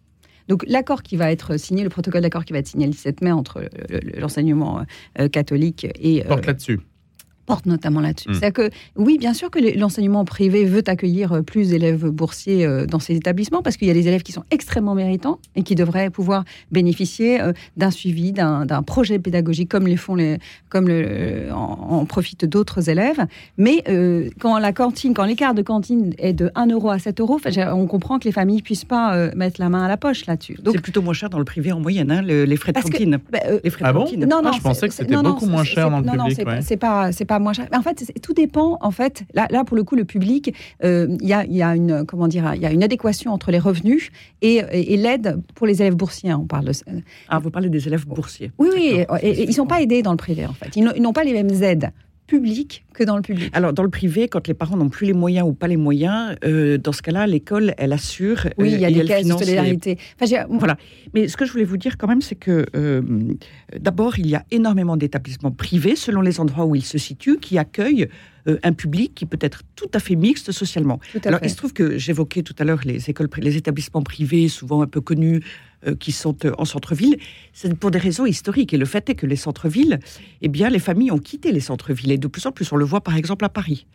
Donc 0.50 0.64
l'accord 0.66 1.04
qui 1.04 1.16
va 1.16 1.30
être 1.30 1.56
signé, 1.56 1.84
le 1.84 1.90
protocole 1.90 2.22
d'accord 2.22 2.44
qui 2.44 2.52
va 2.52 2.58
être 2.58 2.66
signé 2.66 2.86
le 2.86 2.92
17 2.92 3.20
mai 3.20 3.30
entre 3.30 3.62
l'enseignement 4.18 4.84
euh, 5.20 5.28
catholique 5.28 5.86
et... 5.94 6.24
Porte 6.24 6.44
là-dessus 6.44 6.80
porte 7.50 7.66
notamment 7.66 8.00
là-dessus. 8.00 8.28
Mm. 8.30 8.34
C'est-à-dire 8.34 8.52
que, 8.52 8.70
oui, 8.96 9.18
bien 9.18 9.34
sûr 9.34 9.50
que 9.50 9.58
l'enseignement 9.78 10.24
privé 10.24 10.64
veut 10.64 10.82
accueillir 10.86 11.32
euh, 11.32 11.42
plus 11.42 11.70
d'élèves 11.70 12.06
boursiers 12.08 12.64
euh, 12.64 12.86
dans 12.86 12.98
ces 13.00 13.14
établissements, 13.16 13.62
parce 13.62 13.76
qu'il 13.76 13.88
y 13.88 13.90
a 13.90 13.94
des 13.94 14.06
élèves 14.08 14.22
qui 14.22 14.32
sont 14.32 14.44
extrêmement 14.50 14.94
méritants 14.94 15.38
et 15.56 15.62
qui 15.62 15.74
devraient 15.74 16.10
pouvoir 16.10 16.44
bénéficier 16.70 17.40
euh, 17.40 17.52
d'un 17.76 17.90
suivi, 17.90 18.32
d'un 18.32 18.82
projet 18.86 19.18
pédagogique, 19.18 19.68
comme 19.68 19.86
les 19.86 19.96
font 19.96 20.14
les, 20.14 20.38
comme 20.68 20.88
le, 20.88 21.48
en, 21.52 21.98
en 22.00 22.04
profitent 22.04 22.44
d'autres 22.44 22.88
élèves. 22.88 23.26
Mais 23.58 23.82
euh, 23.88 24.28
quand 24.40 24.58
la 24.58 24.72
cantine, 24.72 25.14
quand 25.14 25.24
l'écart 25.24 25.54
de 25.54 25.62
cantine 25.62 26.14
est 26.18 26.32
de 26.32 26.50
1 26.54 26.66
euro 26.68 26.90
à 26.90 26.98
7 26.98 27.20
euros, 27.20 27.38
on 27.74 27.86
comprend 27.86 28.18
que 28.18 28.24
les 28.24 28.32
familles 28.32 28.62
puissent 28.62 28.84
pas 28.84 29.14
euh, 29.14 29.30
mettre 29.34 29.60
la 29.60 29.68
main 29.68 29.82
à 29.84 29.88
la 29.88 29.96
poche 29.96 30.26
là-dessus. 30.26 30.56
Donc, 30.62 30.74
C'est 30.76 30.80
plutôt 30.82 31.02
moins 31.02 31.14
cher 31.14 31.28
dans 31.30 31.38
le 31.38 31.44
privé 31.44 31.72
en 31.72 31.80
moyenne, 31.80 32.10
hein, 32.10 32.22
le- 32.22 32.44
les 32.44 32.56
frais 32.56 32.72
de 32.72 32.78
que- 32.78 32.82
cantine. 32.84 33.18
bah, 33.32 33.38
euh, 33.46 33.58
Les 33.64 33.70
frais 33.70 33.84
Ah 33.86 33.92
de 33.92 33.98
bon 33.98 34.04
cantine. 34.04 34.20
non, 34.20 34.40
non, 34.42 34.50
Ah, 34.52 34.56
je 34.56 34.60
pensais 34.62 34.80
c'est- 34.80 34.88
que 34.88 34.94
c'est- 34.94 35.02
c'était 35.04 35.16
beaucoup 35.22 35.46
moins 35.46 35.64
c'est- 35.64 35.70
cher 35.70 35.84
c'est- 35.86 35.90
dans 35.90 35.98
le 36.00 36.06
non, 36.06 36.12
non, 36.14 36.24
public, 36.24 36.36
c'est 36.36 36.44
pas- 36.44 36.50
ouais. 36.52 36.62
c'est 36.62 36.76
pas, 36.76 37.12
c'est 37.12 37.24
pas 37.24 37.38
moins 37.40 37.52
cher. 37.52 37.66
Mais 37.70 37.76
en 37.78 37.82
fait, 37.82 38.12
tout 38.22 38.32
dépend. 38.34 38.78
En 38.80 38.90
fait, 38.90 39.24
là, 39.34 39.46
là 39.50 39.64
pour 39.64 39.76
le 39.76 39.82
coup, 39.84 39.96
le 39.96 40.04
public, 40.04 40.54
euh, 40.84 41.08
il 41.20 41.28
y, 41.28 41.32
a, 41.32 41.44
il 41.44 41.56
y 41.56 41.62
a 41.62 41.74
une, 41.74 42.04
comment 42.06 42.28
dire, 42.28 42.52
il 42.54 42.62
y 42.62 42.66
a 42.66 42.72
une 42.72 42.82
adéquation 42.84 43.32
entre 43.32 43.50
les 43.50 43.58
revenus 43.58 44.10
et, 44.42 44.56
et- 44.72 44.92
et 44.94 44.96
l'aide 44.96 45.40
pour 45.54 45.66
les 45.66 45.80
élèves 45.82 45.96
boursiers. 45.96 46.30
hein, 46.30 46.38
On 46.42 46.46
parle 46.46 46.66
de. 46.66 46.72
Ah, 47.28 47.38
vous 47.38 47.50
parlez 47.50 47.68
des 47.68 47.86
élèves 47.86 48.06
boursiers. 48.06 48.52
Oui, 48.58 48.68
oui. 48.74 49.04
Et, 49.22 49.42
ils 49.44 49.54
sont 49.54 49.66
pas 49.66 49.80
aidés 49.82 50.02
dans 50.02 50.12
le 50.12 50.16
privé, 50.16 50.46
en 50.46 50.52
fait. 50.52 50.76
Ils 50.76 50.84
n'ont 51.02 51.12
pas 51.12 51.24
les 51.24 51.32
mêmes 51.32 51.62
aides 51.62 51.90
publiques 52.30 52.84
que 52.94 53.02
dans 53.04 53.16
le 53.16 53.22
public. 53.22 53.50
Alors, 53.52 53.72
dans 53.72 53.82
le 53.82 53.90
privé, 53.90 54.28
quand 54.28 54.46
les 54.46 54.54
parents 54.54 54.76
n'ont 54.76 54.88
plus 54.88 55.06
les 55.08 55.12
moyens 55.12 55.46
ou 55.48 55.52
pas 55.52 55.66
les 55.68 55.76
moyens, 55.76 56.36
euh, 56.44 56.78
dans 56.78 56.92
ce 56.92 57.02
cas-là, 57.02 57.26
l'école, 57.26 57.74
elle 57.76 57.92
assure. 57.92 58.46
Oui, 58.56 58.72
euh, 58.72 58.76
il 58.76 58.80
y 58.80 58.84
a 58.84 58.90
et 58.90 58.94
des 58.94 59.04
caisses 59.04 59.26
de 59.26 59.32
les- 59.32 59.38
solidarité. 59.38 59.98
Enfin, 60.20 60.46
Voilà. 60.48 60.76
Mais 61.12 61.26
ce 61.28 61.36
que 61.36 61.44
je 61.44 61.50
voulais 61.52 61.64
vous 61.64 61.76
dire 61.76 61.98
quand 61.98 62.06
même, 62.06 62.22
c'est 62.22 62.36
que 62.36 62.66
euh, 62.76 63.02
d'abord, 63.78 64.18
il 64.18 64.28
y 64.28 64.36
a 64.36 64.44
énormément 64.50 64.96
d'établissements 64.96 65.50
privés, 65.50 65.96
selon 65.96 66.20
les 66.20 66.38
endroits 66.40 66.64
où 66.66 66.74
ils 66.74 66.84
se 66.84 66.98
situent, 66.98 67.38
qui 67.38 67.58
accueillent 67.58 68.08
euh, 68.48 68.58
un 68.62 68.72
public 68.72 69.12
qui 69.14 69.26
peut 69.26 69.38
être 69.40 69.62
tout 69.76 69.90
à 69.92 69.98
fait 69.98 70.16
mixte 70.16 70.52
socialement. 70.52 70.98
Alors, 71.24 71.40
fait. 71.40 71.46
il 71.46 71.50
se 71.50 71.56
trouve 71.56 71.72
que 71.72 71.98
j'évoquais 71.98 72.42
tout 72.42 72.54
à 72.58 72.64
l'heure 72.64 72.80
les 72.84 73.10
écoles, 73.10 73.28
les 73.38 73.56
établissements 73.56 74.02
privés, 74.02 74.48
souvent 74.48 74.82
un 74.82 74.86
peu 74.86 75.00
connus, 75.00 75.36
euh, 75.36 75.40
qui 75.98 76.12
sont 76.12 76.36
euh, 76.44 76.52
en 76.58 76.64
centre-ville. 76.64 77.16
C'est 77.52 77.74
pour 77.74 77.90
des 77.90 77.98
raisons 77.98 78.26
historiques. 78.26 78.74
Et 78.74 78.78
le 78.78 78.84
fait 78.84 79.08
est 79.10 79.14
que 79.14 79.26
les 79.26 79.36
centres-villes, 79.36 79.98
eh 80.42 80.48
bien, 80.48 80.68
les 80.68 80.78
familles 80.78 81.10
ont 81.10 81.18
quitté 81.18 81.52
les 81.52 81.60
centres-villes. 81.60 82.12
Et 82.12 82.18
de 82.18 82.28
plus 82.28 82.44
en 82.46 82.52
plus, 82.52 82.70
on 82.72 82.76
le 82.76 82.84
voit 82.84 83.00
par 83.00 83.16
exemple 83.16 83.44
à 83.44 83.48
Paris. 83.48 83.86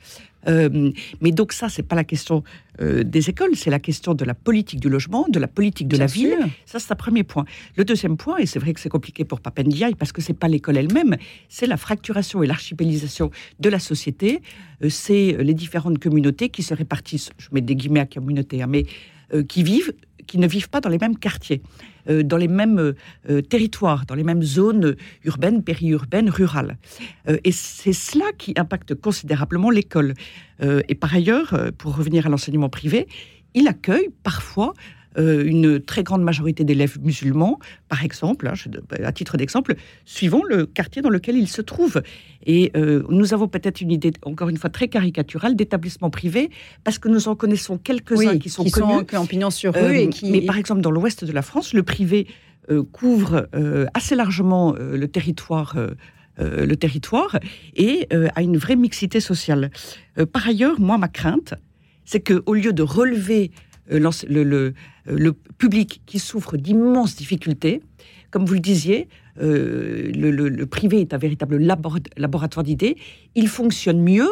Euh, 0.47 0.91
mais 1.21 1.31
donc 1.31 1.53
ça, 1.53 1.69
c'est 1.69 1.83
pas 1.83 1.95
la 1.95 2.03
question 2.03 2.43
euh, 2.81 3.03
des 3.03 3.29
écoles, 3.29 3.55
c'est 3.55 3.69
la 3.69 3.79
question 3.79 4.13
de 4.13 4.25
la 4.25 4.33
politique 4.33 4.79
du 4.79 4.89
logement, 4.89 5.25
de 5.29 5.39
la 5.39 5.47
politique 5.47 5.87
de 5.87 5.97
Bien 5.97 6.05
la 6.05 6.11
ville. 6.11 6.37
Ça, 6.65 6.79
c'est 6.79 6.91
un 6.91 6.95
premier 6.95 7.23
point. 7.23 7.45
Le 7.75 7.85
deuxième 7.85 8.17
point, 8.17 8.37
et 8.37 8.45
c'est 8.45 8.59
vrai 8.59 8.73
que 8.73 8.79
c'est 8.79 8.89
compliqué 8.89 9.25
pour 9.25 9.39
Papendiaï 9.39 9.95
parce 9.95 10.11
que 10.11 10.21
c'est 10.21 10.33
pas 10.33 10.47
l'école 10.47 10.77
elle-même, 10.77 11.17
c'est 11.49 11.67
la 11.67 11.77
fracturation 11.77 12.43
et 12.43 12.47
l'archipélisation 12.47 13.31
de 13.59 13.69
la 13.69 13.79
société. 13.79 14.41
Euh, 14.83 14.89
c'est 14.89 15.37
les 15.39 15.53
différentes 15.53 15.99
communautés 15.99 16.49
qui 16.49 16.63
se 16.63 16.73
répartissent, 16.73 17.31
je 17.37 17.49
mets 17.51 17.61
des 17.61 17.75
guillemets 17.75 18.01
à 18.01 18.05
communauté, 18.05 18.61
hein, 18.61 18.67
mais 18.67 18.85
euh, 19.33 19.43
qui 19.43 19.63
vivent, 19.63 19.91
qui 20.27 20.37
ne 20.37 20.47
vivent 20.47 20.69
pas 20.69 20.81
dans 20.81 20.89
les 20.89 20.97
mêmes 20.97 21.17
quartiers, 21.17 21.61
euh, 22.09 22.23
dans 22.23 22.37
les 22.37 22.47
mêmes 22.47 22.79
euh, 22.79 22.93
euh, 23.29 23.41
territoires, 23.41 24.05
dans 24.05 24.15
les 24.15 24.23
mêmes 24.23 24.43
zones 24.43 24.95
urbaines, 25.23 25.63
périurbaines, 25.63 26.29
rurales. 26.29 26.77
Et 27.43 27.51
c'est 27.51 27.93
cela 27.93 28.25
qui 28.37 28.53
impacte 28.57 28.95
considérablement 28.95 29.69
l'école. 29.69 30.13
Et 30.61 30.95
par 30.95 31.13
ailleurs, 31.13 31.71
pour 31.77 31.95
revenir 31.95 32.27
à 32.27 32.29
l'enseignement 32.29 32.69
privé, 32.69 33.07
il 33.53 33.67
accueille 33.67 34.09
parfois 34.23 34.73
une 35.17 35.79
très 35.79 36.03
grande 36.03 36.23
majorité 36.23 36.63
d'élèves 36.63 36.97
musulmans, 37.01 37.59
par 37.89 38.03
exemple, 38.03 38.47
hein, 38.47 38.53
je- 38.53 38.69
à 39.03 39.11
titre 39.11 39.37
d'exemple, 39.37 39.75
suivant 40.05 40.41
le 40.47 40.65
quartier 40.65 41.01
dans 41.01 41.09
lequel 41.09 41.37
ils 41.37 41.47
se 41.47 41.61
trouvent. 41.61 42.01
Et 42.45 42.71
euh, 42.75 43.03
nous 43.09 43.33
avons 43.33 43.47
peut-être 43.47 43.81
une 43.81 43.91
idée, 43.91 44.11
encore 44.23 44.49
une 44.49 44.57
fois, 44.57 44.69
très 44.69 44.87
caricaturale 44.87 45.55
d'établissements 45.55 46.09
privés, 46.09 46.49
parce 46.83 46.99
que 46.99 47.07
nous 47.09 47.27
en 47.27 47.35
connaissons 47.35 47.77
quelques-uns 47.77 48.31
Oui, 48.33 48.39
qui 48.39 48.49
sont 48.49 48.63
connus. 48.65 49.05
qui 49.05 49.17
ont 49.17 49.25
pignon 49.25 49.49
sur 49.49 49.73
rue 49.73 49.79
Euh, 49.79 49.93
et 49.93 50.09
qui. 50.09 50.29
Mais 50.31 50.41
par 50.41 50.57
exemple, 50.57 50.81
dans 50.81 50.91
l'ouest 50.91 51.23
de 51.25 51.31
la 51.31 51.41
France, 51.41 51.73
le 51.73 51.83
privé 51.83 52.27
euh, 52.71 52.83
couvre 52.83 53.47
euh, 53.55 53.85
assez 53.93 54.15
largement 54.15 54.75
euh, 54.75 54.97
le 54.97 55.07
territoire. 55.07 55.75
euh, 55.77 55.91
euh, 56.41 56.65
le 56.65 56.75
territoire 56.75 57.39
et 57.77 58.07
euh, 58.11 58.27
a 58.35 58.41
une 58.41 58.57
vraie 58.57 58.75
mixité 58.75 59.21
sociale. 59.21 59.71
Euh, 60.19 60.25
par 60.25 60.45
ailleurs, 60.45 60.81
moi, 60.81 60.97
ma 60.97 61.07
crainte, 61.07 61.53
c'est 62.03 62.19
que 62.19 62.43
au 62.45 62.53
lieu 62.55 62.73
de 62.73 62.83
relever 62.83 63.51
euh, 63.89 63.99
le, 64.27 64.43
le- 64.43 64.57
euh, 64.57 64.73
le 65.05 65.33
public 65.33 66.01
qui 66.05 66.19
souffre 66.19 66.57
d'immenses 66.57 67.15
difficultés, 67.15 67.81
comme 68.31 68.45
vous 68.45 68.53
le 68.55 68.59
disiez, 68.59 69.07
euh, 69.41 70.11
le, 70.13 70.31
le- 70.31 70.49
le 70.49 70.65
privé 70.65 71.01
est 71.01 71.13
un 71.13 71.17
véritable 71.17 71.57
labor- 71.57 71.99
laboratoire 72.17 72.63
d'idées. 72.63 72.95
Il 73.35 73.47
fonctionne 73.47 74.01
mieux. 74.01 74.29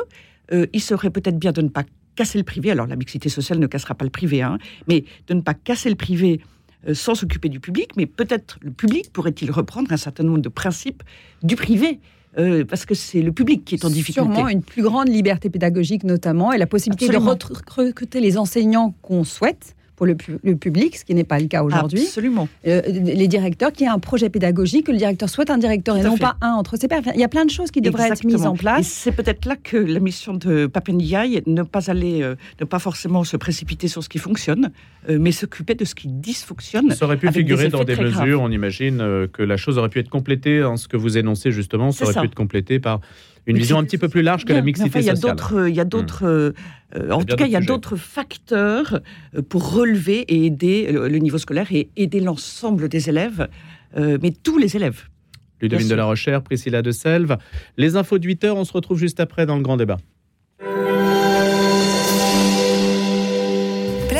Euh, 0.51 0.65
il 0.73 0.81
serait 0.81 1.09
peut-être 1.09 1.37
bien 1.39 1.51
de 1.51 1.61
ne 1.61 1.69
pas 1.69 1.83
casser 2.15 2.37
le 2.37 2.43
privé. 2.43 2.71
Alors 2.71 2.87
la 2.87 2.95
mixité 2.95 3.29
sociale 3.29 3.59
ne 3.59 3.67
cassera 3.67 3.95
pas 3.95 4.05
le 4.05 4.11
privé, 4.11 4.41
hein, 4.41 4.57
mais 4.87 5.03
de 5.27 5.33
ne 5.33 5.41
pas 5.41 5.53
casser 5.53 5.89
le 5.89 5.95
privé 5.95 6.41
euh, 6.87 6.93
sans 6.93 7.15
s'occuper 7.15 7.49
du 7.49 7.59
public. 7.59 7.91
Mais 7.97 8.05
peut-être 8.05 8.57
le 8.61 8.71
public 8.71 9.11
pourrait-il 9.13 9.51
reprendre 9.51 9.91
un 9.91 9.97
certain 9.97 10.23
nombre 10.23 10.39
de 10.41 10.49
principes 10.49 11.03
du 11.43 11.55
privé. 11.55 11.99
euh, 12.37 12.65
parce 12.65 12.85
que 12.85 12.95
c'est 12.95 13.21
le 13.21 13.31
public 13.31 13.63
qui 13.63 13.75
est 13.75 13.85
en 13.85 13.89
difficulté. 13.89 14.13
Sûrement 14.33 14.47
une 14.49 14.63
plus 14.63 14.81
grande 14.83 15.07
liberté 15.07 15.49
pédagogique 15.49 16.03
notamment 16.03 16.51
et 16.51 16.57
la 16.57 16.65
possibilité 16.67 17.05
Absolument. 17.05 17.35
de 17.35 17.39
recru- 17.43 17.87
recruter 17.89 18.19
les 18.21 18.37
enseignants 18.39 18.95
qu'on 19.03 19.23
souhaite 19.23 19.75
pour 20.03 20.07
le, 20.07 20.15
pu- 20.15 20.37
le 20.43 20.55
public, 20.57 20.97
ce 20.97 21.05
qui 21.05 21.15
n'est 21.15 21.23
pas 21.23 21.39
le 21.39 21.47
cas 21.47 21.63
aujourd'hui. 21.63 22.01
Absolument. 22.01 22.49
Euh, 22.67 22.81
les 22.87 23.27
directeurs, 23.29 23.71
qui 23.71 23.85
a 23.85 23.93
un 23.93 23.99
projet 23.99 24.29
pédagogique, 24.29 24.87
que 24.87 24.91
le 24.91 24.97
directeur 24.97 25.29
soit 25.29 25.49
un 25.49 25.57
directeur 25.57 25.95
et 25.95 26.01
Tout 26.01 26.07
non 26.07 26.17
fait. 26.17 26.23
pas 26.23 26.35
un 26.41 26.51
entre 26.51 26.75
ses 26.77 26.89
pairs. 26.89 26.99
Enfin, 26.99 27.11
Il 27.15 27.21
y 27.21 27.23
a 27.23 27.29
plein 27.29 27.45
de 27.45 27.49
choses 27.49 27.71
qui 27.71 27.79
devraient 27.79 28.09
être 28.09 28.25
mises 28.25 28.45
en 28.45 28.53
place. 28.55 28.85
c'est 28.85 29.13
peut-être 29.13 29.45
là 29.45 29.55
que 29.55 29.77
la 29.77 30.01
mission 30.01 30.33
de 30.33 30.65
Papendiaï, 30.67 31.41
ne 31.47 31.63
pas 31.63 31.89
aller, 31.89 32.21
euh, 32.21 32.35
ne 32.59 32.65
pas 32.65 32.79
forcément 32.79 33.23
se 33.23 33.37
précipiter 33.37 33.87
sur 33.87 34.03
ce 34.03 34.09
qui 34.09 34.17
fonctionne, 34.19 34.71
euh, 35.09 35.17
mais 35.21 35.31
s'occuper 35.31 35.75
de 35.75 35.85
ce 35.85 35.95
qui 35.95 36.09
dysfonctionne. 36.09 36.91
Ça 36.91 37.05
aurait 37.05 37.15
pu 37.17 37.31
figurer 37.31 37.65
des 37.65 37.69
dans 37.69 37.85
des 37.85 37.95
mesures, 37.95 38.11
graves. 38.11 38.39
on 38.41 38.51
imagine 38.51 38.99
euh, 38.99 39.27
que 39.31 39.41
la 39.41 39.55
chose 39.55 39.77
aurait 39.77 39.89
pu 39.89 39.99
être 39.99 40.09
complétée, 40.09 40.63
en 40.65 40.75
ce 40.75 40.89
que 40.89 40.97
vous 40.97 41.17
énoncez 41.17 41.51
justement, 41.51 41.91
ça 41.93 42.03
aurait 42.03 42.13
ça. 42.13 42.19
pu 42.21 42.27
être 42.27 42.35
complété 42.35 42.79
par 42.79 42.99
une 43.45 43.55
Mais 43.55 43.59
vision 43.59 43.77
un 43.77 43.83
petit 43.83 43.97
peu 43.97 44.09
plus 44.09 44.21
large 44.21 44.45
que 44.45 44.53
la 44.53 44.61
mixité 44.61 44.89
enfin, 44.89 44.99
il 45.01 45.05
y 45.05 45.09
a 45.09 45.15
sociale. 45.15 45.35
d'autres, 45.35 45.69
il 45.69 45.75
y 45.75 45.79
a 45.79 45.85
d'autres, 45.85 46.25
euh, 46.25 46.53
euh, 46.95 47.11
en 47.11 47.23
tout 47.23 47.35
cas, 47.35 47.45
il 47.45 47.51
y 47.51 47.57
a 47.57 47.61
d'autres 47.61 47.97
facteurs 47.97 49.01
euh, 49.35 49.41
pour 49.41 49.73
relever 49.73 50.21
et 50.21 50.45
aider 50.45 50.89
le, 50.91 51.17
niveau 51.17 51.37
scolaire 51.37 51.67
et 51.71 51.89
aider 51.97 52.19
l'ensemble 52.19 52.87
des 52.89 53.09
élèves, 53.09 53.47
mais 53.95 54.31
tous 54.31 54.57
les 54.57 54.75
élèves. 54.75 55.03
Ludovine 55.61 55.87
de 55.87 55.95
la 55.95 56.05
Rochère, 56.05 56.41
Priscilla 56.41 56.81
de 56.81 56.91
Selve. 56.91 57.37
Les 57.77 57.95
infos 57.95 58.17
de 58.17 58.25
8 58.25 58.43
heures, 58.45 58.57
on 58.57 58.65
se 58.65 58.73
retrouve 58.73 58.97
juste 58.97 59.19
après 59.19 59.45
dans 59.45 59.55
le 59.55 59.61
grand 59.61 59.77
débat. 59.77 59.97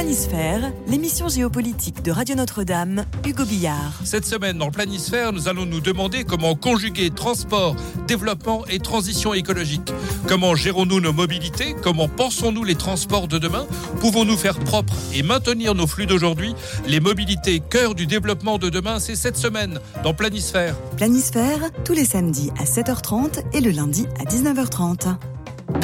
Planisphère, 0.03 0.73
l'émission 0.89 1.29
géopolitique 1.29 2.03
de 2.03 2.11
Radio 2.11 2.35
Notre-Dame, 2.35 3.05
Hugo 3.25 3.45
Billard. 3.45 4.01
Cette 4.03 4.25
semaine, 4.25 4.57
dans 4.57 4.69
planisphère, 4.69 5.31
nous 5.31 5.47
allons 5.47 5.65
nous 5.65 5.79
demander 5.79 6.25
comment 6.25 6.55
conjuguer 6.55 7.09
transport, 7.09 7.77
développement 8.05 8.65
et 8.67 8.79
transition 8.79 9.33
écologique. 9.33 9.93
Comment 10.27 10.55
gérons-nous 10.55 10.99
nos 10.99 11.13
mobilités? 11.13 11.73
Comment 11.81 12.09
pensons-nous 12.09 12.65
les 12.65 12.75
transports 12.75 13.29
de 13.29 13.39
demain? 13.39 13.65
Pouvons-nous 14.01 14.35
faire 14.35 14.59
propre 14.59 14.93
et 15.13 15.23
maintenir 15.23 15.73
nos 15.73 15.87
flux 15.87 16.05
d'aujourd'hui? 16.05 16.53
Les 16.85 16.99
mobilités, 16.99 17.61
cœur 17.61 17.95
du 17.95 18.05
développement 18.05 18.57
de 18.57 18.69
demain, 18.69 18.99
c'est 18.99 19.15
cette 19.15 19.37
semaine 19.37 19.79
dans 20.03 20.13
Planisphère. 20.13 20.75
Planisphère, 20.97 21.71
tous 21.85 21.93
les 21.93 22.05
samedis 22.05 22.51
à 22.59 22.65
7h30 22.65 23.41
et 23.53 23.61
le 23.61 23.71
lundi 23.71 24.05
à 24.19 24.25
19h30. 24.25 25.15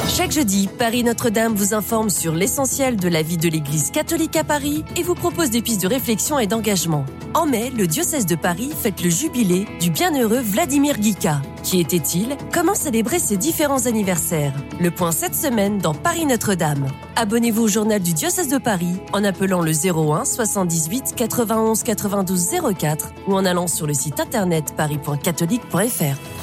Chaque 0.07 0.31
jeudi, 0.31 0.67
Paris 0.77 1.03
Notre-Dame 1.03 1.53
vous 1.53 1.73
informe 1.73 2.09
sur 2.09 2.33
l'essentiel 2.33 2.97
de 2.97 3.07
la 3.07 3.21
vie 3.21 3.37
de 3.37 3.47
l'Église 3.47 3.91
catholique 3.91 4.35
à 4.35 4.43
Paris 4.43 4.83
et 4.97 5.03
vous 5.03 5.15
propose 5.15 5.49
des 5.49 5.61
pistes 5.61 5.81
de 5.81 5.87
réflexion 5.87 6.39
et 6.39 6.47
d'engagement. 6.47 7.05
En 7.33 7.45
mai, 7.45 7.69
le 7.69 7.87
diocèse 7.87 8.25
de 8.25 8.35
Paris 8.35 8.71
fête 8.77 9.01
le 9.03 9.09
jubilé 9.09 9.65
du 9.79 9.91
bienheureux 9.91 10.41
Vladimir 10.41 10.97
Guica. 10.97 11.41
Qui 11.63 11.79
était-il? 11.79 12.35
Comment 12.51 12.75
célébrer 12.75 13.19
ses 13.19 13.37
différents 13.37 13.85
anniversaires? 13.85 14.53
Le 14.81 14.91
point 14.91 15.11
cette 15.11 15.35
semaine 15.35 15.77
dans 15.77 15.93
Paris 15.93 16.25
Notre-Dame. 16.25 16.87
Abonnez-vous 17.15 17.63
au 17.63 17.67
journal 17.67 18.01
du 18.01 18.13
diocèse 18.13 18.49
de 18.49 18.57
Paris 18.57 18.97
en 19.13 19.23
appelant 19.23 19.61
le 19.61 19.71
01 19.71 20.25
78 20.25 21.13
91 21.15 21.83
92 21.83 22.49
04 22.77 23.13
ou 23.27 23.35
en 23.35 23.45
allant 23.45 23.67
sur 23.67 23.87
le 23.87 23.93
site 23.93 24.19
internet 24.19 24.73
paris.catholique.fr. 24.75 26.38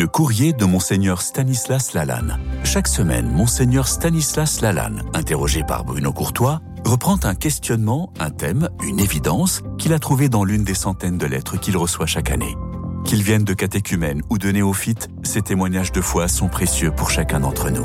Le 0.00 0.06
courrier 0.06 0.54
de 0.54 0.64
Monseigneur 0.64 1.20
Stanislas 1.20 1.92
Lalanne. 1.92 2.40
Chaque 2.64 2.88
semaine, 2.88 3.30
Monseigneur 3.30 3.86
Stanislas 3.86 4.62
Lalanne, 4.62 5.02
interrogé 5.12 5.62
par 5.62 5.84
Bruno 5.84 6.10
Courtois, 6.10 6.62
reprend 6.86 7.18
un 7.24 7.34
questionnement, 7.34 8.10
un 8.18 8.30
thème, 8.30 8.70
une 8.82 8.98
évidence 8.98 9.60
qu'il 9.76 9.92
a 9.92 9.98
trouvé 9.98 10.30
dans 10.30 10.42
l'une 10.42 10.64
des 10.64 10.72
centaines 10.72 11.18
de 11.18 11.26
lettres 11.26 11.60
qu'il 11.60 11.76
reçoit 11.76 12.06
chaque 12.06 12.30
année. 12.30 12.56
Qu'ils 13.04 13.22
viennent 13.22 13.44
de 13.44 13.52
catéchumènes 13.52 14.22
ou 14.30 14.38
de 14.38 14.50
néophytes, 14.50 15.10
ces 15.22 15.42
témoignages 15.42 15.92
de 15.92 16.00
foi 16.00 16.28
sont 16.28 16.48
précieux 16.48 16.92
pour 16.92 17.10
chacun 17.10 17.40
d'entre 17.40 17.68
nous. 17.68 17.84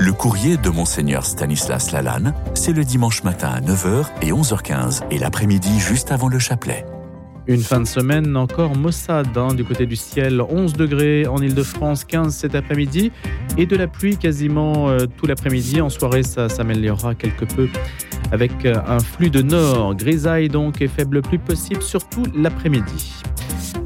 Le 0.00 0.12
courrier 0.12 0.56
de 0.56 0.70
Monseigneur 0.70 1.24
Stanislas 1.24 1.92
Lalanne, 1.92 2.34
c'est 2.54 2.72
le 2.72 2.84
dimanche 2.84 3.22
matin 3.22 3.50
à 3.50 3.60
9h 3.60 4.06
et 4.22 4.32
11h15 4.32 5.04
et 5.12 5.18
l'après-midi 5.18 5.78
juste 5.78 6.10
avant 6.10 6.26
le 6.26 6.40
chapelet. 6.40 6.84
Une 7.46 7.60
fin 7.60 7.80
de 7.80 7.86
semaine 7.86 8.38
encore 8.38 8.74
maussade 8.74 9.36
hein, 9.36 9.52
du 9.52 9.64
côté 9.64 9.84
du 9.84 9.96
ciel, 9.96 10.40
11 10.40 10.72
degrés 10.72 11.26
en 11.26 11.36
Ile-de-France, 11.36 12.04
15 12.04 12.34
cet 12.34 12.54
après-midi 12.54 13.12
et 13.58 13.66
de 13.66 13.76
la 13.76 13.86
pluie 13.86 14.16
quasiment 14.16 14.88
euh, 14.88 15.00
tout 15.18 15.26
l'après-midi. 15.26 15.82
En 15.82 15.90
soirée, 15.90 16.22
ça 16.22 16.48
s'améliorera 16.48 17.14
quelque 17.14 17.44
peu 17.44 17.68
avec 18.32 18.64
euh, 18.64 18.76
un 18.86 18.98
flux 18.98 19.28
de 19.28 19.42
nord, 19.42 19.94
grisaille 19.94 20.48
donc 20.48 20.80
et 20.80 20.88
faible 20.88 21.20
pluie 21.20 21.36
possible, 21.36 21.82
surtout 21.82 22.22
l'après-midi. 22.34 23.12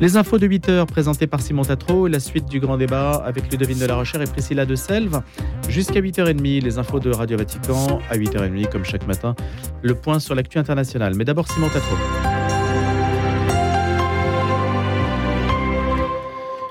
Les 0.01 0.17
infos 0.17 0.39
de 0.39 0.47
8 0.47 0.69
heures 0.69 0.87
présentées 0.87 1.27
par 1.27 1.41
Simon 1.41 1.63
Tatro 1.63 2.07
la 2.07 2.21
suite 2.21 2.49
du 2.49 2.61
grand 2.61 2.77
débat 2.77 3.15
avec 3.27 3.51
Ludovine 3.51 3.81
de 3.81 3.87
la 3.87 3.97
Rochère 3.97 4.23
et 4.23 4.27
Priscilla 4.27 4.67
de 4.67 4.77
Selve. 4.77 5.21
Jusqu'à 5.69 6.01
8h30, 6.01 6.63
les 6.63 6.79
infos 6.79 7.01
de 7.01 7.11
Radio 7.11 7.37
Vatican. 7.37 7.99
À 8.09 8.17
8h30, 8.17 8.69
comme 8.69 8.85
chaque 8.85 9.09
matin, 9.09 9.35
le 9.83 9.97
point 9.97 10.21
sur 10.21 10.37
l'actu 10.37 10.59
internationale. 10.59 11.15
Mais 11.17 11.25
d'abord, 11.25 11.51
Simon 11.51 11.69
Tatro. 11.69 11.97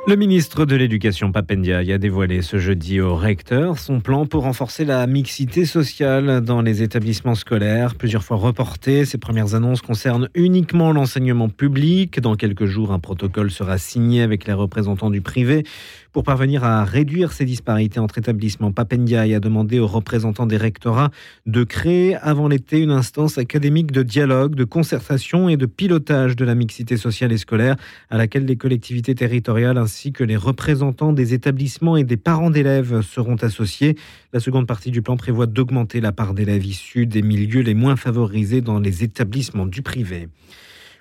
Le 0.08 0.16
ministre 0.16 0.64
de 0.64 0.78
l'Éducation 0.78 1.34
Papendia 1.34 1.80
a 1.80 1.98
dévoilé 1.98 2.42
ce 2.42 2.60
jeudi 2.60 3.02
au 3.02 3.14
recteur 3.14 3.78
son 3.78 4.00
plan 4.00 4.26
pour 4.26 4.44
renforcer 4.44 4.86
la 4.86 5.06
mixité 5.06 5.66
sociale 5.66 6.40
dans 6.40 6.62
les 6.62 6.82
établissements 6.82 7.36
scolaires. 7.36 7.94
Plusieurs 7.94 8.24
fois 8.24 8.38
reporté, 8.38 9.04
ces 9.04 9.18
premières 9.18 9.54
annonces 9.54 9.82
concernent 9.82 10.30
uniquement 10.34 10.94
l'enseignement 10.94 11.50
public. 11.50 12.22
Dans 12.22 12.38
quelques 12.38 12.68
jours, 12.68 12.94
un 12.94 13.00
protocole 13.00 13.52
sera 13.52 13.78
signé 13.78 14.22
avec 14.22 14.48
les 14.48 14.54
représentants 14.54 15.10
du 15.10 15.20
privé 15.20 15.66
pour 16.14 16.24
parvenir 16.24 16.64
à 16.64 16.86
réduire 16.86 17.34
ces 17.34 17.44
disparités 17.44 18.00
entre 18.00 18.18
établissements. 18.18 18.72
Papendia 18.72 19.22
a 19.22 19.40
demandé 19.40 19.80
aux 19.80 19.88
représentants 19.88 20.46
des 20.46 20.58
rectorats 20.58 21.12
de 21.46 21.64
créer 21.64 22.16
avant 22.16 22.48
l'été 22.48 22.80
une 22.80 22.92
instance 22.92 23.38
académique 23.38 23.92
de 23.92 24.04
dialogue, 24.04 24.56
de 24.56 24.64
concertation 24.64 25.50
et 25.50 25.58
de 25.58 25.66
pilotage 25.66 26.36
de 26.36 26.46
la 26.46 26.56
mixité 26.56 26.98
sociale 26.98 27.32
et 27.32 27.38
scolaire 27.38 27.76
à 28.10 28.18
laquelle 28.18 28.46
les 28.46 28.56
collectivités 28.56 29.16
territoriales 29.16 29.78
ainsi 29.78 29.88
ainsi 29.98 30.12
que 30.12 30.24
les 30.24 30.36
représentants 30.36 31.12
des 31.12 31.34
établissements 31.34 31.98
et 31.98 32.04
des 32.04 32.18
parents 32.18 32.52
d'élèves 32.52 33.02
seront 33.02 33.38
associés. 33.38 33.98
La 34.32 34.40
seconde 34.40 34.68
partie 34.68 34.92
du 34.92 35.02
plan 35.02 35.18
prévoit 35.18 35.48
d'augmenter 35.48 36.02
la 36.02 36.12
part 36.12 36.36
d'élèves 36.36 36.68
issus 36.68 37.08
des 37.08 37.24
milieux 37.24 37.62
les 37.62 37.74
moins 37.74 37.96
favorisés 37.96 38.62
dans 38.62 38.80
les 38.80 39.04
établissements 39.04 39.66
du 39.66 39.82
privé. 39.82 40.28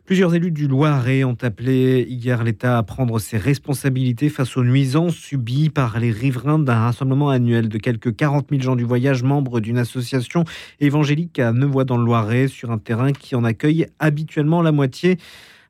Plusieurs 0.06 0.36
élus 0.36 0.52
du 0.52 0.68
Loiret 0.68 1.24
ont 1.24 1.36
appelé 1.42 2.06
hier 2.08 2.44
l'État 2.44 2.78
à 2.78 2.84
prendre 2.84 3.18
ses 3.18 3.38
responsabilités 3.38 4.28
face 4.28 4.56
aux 4.56 4.62
nuisances 4.62 5.16
subies 5.16 5.68
par 5.68 5.98
les 5.98 6.12
riverains 6.12 6.60
d'un 6.60 6.78
rassemblement 6.78 7.30
annuel 7.30 7.68
de 7.68 7.76
quelques 7.76 8.14
40 8.14 8.46
000 8.50 8.62
gens 8.62 8.76
du 8.76 8.84
voyage, 8.84 9.24
membres 9.24 9.58
d'une 9.58 9.78
association 9.78 10.44
évangélique 10.78 11.40
à 11.40 11.52
Nevoix 11.52 11.82
dans 11.82 11.98
le 11.98 12.04
Loiret, 12.04 12.46
sur 12.46 12.70
un 12.70 12.78
terrain 12.78 13.10
qui 13.10 13.34
en 13.34 13.42
accueille 13.42 13.88
habituellement 13.98 14.62
la 14.62 14.70
moitié. 14.70 15.18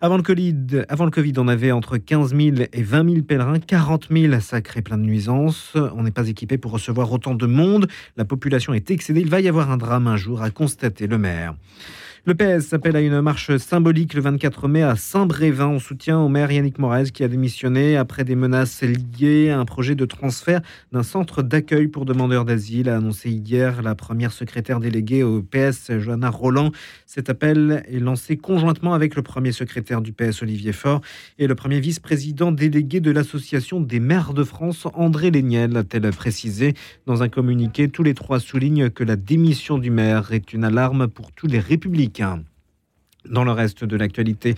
Avant 0.03 0.19
le, 0.19 0.23
COVID, 0.23 0.85
avant 0.91 1.07
le 1.07 1.11
Covid, 1.11 1.33
on 1.39 1.49
avait 1.49 1.73
entre 1.73 1.97
15 1.97 2.37
000 2.37 2.57
et 2.71 2.83
20 2.83 3.11
000 3.11 3.23
pèlerins, 3.23 3.59
40 3.59 4.09
000, 4.11 4.41
ça 4.41 4.61
crée 4.61 4.83
plein 4.83 4.99
de 4.99 5.05
nuisances. 5.05 5.73
On 5.95 6.03
n'est 6.03 6.11
pas 6.11 6.29
équipé 6.29 6.59
pour 6.59 6.73
recevoir 6.73 7.11
autant 7.11 7.35
de 7.35 7.47
monde. 7.47 7.89
La 8.19 8.27
population 8.27 8.75
est 8.75 8.91
excédée. 8.91 9.23
Il 9.23 9.31
va 9.31 9.41
y 9.41 9.49
avoir 9.49 9.71
un 9.71 9.79
drame 9.79 10.07
un 10.09 10.19
jour, 10.19 10.43
a 10.43 10.51
constaté 10.51 11.07
le 11.07 11.17
maire. 11.17 11.55
Le 12.29 12.35
PS 12.35 12.67
s'appelle 12.67 12.97
à 12.97 13.01
une 13.01 13.21
marche 13.21 13.57
symbolique 13.57 14.13
le 14.15 14.21
24 14.21 14.67
mai 14.67 14.83
à 14.83 14.97
Saint-Brévin 14.97 15.67
en 15.67 15.79
soutien 15.79 16.19
au 16.19 16.29
maire 16.29 16.51
Yannick 16.51 16.81
Morez 16.81 17.13
qui 17.15 17.23
a 17.23 17.29
démissionné 17.29 17.97
après 17.97 18.25
des 18.25 18.35
menaces 18.35 18.83
liées 18.83 19.51
à 19.51 19.61
un 19.61 19.65
projet 19.65 19.95
de 19.95 20.05
transfert 20.07 20.61
d'un 20.91 21.05
centre 21.05 21.45
d'accueil 21.45 21.87
pour 21.87 22.05
demandeurs 22.05 22.45
d'asile, 22.45 22.89
a 22.89 22.97
annoncé 22.97 23.31
hier 23.31 23.81
la 23.81 23.95
première 23.95 24.33
secrétaire 24.33 24.81
déléguée 24.81 25.23
au 25.23 25.41
PS, 25.41 25.93
Johanna 26.01 26.29
Roland. 26.29 26.73
Cet 27.07 27.31
appel 27.31 27.85
est 27.89 28.01
lancé 28.01 28.37
conjointement 28.37 28.93
avec 28.93 29.15
le 29.15 29.23
premier 29.23 29.53
secrétaire 29.53 30.01
du 30.01 30.13
PS, 30.13 30.43
Olivier 30.43 30.73
Faure, 30.73 31.03
et 31.39 31.47
le 31.47 31.55
premier 31.55 31.79
vice-président 31.79 32.51
délégué 32.51 32.99
de 32.99 33.13
l'Association 33.13 33.81
des 33.81 34.01
maires 34.01 34.35
de 34.35 34.43
France, 34.43 34.89
André 34.95 35.31
Léniel, 35.31 35.77
a-t-elle 35.77 36.11
précisé. 36.11 36.75
Dans 37.07 37.23
un 37.23 37.29
communiqué, 37.29 37.89
tous 37.89 38.03
les 38.03 38.15
trois 38.15 38.41
soulignent 38.41 38.91
que 38.91 39.05
la 39.05 39.15
démission 39.15 39.79
du 39.79 39.93
maire 39.93 40.33
est 40.33 40.53
une 40.53 40.65
alarme 40.65 41.07
pour 41.07 41.31
tous 41.31 41.47
les 41.47 41.61
républicains 41.61 42.16
dans 43.31 43.45
le 43.45 43.53
reste 43.53 43.85
de 43.85 43.97
l'actualité, 43.97 44.55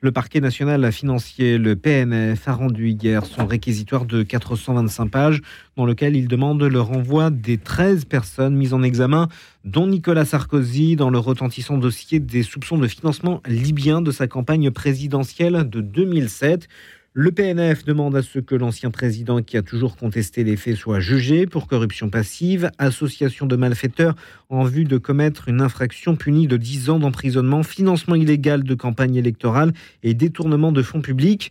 le 0.00 0.12
parquet 0.12 0.40
national 0.40 0.90
financier, 0.92 1.58
le 1.58 1.76
PNF, 1.76 2.48
a 2.48 2.52
rendu 2.52 2.90
hier 2.90 3.24
son 3.24 3.46
réquisitoire 3.46 4.04
de 4.04 4.22
425 4.22 5.08
pages 5.08 5.42
dans 5.76 5.86
lequel 5.86 6.16
il 6.16 6.28
demande 6.28 6.62
le 6.62 6.80
renvoi 6.80 7.30
des 7.30 7.58
13 7.58 8.04
personnes 8.04 8.56
mises 8.56 8.74
en 8.74 8.82
examen, 8.82 9.28
dont 9.64 9.86
Nicolas 9.86 10.24
Sarkozy, 10.24 10.96
dans 10.96 11.10
le 11.10 11.18
retentissant 11.18 11.78
dossier 11.78 12.20
des 12.20 12.42
soupçons 12.42 12.78
de 12.78 12.86
financement 12.86 13.40
libyen 13.46 14.02
de 14.02 14.10
sa 14.10 14.26
campagne 14.26 14.70
présidentielle 14.70 15.68
de 15.68 15.80
2007. 15.80 16.68
Le 17.12 17.32
PNF 17.32 17.84
demande 17.84 18.14
à 18.14 18.22
ce 18.22 18.38
que 18.38 18.54
l'ancien 18.54 18.92
président 18.92 19.42
qui 19.42 19.56
a 19.56 19.62
toujours 19.62 19.96
contesté 19.96 20.44
les 20.44 20.56
faits 20.56 20.76
soit 20.76 21.00
jugé 21.00 21.44
pour 21.44 21.66
corruption 21.66 22.08
passive, 22.08 22.70
association 22.78 23.46
de 23.46 23.56
malfaiteurs 23.56 24.14
en 24.48 24.62
vue 24.62 24.84
de 24.84 24.96
commettre 24.96 25.48
une 25.48 25.60
infraction 25.60 26.14
punie 26.14 26.46
de 26.46 26.56
10 26.56 26.88
ans 26.88 27.00
d'emprisonnement, 27.00 27.64
financement 27.64 28.14
illégal 28.14 28.62
de 28.62 28.74
campagne 28.76 29.16
électorale 29.16 29.72
et 30.04 30.14
détournement 30.14 30.70
de 30.70 30.82
fonds 30.82 31.00
publics. 31.02 31.50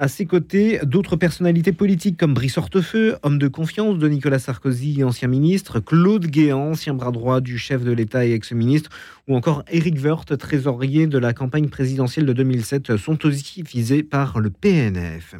À 0.00 0.06
ses 0.06 0.26
côtés, 0.26 0.78
d'autres 0.84 1.16
personnalités 1.16 1.72
politiques 1.72 2.16
comme 2.16 2.32
Brice 2.32 2.56
Hortefeux, 2.56 3.16
homme 3.24 3.36
de 3.36 3.48
confiance 3.48 3.98
de 3.98 4.08
Nicolas 4.08 4.38
Sarkozy, 4.38 5.02
ancien 5.02 5.26
ministre, 5.26 5.80
Claude 5.80 6.26
Guéant, 6.26 6.70
ancien 6.70 6.94
bras 6.94 7.10
droit 7.10 7.40
du 7.40 7.58
chef 7.58 7.82
de 7.82 7.90
l'État 7.90 8.24
et 8.24 8.30
ex-ministre, 8.30 8.90
ou 9.26 9.34
encore 9.34 9.64
Éric 9.72 9.96
Woerth, 10.00 10.38
trésorier 10.38 11.08
de 11.08 11.18
la 11.18 11.32
campagne 11.32 11.68
présidentielle 11.68 12.26
de 12.26 12.32
2007, 12.32 12.96
sont 12.96 13.26
aussi 13.26 13.64
visés 13.64 14.04
par 14.04 14.38
le 14.38 14.50
PNF. 14.50 15.34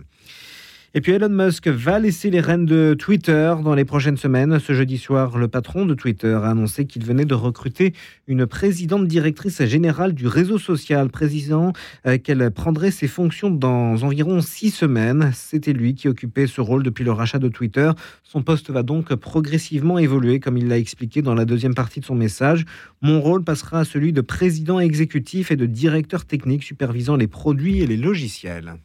Et 0.94 1.02
puis 1.02 1.12
Elon 1.12 1.28
Musk 1.28 1.68
va 1.68 1.98
laisser 1.98 2.30
les 2.30 2.40
rênes 2.40 2.64
de 2.64 2.96
Twitter 2.98 3.54
dans 3.62 3.74
les 3.74 3.84
prochaines 3.84 4.16
semaines. 4.16 4.58
Ce 4.58 4.72
jeudi 4.72 4.96
soir, 4.96 5.36
le 5.36 5.46
patron 5.46 5.84
de 5.84 5.92
Twitter 5.92 6.32
a 6.32 6.48
annoncé 6.48 6.86
qu'il 6.86 7.04
venait 7.04 7.26
de 7.26 7.34
recruter 7.34 7.92
une 8.26 8.46
présidente 8.46 9.06
directrice 9.06 9.62
générale 9.64 10.14
du 10.14 10.26
réseau 10.26 10.56
social, 10.56 11.10
précisant 11.10 11.74
euh, 12.06 12.16
qu'elle 12.16 12.50
prendrait 12.50 12.90
ses 12.90 13.06
fonctions 13.06 13.50
dans 13.50 14.02
environ 14.02 14.40
six 14.40 14.70
semaines. 14.70 15.30
C'était 15.34 15.74
lui 15.74 15.94
qui 15.94 16.08
occupait 16.08 16.46
ce 16.46 16.62
rôle 16.62 16.82
depuis 16.82 17.04
le 17.04 17.12
rachat 17.12 17.38
de 17.38 17.48
Twitter. 17.48 17.90
Son 18.22 18.42
poste 18.42 18.70
va 18.70 18.82
donc 18.82 19.14
progressivement 19.14 19.98
évoluer, 19.98 20.40
comme 20.40 20.56
il 20.56 20.68
l'a 20.68 20.78
expliqué 20.78 21.20
dans 21.20 21.34
la 21.34 21.44
deuxième 21.44 21.74
partie 21.74 22.00
de 22.00 22.06
son 22.06 22.14
message. 22.14 22.64
Mon 23.02 23.20
rôle 23.20 23.44
passera 23.44 23.80
à 23.80 23.84
celui 23.84 24.14
de 24.14 24.22
président 24.22 24.80
exécutif 24.80 25.50
et 25.50 25.56
de 25.56 25.66
directeur 25.66 26.24
technique 26.24 26.62
supervisant 26.62 27.16
les 27.16 27.28
produits 27.28 27.82
et 27.82 27.86
les 27.86 27.98
logiciels. 27.98 28.76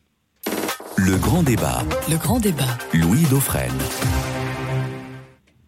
Le 0.98 1.18
grand 1.18 1.42
débat. 1.42 1.82
Le 2.10 2.18
grand 2.18 2.40
débat. 2.40 2.78
Louis 2.94 3.24
Dauphren. 3.30 3.72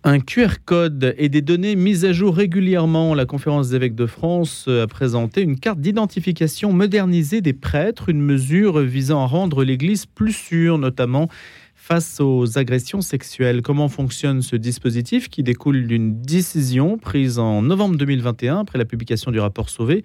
Un 0.03 0.19
QR 0.19 0.57
code 0.63 1.15
et 1.17 1.29
des 1.29 1.41
données 1.41 1.75
mises 1.75 2.05
à 2.05 2.13
jour 2.13 2.35
régulièrement. 2.35 3.15
La 3.15 3.25
conférence 3.25 3.69
des 3.69 3.75
évêques 3.75 3.95
de 3.95 4.05
France 4.05 4.67
a 4.67 4.85
présenté 4.85 5.41
une 5.41 5.59
carte 5.59 5.79
d'identification 5.79 6.73
modernisée 6.73 7.41
des 7.41 7.53
prêtres, 7.53 8.09
une 8.09 8.21
mesure 8.21 8.79
visant 8.81 9.23
à 9.23 9.25
rendre 9.25 9.63
l'Église 9.63 10.05
plus 10.05 10.33
sûre, 10.33 10.77
notamment 10.77 11.27
face 11.73 12.19
aux 12.19 12.57
agressions 12.59 13.01
sexuelles. 13.01 13.61
Comment 13.63 13.89
fonctionne 13.89 14.43
ce 14.43 14.55
dispositif 14.55 15.29
qui 15.29 15.41
découle 15.41 15.87
d'une 15.87 16.21
décision 16.21 16.97
prise 16.99 17.39
en 17.39 17.63
novembre 17.63 17.97
2021 17.97 18.59
après 18.59 18.77
la 18.77 18.85
publication 18.85 19.31
du 19.31 19.39
rapport 19.39 19.69
Sauvé 19.69 20.03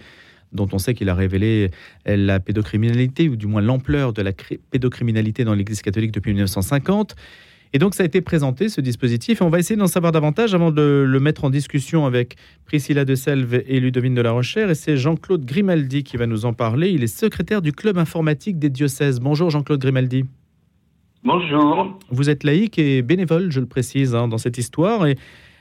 dont 0.52 0.68
on 0.72 0.78
sait 0.78 0.94
qu'il 0.94 1.08
a 1.08 1.14
révélé 1.14 1.70
la 2.06 2.40
pédocriminalité, 2.40 3.28
ou 3.28 3.36
du 3.36 3.46
moins 3.46 3.60
l'ampleur 3.62 4.12
de 4.12 4.22
la 4.22 4.32
pédocriminalité 4.70 5.44
dans 5.44 5.54
l'Église 5.54 5.82
catholique 5.82 6.12
depuis 6.12 6.32
1950. 6.32 7.14
Et 7.72 7.78
donc 7.78 7.94
ça 7.94 8.02
a 8.02 8.06
été 8.06 8.20
présenté, 8.20 8.68
ce 8.68 8.80
dispositif, 8.80 9.40
et 9.40 9.44
on 9.44 9.48
va 9.48 9.60
essayer 9.60 9.76
d'en 9.76 9.86
savoir 9.86 10.10
davantage 10.10 10.54
avant 10.54 10.72
de 10.72 11.04
le 11.06 11.20
mettre 11.20 11.44
en 11.44 11.50
discussion 11.50 12.04
avec 12.04 12.34
Priscilla 12.64 13.04
de 13.04 13.14
Selve 13.14 13.62
et 13.64 13.78
Ludovine 13.78 14.14
de 14.14 14.22
la 14.22 14.32
Rochère. 14.32 14.70
Et 14.70 14.74
c'est 14.74 14.96
Jean-Claude 14.96 15.44
Grimaldi 15.44 16.02
qui 16.02 16.16
va 16.16 16.26
nous 16.26 16.46
en 16.46 16.52
parler. 16.52 16.90
Il 16.90 17.04
est 17.04 17.06
secrétaire 17.06 17.62
du 17.62 17.72
club 17.72 17.96
informatique 17.96 18.58
des 18.58 18.70
diocèses. 18.70 19.20
Bonjour 19.20 19.50
Jean-Claude 19.50 19.80
Grimaldi. 19.80 20.24
Bonjour. 21.22 21.96
Vous 22.10 22.28
êtes 22.28 22.42
laïque 22.42 22.78
et 22.78 23.02
bénévole, 23.02 23.52
je 23.52 23.60
le 23.60 23.66
précise, 23.66 24.16
hein, 24.16 24.26
dans 24.26 24.38
cette 24.38 24.58
histoire. 24.58 25.06
Et 25.06 25.16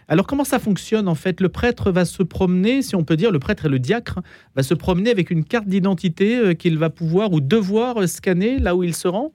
alors 0.09 0.25
comment 0.25 0.43
ça 0.43 0.57
fonctionne 0.57 1.07
en 1.07 1.15
fait? 1.15 1.39
Le 1.39 1.49
prêtre 1.49 1.91
va 1.91 2.03
se 2.03 2.23
promener, 2.23 2.81
si 2.81 2.95
on 2.95 3.03
peut 3.03 3.15
dire, 3.15 3.31
le 3.31 3.37
prêtre 3.39 3.67
et 3.67 3.69
le 3.69 3.77
diacre 3.77 4.19
va 4.55 4.63
se 4.63 4.73
promener 4.73 5.11
avec 5.11 5.29
une 5.29 5.45
carte 5.45 5.67
d'identité 5.67 6.37
euh, 6.37 6.53
qu'il 6.55 6.79
va 6.79 6.89
pouvoir 6.89 7.31
ou 7.31 7.41
devoir 7.41 8.01
euh, 8.01 8.07
scanner 8.07 8.57
là 8.57 8.75
où 8.75 8.83
il 8.83 8.95
se 8.95 9.07
rend? 9.07 9.31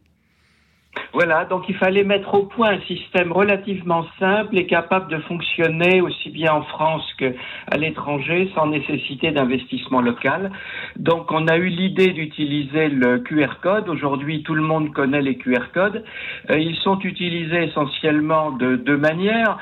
Voilà, 1.13 1.45
donc 1.45 1.69
il 1.69 1.77
fallait 1.77 2.03
mettre 2.03 2.35
au 2.35 2.43
point 2.43 2.71
un 2.71 2.81
système 2.83 3.31
relativement 3.31 4.05
simple 4.19 4.59
et 4.59 4.67
capable 4.67 5.09
de 5.11 5.19
fonctionner 5.23 6.01
aussi 6.01 6.31
bien 6.31 6.53
en 6.53 6.63
France 6.63 7.05
qu'à 7.19 7.77
l'étranger 7.77 8.51
sans 8.55 8.67
nécessité 8.67 9.31
d'investissement 9.31 10.01
local. 10.01 10.51
Donc 10.97 11.31
on 11.31 11.47
a 11.47 11.57
eu 11.57 11.69
l'idée 11.69 12.09
d'utiliser 12.09 12.89
le 12.89 13.21
QR 13.21 13.61
code. 13.63 13.89
Aujourd'hui, 13.89 14.43
tout 14.43 14.55
le 14.55 14.63
monde 14.63 14.93
connaît 14.93 15.23
les 15.23 15.37
QR 15.37 15.71
codes. 15.73 16.05
Euh, 16.51 16.59
ils 16.59 16.77
sont 16.77 16.99
utilisés 17.01 17.65
essentiellement 17.65 18.51
de 18.51 18.77
deux 18.77 18.97
manières 18.97 19.59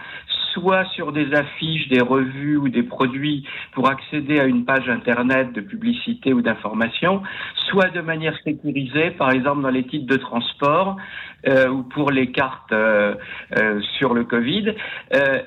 soit 0.53 0.85
sur 0.95 1.13
des 1.13 1.33
affiches, 1.35 1.89
des 1.89 2.01
revues 2.01 2.57
ou 2.57 2.69
des 2.69 2.83
produits 2.83 3.47
pour 3.73 3.89
accéder 3.89 4.39
à 4.39 4.45
une 4.45 4.65
page 4.65 4.89
internet 4.89 5.53
de 5.53 5.61
publicité 5.61 6.33
ou 6.33 6.43
d'information, 6.43 7.23
soit 7.55 7.91
de 7.91 8.01
manière 8.01 8.37
sécurisée, 8.45 9.11
par 9.13 9.31
exemple 9.31 9.63
dans 9.63 9.71
les 9.71 9.85
titres 9.85 10.07
de 10.07 10.17
transport 10.17 10.97
euh, 11.49 11.69
ou 11.69 11.83
pour 11.83 12.13
les 12.13 12.31
cartes 12.31 12.73
euh, 12.73 13.15
euh, 13.57 13.81
sur 13.99 14.15
le 14.15 14.25
Covid. 14.25 14.75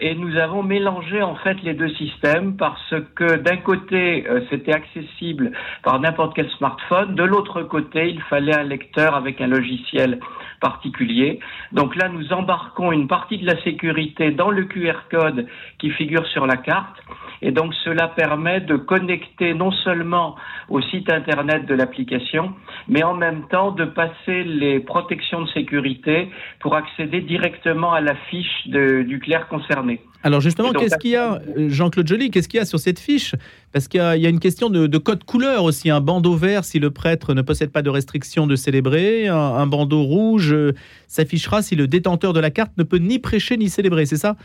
et 0.01 0.15
nous 0.15 0.35
avons 0.37 0.61
mélangé 0.61 1.21
en 1.21 1.35
fait 1.35 1.61
les 1.63 1.73
deux 1.73 1.89
systèmes 1.89 2.57
parce 2.57 2.93
que 3.15 3.37
d'un 3.37 3.57
côté 3.57 4.25
c'était 4.49 4.73
accessible 4.73 5.51
par 5.83 5.99
n'importe 5.99 6.35
quel 6.35 6.49
smartphone, 6.51 7.15
de 7.15 7.23
l'autre 7.23 7.63
côté 7.63 8.09
il 8.09 8.21
fallait 8.23 8.55
un 8.55 8.63
lecteur 8.63 9.15
avec 9.15 9.39
un 9.41 9.47
logiciel 9.47 10.19
particulier. 10.59 11.39
Donc 11.71 11.95
là 11.95 12.09
nous 12.09 12.33
embarquons 12.33 12.91
une 12.91 13.07
partie 13.07 13.37
de 13.37 13.45
la 13.45 13.61
sécurité 13.63 14.31
dans 14.31 14.51
le 14.51 14.65
QR 14.65 14.94
code 15.09 15.47
qui 15.79 15.91
figure 15.91 16.25
sur 16.27 16.45
la 16.45 16.57
carte. 16.57 16.97
Et 17.41 17.51
donc 17.51 17.73
cela 17.83 18.07
permet 18.07 18.61
de 18.61 18.75
connecter 18.75 19.53
non 19.53 19.71
seulement 19.71 20.35
au 20.69 20.81
site 20.81 21.11
internet 21.11 21.65
de 21.65 21.75
l'application, 21.75 22.53
mais 22.87 23.03
en 23.03 23.13
même 23.13 23.47
temps 23.49 23.71
de 23.71 23.85
passer 23.85 24.43
les 24.43 24.79
protections 24.79 25.41
de 25.41 25.49
sécurité 25.49 26.29
pour 26.59 26.75
accéder 26.75 27.21
directement 27.21 27.93
à 27.93 28.01
la 28.01 28.15
fiche 28.29 28.67
du 28.67 29.19
clerc 29.19 29.47
concerné. 29.47 30.01
Alors 30.23 30.41
justement, 30.41 30.71
qu'est-ce 30.71 30.97
qu'il 30.97 31.11
y 31.11 31.15
a, 31.15 31.39
euh, 31.55 31.69
Jean-Claude 31.69 32.07
Joly, 32.07 32.31
qu'est-ce 32.31 32.47
qu'il 32.47 32.57
y 32.57 32.61
a 32.61 32.65
sur 32.65 32.79
cette 32.79 32.97
fiche? 32.97 33.35
Parce 33.71 33.87
qu'il 33.87 33.99
y, 33.99 34.25
a 34.25 34.29
une 34.29 34.39
question 34.39 34.71
de, 34.71 34.97
code 34.97 35.23
couleur 35.23 35.63
aussi, 35.63 35.91
un 35.91 36.01
bandeau 36.01 36.33
vert 36.33 36.65
si 36.65 36.79
le 36.79 36.89
prêtre 36.89 37.35
ne 37.35 37.43
possède 37.43 37.71
pas 37.71 37.83
de 37.83 37.91
restriction 37.91 38.47
de 38.47 38.55
célébrer, 38.55 39.27
un 39.27 39.67
bandeau 39.67 40.01
rouge 40.01 40.51
euh, 40.51 40.73
s'affichera 41.07 41.61
si 41.61 41.75
le 41.75 41.87
détenteur 41.87 42.33
de 42.33 42.39
la 42.39 42.49
carte 42.49 42.71
ne 42.77 42.83
peut 42.83 42.97
ni 42.97 43.19
prêcher 43.19 43.55
ni 43.55 43.69
célébrer, 43.69 44.07
c'est 44.07 44.17
ça? 44.17 44.35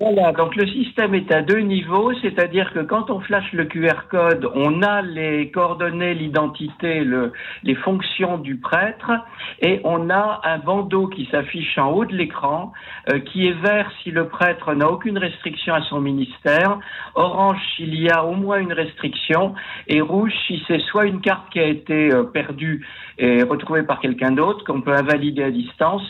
Voilà, 0.00 0.32
donc 0.32 0.56
le 0.56 0.66
système 0.66 1.14
est 1.14 1.30
à 1.30 1.42
deux 1.42 1.60
niveaux, 1.60 2.12
c'est-à-dire 2.20 2.72
que 2.72 2.80
quand 2.80 3.10
on 3.10 3.20
flash 3.20 3.52
le 3.52 3.64
QR 3.66 4.08
code, 4.10 4.50
on 4.56 4.82
a 4.82 5.02
les 5.02 5.52
coordonnées, 5.52 6.14
l'identité, 6.14 7.04
le, 7.04 7.32
les 7.62 7.76
fonctions 7.76 8.38
du 8.38 8.56
prêtre, 8.56 9.12
et 9.60 9.80
on 9.84 10.10
a 10.10 10.40
un 10.42 10.58
bandeau 10.58 11.06
qui 11.06 11.28
s'affiche 11.30 11.78
en 11.78 11.92
haut 11.92 12.04
de 12.04 12.12
l'écran, 12.12 12.72
euh, 13.12 13.20
qui 13.20 13.46
est 13.46 13.52
vert 13.52 13.88
si 14.02 14.10
le 14.10 14.26
prêtre 14.26 14.74
n'a 14.74 14.90
aucune 14.90 15.16
restriction 15.16 15.74
à 15.74 15.82
son 15.82 16.00
ministère, 16.00 16.80
orange 17.14 17.60
s'il 17.76 17.94
y 17.94 18.10
a 18.10 18.24
au 18.24 18.34
moins 18.34 18.58
une 18.58 18.72
restriction, 18.72 19.54
et 19.86 20.00
rouge 20.00 20.32
si 20.48 20.60
c'est 20.66 20.80
soit 20.80 21.06
une 21.06 21.20
carte 21.20 21.48
qui 21.52 21.60
a 21.60 21.66
été 21.66 22.12
euh, 22.12 22.24
perdue 22.24 22.84
et 23.18 23.42
retrouvée 23.42 23.82
par 23.82 24.00
quelqu'un 24.00 24.32
d'autre, 24.32 24.64
qu'on 24.64 24.80
peut 24.80 24.94
invalider 24.94 25.42
à 25.42 25.50
distance, 25.50 26.02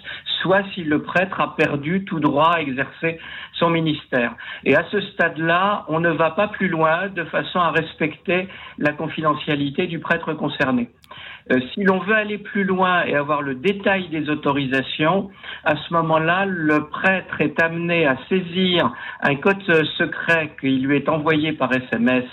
soit 0.42 0.62
si 0.74 0.84
le 0.84 1.02
prêtre 1.02 1.40
a 1.40 1.56
perdu 1.56 2.04
tout 2.04 2.20
droit 2.20 2.52
à 2.56 2.60
exercer 2.60 3.18
son 3.54 3.70
ministère. 3.70 4.34
Et 4.64 4.74
à 4.74 4.84
ce 4.90 5.00
stade-là, 5.00 5.84
on 5.88 6.00
ne 6.00 6.10
va 6.10 6.30
pas 6.30 6.48
plus 6.48 6.68
loin 6.68 7.08
de 7.08 7.24
façon 7.24 7.60
à 7.60 7.70
respecter 7.70 8.48
la 8.78 8.92
confidentialité 8.92 9.86
du 9.86 10.00
prêtre 10.00 10.34
concerné. 10.34 10.90
Euh, 11.52 11.60
si 11.72 11.84
l'on 11.84 11.98
veut 11.98 12.14
aller 12.14 12.38
plus 12.38 12.64
loin 12.64 13.04
et 13.04 13.14
avoir 13.14 13.42
le 13.42 13.54
détail 13.54 14.08
des 14.08 14.30
autorisations, 14.30 15.30
à 15.64 15.76
ce 15.76 15.92
moment-là, 15.92 16.46
le 16.46 16.88
prêtre 16.88 17.40
est 17.40 17.60
amené 17.62 18.06
à 18.06 18.16
saisir 18.28 18.90
un 19.20 19.36
code 19.36 19.62
secret 19.98 20.52
qui 20.60 20.78
lui 20.78 20.96
est 20.96 21.08
envoyé 21.08 21.52
par 21.52 21.70
SMS 21.72 22.24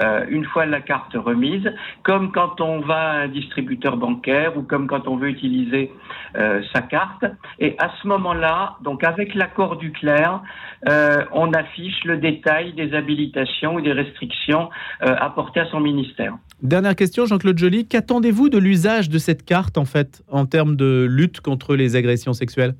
euh, 0.00 0.24
une 0.28 0.44
fois 0.44 0.66
la 0.66 0.80
carte 0.80 1.14
remise, 1.14 1.70
comme 2.02 2.32
quand 2.32 2.60
on 2.60 2.80
va 2.80 2.94
à 2.94 3.16
un 3.22 3.28
distributeur 3.28 3.96
bancaire 3.96 4.56
ou 4.56 4.62
comme 4.62 4.86
quand 4.86 5.06
on 5.06 5.16
veut 5.16 5.28
utiliser 5.28 5.92
euh, 6.36 6.62
sa 6.72 6.82
carte. 6.82 7.24
Et 7.58 7.76
à 7.78 7.90
ce 8.02 8.08
moment-là, 8.08 8.76
donc 8.82 9.04
avec 9.04 9.34
l'accord 9.34 9.76
du 9.76 9.92
clerc, 9.92 10.42
euh, 10.88 11.24
on 11.32 11.52
affiche 11.52 12.04
le 12.04 12.16
détail 12.16 12.72
des 12.72 12.94
habilitations 12.94 13.74
ou 13.76 13.80
des 13.80 13.92
restrictions 13.92 14.68
apportées 15.00 15.60
à 15.60 15.66
son 15.66 15.80
ministère. 15.80 16.34
Dernière 16.62 16.96
question, 16.96 17.26
Jean-Claude 17.26 17.58
Joly, 17.58 17.86
qu'attendez-vous 17.86 18.48
de 18.48 18.58
l'usage 18.58 19.08
de 19.08 19.18
cette 19.18 19.44
carte 19.44 19.78
en 19.78 19.84
fait 19.84 20.22
en 20.30 20.46
termes 20.46 20.76
de 20.76 21.06
lutte 21.08 21.40
contre 21.40 21.76
les 21.76 21.96
agressions 21.96 22.32
sexuelles? 22.32 22.74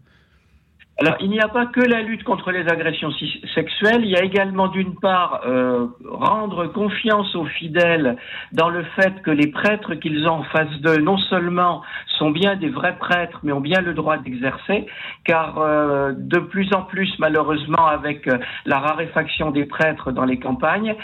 Alors, 1.00 1.16
il 1.18 1.28
n'y 1.28 1.40
a 1.40 1.48
pas 1.48 1.66
que 1.66 1.80
la 1.80 2.02
lutte 2.02 2.22
contre 2.22 2.52
les 2.52 2.68
agressions 2.68 3.11
sexuelles, 3.52 4.02
il 4.04 4.11
y 4.11 4.16
a 4.16 4.22
également 4.22 4.68
d'une 4.68 4.94
part 4.94 5.40
euh, 5.44 5.88
rendre 6.09 6.68
confiance 6.68 7.35
aux 7.35 7.46
fidèles 7.46 8.16
dans 8.52 8.68
le 8.68 8.85
fait 8.94 9.20
que 9.22 9.33
les 9.33 9.48
prêtres 9.48 9.96
qu'ils 9.96 10.28
ont 10.28 10.35
en 10.35 10.42
face 10.44 10.70
d'eux 10.83 10.98
non 10.98 11.18
seulement 11.18 11.83
sont 12.16 12.30
bien 12.30 12.54
des 12.54 12.68
vrais 12.68 12.96
prêtres, 12.96 13.40
mais 13.42 13.50
ont 13.50 13.61
bien 13.61 13.80
le 13.80 13.92
droit 13.92 14.18
d'exercer, 14.18 14.87
car 15.24 15.59
euh, 15.59 16.12
de 16.16 16.38
plus 16.38 16.72
en 16.72 16.83
plus, 16.83 17.12
malheureusement, 17.18 17.87
avec 17.88 18.28
euh, 18.28 18.38
la 18.64 18.78
raréfaction 18.78 19.50
des 19.50 19.64
prêtres 19.64 20.12
dans 20.12 20.24
les 20.24 20.38
campagnes, 20.38 20.94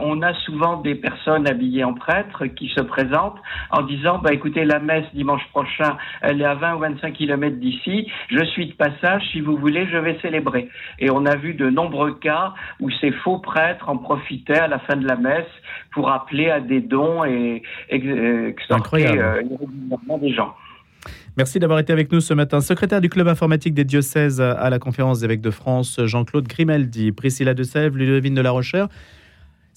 on 0.00 0.22
a 0.22 0.34
souvent 0.34 0.78
des 0.78 0.94
personnes 0.96 1.46
habillées 1.46 1.84
en 1.84 1.94
prêtres 1.94 2.46
qui 2.46 2.68
se 2.68 2.80
présentent 2.80 3.38
en 3.70 3.82
disant, 3.82 4.18
bah 4.18 4.32
écoutez, 4.32 4.64
la 4.64 4.80
messe 4.80 5.06
dimanche 5.14 5.46
prochain, 5.52 5.96
elle 6.22 6.40
est 6.40 6.44
à 6.44 6.54
20 6.54 6.74
ou 6.74 6.78
25 6.80 7.12
kilomètres 7.12 7.58
d'ici, 7.58 8.10
je 8.30 8.44
suis 8.44 8.66
de 8.66 8.72
passage 8.72 9.27
si 9.30 9.40
vous 9.40 9.56
voulez, 9.56 9.86
je 9.90 9.96
vais 9.96 10.18
célébrer. 10.20 10.68
Et 10.98 11.10
on 11.10 11.26
a 11.26 11.36
vu 11.36 11.54
de 11.54 11.68
nombreux 11.70 12.14
cas 12.14 12.54
où 12.80 12.90
ces 12.90 13.10
faux 13.10 13.38
prêtres 13.38 13.88
en 13.88 13.98
profitaient 13.98 14.58
à 14.58 14.68
la 14.68 14.78
fin 14.80 14.96
de 14.96 15.06
la 15.06 15.16
messe 15.16 15.46
pour 15.92 16.10
appeler 16.10 16.50
à 16.50 16.60
des 16.60 16.80
dons 16.80 17.24
et 17.24 17.62
extorquer 17.90 19.18
euh, 19.18 19.42
des 20.20 20.32
gens. 20.32 20.54
Merci 21.36 21.60
d'avoir 21.60 21.78
été 21.78 21.92
avec 21.92 22.10
nous 22.10 22.20
ce 22.20 22.34
matin. 22.34 22.60
Secrétaire 22.60 23.00
du 23.00 23.08
club 23.08 23.28
informatique 23.28 23.72
des 23.72 23.84
diocèses 23.84 24.40
à 24.40 24.68
la 24.70 24.78
conférence 24.78 25.20
des 25.20 25.26
évêques 25.26 25.40
de 25.40 25.52
France, 25.52 26.00
Jean-Claude 26.04 26.48
Grimaldi, 26.48 27.12
Priscilla 27.12 27.54
de 27.54 27.62
Sèvres, 27.62 27.96
Ludovine 27.96 28.34
de 28.34 28.40
la 28.40 28.50
Rochère. 28.50 28.88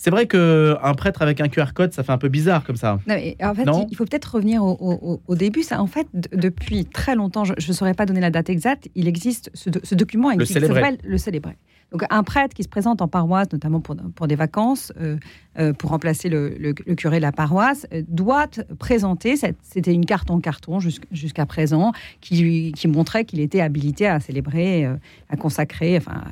C'est 0.04 0.10
vrai 0.10 0.26
qu'un 0.26 0.94
prêtre 0.96 1.22
avec 1.22 1.42
un 1.42 1.48
QR 1.48 1.74
code, 1.76 1.94
ça 1.94 2.02
fait 2.02 2.12
un 2.12 2.18
peu 2.18 2.28
bizarre 2.28 2.64
comme 2.64 2.76
ça. 2.76 2.98
Non, 3.06 3.14
en 3.16 3.54
fait, 3.54 3.66
il 3.92 3.96
faut 3.96 4.06
peut-être 4.06 4.34
revenir 4.34 4.64
au, 4.64 5.36
début. 5.36 5.62
Ça, 5.62 5.80
en 5.80 5.86
fait, 5.86 6.08
depuis 6.14 6.86
très 6.86 7.14
longtemps, 7.14 7.44
je 7.46 7.54
ne 7.54 7.74
saurais 7.74 7.94
pas 7.94 8.08
donner 8.08 8.20
la 8.20 8.32
date 8.32 8.50
exacte, 8.50 8.90
il 8.96 9.08
existe, 9.08 9.52
ce, 9.54 9.94
document 9.94 10.32
existe, 10.32 10.56
le 10.56 10.62
célébrer. 10.62 10.98
le 11.04 11.18
célébrer. 11.20 11.56
Donc 11.92 12.04
un 12.10 12.24
prêtre 12.24 12.56
qui 12.56 12.64
se 12.64 12.70
présente 12.70 13.02
en 13.02 13.08
paroisse, 13.08 13.52
notamment 13.52 13.82
pour, 13.82 13.96
pour 14.16 14.28
des 14.28 14.36
vacances, 14.36 14.94
euh, 15.00 15.18
euh, 15.60 15.74
pour 15.74 15.90
remplacer 15.90 16.30
le, 16.30 16.74
curé 16.96 17.18
de 17.18 17.22
la 17.22 17.34
paroisse, 17.34 17.86
euh, 17.94 18.02
doit 18.08 18.48
présenter, 18.80 19.36
c'était 19.36 19.94
une 19.94 20.06
carte 20.06 20.32
en 20.32 20.40
carton 20.40 20.80
jusqu'à 20.80 21.46
présent, 21.46 21.92
qui, 22.22 22.72
qui 22.72 22.88
montrait 22.88 23.26
qu'il 23.26 23.42
était 23.42 23.62
habilité 23.62 24.08
à 24.08 24.20
célébrer, 24.20 24.86
à 25.30 25.36
consacrer, 25.36 25.98
enfin, 25.98 26.24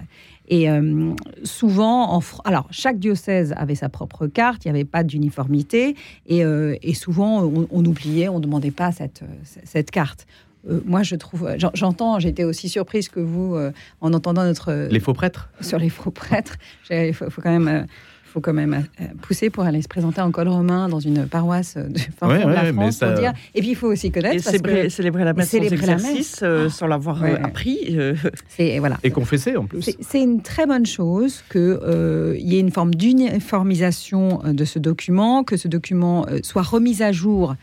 et 0.49 0.69
euh, 0.69 1.13
souvent, 1.43 2.15
en, 2.15 2.21
alors 2.43 2.67
chaque 2.71 2.97
diocèse 2.99 3.53
avait 3.55 3.75
sa 3.75 3.87
propre 3.87 4.27
carte, 4.27 4.65
il 4.65 4.71
n'y 4.71 4.77
avait 4.77 4.85
pas 4.85 5.03
d'uniformité, 5.03 5.95
et, 6.25 6.43
euh, 6.43 6.75
souvent 6.93 7.43
on, 7.43 7.85
oubliait, 7.85 8.29
on 8.29 8.39
ne 8.39 8.43
demandait 8.43 8.71
pas 8.71 8.91
cette, 8.91 9.21
cette 9.43 9.91
carte. 9.91 10.25
Euh, 10.69 10.81
moi, 10.85 11.03
je 11.03 11.15
trouve, 11.15 11.49
j'entends, 11.73 12.19
j'étais 12.19 12.43
aussi 12.43 12.67
surprise 12.67 13.09
que 13.09 13.19
vous 13.19 13.55
en 14.01 14.13
entendant 14.13 14.43
notre. 14.43 14.87
Les 14.89 14.99
faux 14.99 15.13
prêtres? 15.13 15.49
Sur 15.61 15.77
les 15.77 15.89
faux 15.89 16.11
prêtres. 16.11 16.57
Il 16.89 17.13
faut, 17.13 17.29
faut, 17.29 17.41
quand 17.41 17.57
même 17.57 17.85
faut 18.29 18.41
quand 18.41 18.53
même 18.53 18.85
euh, 19.01 19.03
pousser 19.21 19.49
pour 19.49 19.63
aller 19.63 19.81
se 19.81 19.87
présenter 19.87 20.21
en 20.21 20.31
col 20.31 20.47
romain 20.47 20.87
dans 20.87 20.99
une 20.99 21.27
paroisse 21.27 21.75
de, 21.75 21.99
la 22.21 22.73
France 22.73 22.99
pour 22.99 23.13
dire. 23.13 23.33
Et 23.55 23.61
puis 23.61 23.71
il 23.71 23.75
faut 23.75 23.87
aussi 23.87 24.11
connaître. 24.11 24.35
Et 24.35 24.39
célébrer, 24.39 24.89
célébrer, 24.89 25.25
la 25.25 25.33
messe 25.33 25.49
sans 25.49 25.57
exercice, 25.57 26.39
euh, 26.43 26.69
sans 26.69 26.87
l'avoir 26.87 27.23
euh, 27.23 27.35
appris. 27.43 27.97
Et, 28.59 28.79
voilà. 28.79 28.97
et 29.03 29.11
confesser 29.11 29.55
en 29.55 29.65
plus. 29.65 29.89
C'est 29.99 30.21
une 30.21 30.41
très 30.41 30.65
bonne 30.65 30.85
chose 30.85 31.43
qu'il 31.51 32.39
y 32.39 32.55
ait 32.55 32.59
une 32.59 32.71
forme 32.71 32.93
d'uniformisation 32.93 34.41
de 34.45 34.65
ce 34.65 34.79
document, 34.79 35.43
que 35.43 35.57
ce 35.57 35.67
document 35.67 36.25
soit 36.43 36.61
remis 36.61 37.01
à 37.01 37.11
jour 37.11 37.55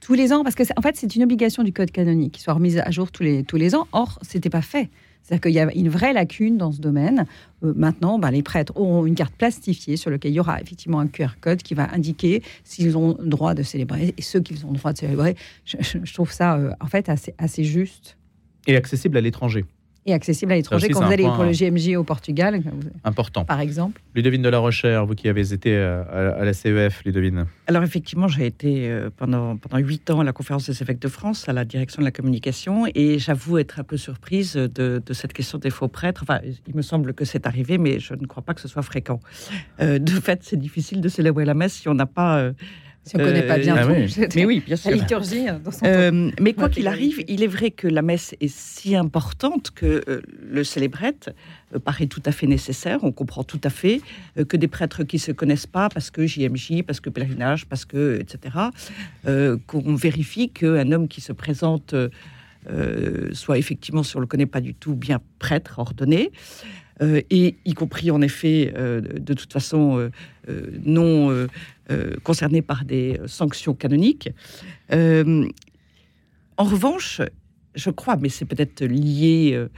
tous 0.00 0.14
les 0.14 0.32
ans, 0.32 0.44
parce 0.44 0.54
que 0.54 0.62
en 0.76 0.82
fait 0.82 0.96
c'est 0.96 1.16
une 1.16 1.22
obligation 1.22 1.62
du 1.62 1.72
code 1.72 1.90
canonique, 1.90 2.34
qu'il 2.34 2.42
soit 2.42 2.54
remis 2.54 2.78
à 2.78 2.90
jour 2.90 3.10
tous 3.10 3.22
les, 3.22 3.42
tous 3.42 3.56
les 3.56 3.74
ans. 3.74 3.86
Or, 3.92 4.18
c'était 4.22 4.50
pas 4.50 4.62
fait. 4.62 4.88
C'est-à-dire 5.24 5.40
qu'il 5.40 5.52
y 5.52 5.58
a 5.58 5.74
une 5.74 5.88
vraie 5.88 6.12
lacune 6.12 6.58
dans 6.58 6.70
ce 6.70 6.80
domaine. 6.80 7.26
Euh, 7.64 7.72
maintenant, 7.74 8.18
ben, 8.18 8.30
les 8.30 8.42
prêtres 8.42 8.74
auront 8.76 9.06
une 9.06 9.14
carte 9.14 9.34
plastifiée 9.34 9.96
sur 9.96 10.10
laquelle 10.10 10.32
il 10.32 10.34
y 10.34 10.40
aura 10.40 10.60
effectivement 10.60 11.00
un 11.00 11.08
QR 11.08 11.28
code 11.40 11.62
qui 11.62 11.72
va 11.72 11.90
indiquer 11.92 12.42
s'ils 12.62 12.96
ont 12.98 13.16
le 13.18 13.28
droit 13.28 13.54
de 13.54 13.62
célébrer 13.62 14.14
et 14.16 14.22
ceux 14.22 14.40
qui 14.40 14.62
ont 14.64 14.72
le 14.72 14.78
droit 14.78 14.92
de 14.92 14.98
célébrer. 14.98 15.34
Je, 15.64 16.12
trouve 16.12 16.30
ça 16.30 16.56
euh, 16.56 16.72
en 16.80 16.86
fait 16.86 17.08
assez 17.08 17.64
juste. 17.64 18.18
Et 18.66 18.76
accessible 18.76 19.16
à 19.16 19.22
l'étranger 19.22 19.64
et 20.06 20.12
accessible 20.12 20.52
à 20.52 20.56
l'étranger 20.56 20.88
quand 20.88 21.04
vous 21.04 21.12
allez 21.12 21.24
pour 21.24 21.44
le 21.44 21.52
GMJ 21.52 21.96
au 21.96 22.04
Portugal. 22.04 22.62
Important. 23.04 23.44
Par 23.44 23.60
exemple. 23.60 24.00
Ludovine 24.14 24.42
de 24.42 24.48
la 24.48 24.58
Rochère, 24.58 25.06
vous 25.06 25.14
qui 25.14 25.28
avez 25.28 25.52
été 25.52 25.74
euh, 25.74 26.40
à 26.40 26.44
la 26.44 26.52
CEF, 26.52 27.02
Ludovine. 27.04 27.46
Alors 27.66 27.82
effectivement, 27.82 28.28
j'ai 28.28 28.46
été 28.46 28.90
euh, 28.90 29.10
pendant 29.16 29.56
pendant 29.56 29.78
huit 29.78 30.10
ans 30.10 30.20
à 30.20 30.24
la 30.24 30.32
conférence 30.32 30.68
des 30.68 30.82
évêques 30.82 30.98
de 30.98 31.08
France, 31.08 31.48
à 31.48 31.52
la 31.52 31.64
direction 31.64 32.02
de 32.02 32.04
la 32.04 32.12
communication, 32.12 32.84
et 32.94 33.18
j'avoue 33.18 33.58
être 33.58 33.80
un 33.80 33.84
peu 33.84 33.96
surprise 33.96 34.54
de, 34.54 35.02
cette 35.12 35.32
question 35.32 35.58
des 35.58 35.70
faux 35.70 35.88
prêtres. 35.88 36.22
Enfin, 36.22 36.40
il 36.66 36.74
me 36.74 36.82
semble 36.82 37.14
que 37.14 37.24
c'est 37.24 37.46
arrivé, 37.46 37.78
mais 37.78 37.98
je 37.98 38.14
ne 38.14 38.26
crois 38.26 38.42
pas 38.42 38.54
que 38.54 38.60
ce 38.60 38.68
soit 38.68 38.82
fréquent. 38.82 39.20
Euh, 39.80 39.98
de 39.98 40.12
fait, 40.12 40.40
c'est 40.42 40.58
difficile 40.58 41.00
de 41.00 41.08
célébrer 41.08 41.44
la 41.44 41.54
messe 41.54 41.74
si 41.74 41.88
on 41.88 41.94
n'a 41.94 42.06
pas 42.06 42.52
Si 43.06 43.16
on 43.16 43.18
ne 43.18 43.24
connaît 43.24 43.46
pas 43.46 43.58
bien 43.58 43.76
Euh, 43.76 43.84
tout, 43.84 43.92
ah 43.92 44.00
oui. 44.00 44.10
c'est- 44.10 44.34
Mais 44.34 44.46
oui, 44.46 44.62
bien 44.64 44.76
la 44.76 44.76
sûr. 44.78 44.90
liturgie 44.92 45.48
euh, 45.48 45.58
dans 45.58 45.70
son 45.70 45.84
Euh, 45.84 46.30
mais 46.40 46.54
quoi 46.54 46.70
qu'il 46.70 46.86
arrive, 46.88 47.22
il 47.28 47.42
est 47.42 47.46
vrai 47.48 47.70
que 47.70 47.86
la 47.86 48.00
messe 48.00 48.34
est 48.40 48.48
si 48.48 48.96
importante 48.96 49.72
que 49.72 50.02
euh, 50.08 50.22
le 50.42 50.64
célébrette 50.64 51.28
paraît 51.84 52.06
tout 52.06 52.22
à 52.24 52.32
fait 52.32 52.46
nécessaire. 52.46 53.00
On 53.02 53.12
comprend 53.12 53.44
tout 53.44 53.60
à 53.62 53.68
fait 53.70 54.00
euh, 54.38 54.44
que 54.46 54.56
des 54.56 54.68
prêtres 54.68 55.04
qui 55.04 55.18
se 55.18 55.32
connaissent 55.32 55.66
pas, 55.66 55.90
parce 55.90 56.10
que 56.10 56.26
JMJ, 56.26 56.82
parce 56.86 57.00
que 57.00 57.10
pèlerinage, 57.10 57.66
parce 57.66 57.84
que 57.84 58.18
etc., 58.20 58.56
euh, 59.26 59.58
qu'on 59.66 59.94
vérifie 59.94 60.48
qu'un 60.48 60.90
homme 60.92 61.06
qui 61.08 61.20
se 61.20 61.32
présente 61.34 61.94
euh, 62.70 63.28
soit 63.34 63.58
effectivement, 63.58 64.02
si 64.02 64.16
on 64.16 64.20
le 64.20 64.26
connaît 64.26 64.46
pas 64.46 64.62
du 64.62 64.74
tout, 64.74 64.94
bien 64.94 65.20
prêtre 65.38 65.78
ordonné. 65.78 66.30
euh, 67.02 67.20
et 67.28 67.56
y 67.64 67.74
compris 67.74 68.10
en 68.12 68.22
effet, 68.22 68.72
euh, 68.76 69.00
de, 69.00 69.34
toute 69.34 69.52
façon, 69.52 69.98
euh, 69.98 70.10
euh, 70.48 70.66
non 70.84 71.28
euh, 71.90 71.94
euh, 72.12 72.16
concerné 72.22 72.62
par 72.62 72.84
des 72.84 73.20
sanctions 73.26 73.74
canoniques. 73.74 74.30
Euh, 74.92 75.46
en 76.56 76.64
revanche, 76.64 77.20
je 77.74 77.90
crois, 77.90 78.16
mais 78.16 78.28
c'est 78.28 78.44
peut-être 78.44 78.84
lié, 78.84 79.52
euh, 79.54 79.68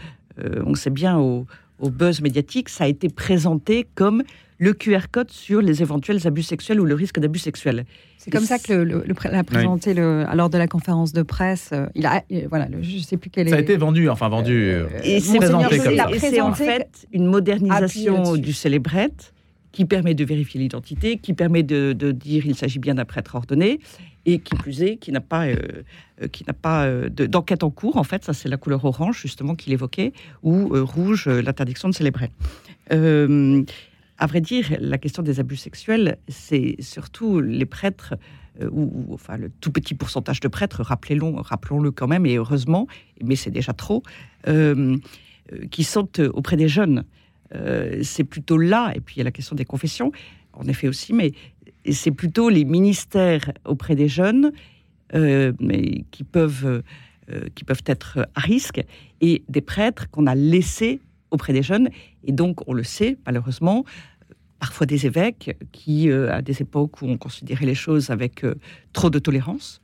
euh, 0.45 0.63
on 0.67 0.75
sait 0.75 0.91
bien, 0.91 1.19
au, 1.19 1.47
au 1.79 1.91
buzz 1.91 2.21
médiatique, 2.21 2.69
ça 2.69 2.85
a 2.85 2.87
été 2.89 3.09
présenté 3.09 3.87
comme 3.95 4.23
le 4.59 4.73
QR 4.73 5.09
code 5.13 5.31
sur 5.31 5.61
les 5.61 5.83
éventuels 5.83 6.27
abus 6.27 6.43
sexuels 6.43 6.81
ou 6.81 6.85
le 6.87 6.95
risque 6.95 7.19
d'abus 7.19 7.39
sexuels. 7.39 7.85
C'est 8.19 8.31
comme 8.31 8.45
ça 8.45 8.59
que 8.59 8.73
le, 8.73 9.05
le- 9.07 9.15
l'a 9.31 9.45
présenté 9.45 9.93
le, 9.93 10.25
lors 10.35 10.49
de 10.49 10.57
la 10.59 10.67
conférence 10.67 11.13
de 11.13 11.23
presse. 11.23 11.71
euh, 11.73 11.87
Il 11.95 12.07
a, 12.07 12.23
il- 12.31 12.49
voilà, 12.49 12.67
le- 12.67 12.83
je 12.83 12.97
ne 12.97 13.03
sais 13.03 13.17
plus 13.19 13.29
quel 13.31 13.49
est. 13.49 13.51
Ça 13.51 13.57
a 13.57 13.61
été 13.61 13.77
vendu, 13.77 14.09
enfin 14.09 14.29
vendu. 14.31 14.55
euh, 14.55 14.87
Et 15.05 15.21
c'est 15.21 15.33
présenté 15.39 15.77
comme 15.85 15.97
ça. 15.97 16.11
Et 16.11 16.19
c'est 16.19 16.41
en 16.41 16.47
fait 16.55 17.07
une 17.13 17.27
modernisation 17.27 18.37
du 18.37 18.53
célébrette 18.55 19.35
qui 19.77 19.85
permet 19.85 20.15
de 20.15 20.25
vérifier 20.25 20.59
l'identité, 20.59 21.19
qui 21.19 21.35
permet 21.35 21.63
de, 21.63 21.93
dire 22.11 22.47
il 22.47 22.55
s'agit 22.57 22.79
bien 22.79 22.95
d'un 22.95 23.05
prêtre 23.05 23.35
ordonné, 23.35 23.79
et 24.25 24.39
qui 24.39 24.55
plus 24.57 24.83
est, 24.83 24.97
qui 24.97 25.13
n'a 25.13 25.21
pas, 25.21 25.49
euh, 25.49 25.57
euh, 26.23 26.29
pas 26.63 26.87
euh, 26.87 27.11
de- 27.11 27.27
d'enquête 27.27 27.63
en 27.63 27.69
cours. 27.69 27.99
En 27.99 28.03
fait, 28.03 28.25
ça 28.25 28.33
c'est 28.33 28.49
la 28.49 28.57
couleur 28.57 28.87
orange 28.87 29.21
justement 29.21 29.55
qu'il 29.55 29.75
évoquait, 29.75 30.15
ou 30.43 30.71
rouge 30.83 31.29
l'interdiction 31.29 31.91
de 31.91 31.95
célébrer. 31.95 32.31
À 34.19 34.27
vrai 34.27 34.41
dire, 34.41 34.79
la 34.81 34.97
question 34.97 35.23
des 35.23 35.41
abus 35.41 35.57
sexuels, 35.57 36.17
c'est 36.27 36.77
surtout 36.81 37.41
les 37.41 37.67
prêtres, 37.67 38.15
ou, 38.71 39.13
enfin 39.13 39.37
le 39.37 39.51
tout 39.51 39.71
petit 39.71 39.93
pourcentage 39.93 40.41
de 40.41 40.49
prêtres, 40.49 40.81
rappelons-le 40.83 41.43
rappelons 41.43 41.93
quand 41.95 42.09
même, 42.09 42.25
et 42.25 42.37
heureusement, 42.37 42.87
mais 43.23 43.37
c'est 43.37 43.51
déjà 43.51 43.75
trop, 43.75 44.03
qui 45.71 45.85
sont 45.85 46.09
auprès 46.33 46.57
des 46.57 46.69
jeunes. 46.69 47.05
Euh, 47.57 48.01
c'est 48.03 48.25
plutôt 48.25 48.59
là, 48.59 48.93
et 48.95 49.01
puis 49.01 49.17
il 49.17 49.19
y 49.19 49.21
a 49.23 49.25
la 49.25 49.31
question 49.31 49.57
des 49.57 49.65
confessions, 49.65 50.13
en 50.53 50.65
effet 50.67 50.89
aussi, 50.89 51.13
mais 51.13 51.33
c'est 51.91 52.11
plutôt 52.11 52.49
les 52.49 52.65
ministères 52.65 53.53
auprès 53.65 53.95
des 53.95 54.09
jeunes 54.09 54.53
euh, 55.15 55.53
mais 55.61 56.05
qui, 56.11 56.25
peuvent, 56.25 56.83
euh, 57.31 57.49
qui 57.55 57.65
peuvent 57.65 57.83
être 57.87 58.29
à 58.35 58.41
risque, 58.41 58.83
et 59.21 59.43
des 59.49 59.61
prêtres 59.61 60.11
qu'on 60.11 60.27
a 60.27 60.35
laissés 60.35 61.01
auprès 61.31 61.53
des 61.53 61.63
jeunes. 61.63 61.91
Et 62.25 62.33
donc, 62.33 62.69
on 62.69 62.73
le 62.73 62.83
sait, 62.83 63.17
malheureusement, 63.25 63.85
parfois 64.59 64.87
des 64.87 65.07
évêques 65.07 65.57
qui, 65.71 66.11
à 66.11 66.43
des 66.43 66.61
époques 66.63 67.03
où 67.03 67.07
on 67.07 67.19
considérait 67.19 67.67
les 67.67 67.75
choses 67.75 68.11
avec 68.11 68.45
trop 68.93 69.11
de 69.11 69.19
tolérance, 69.19 69.81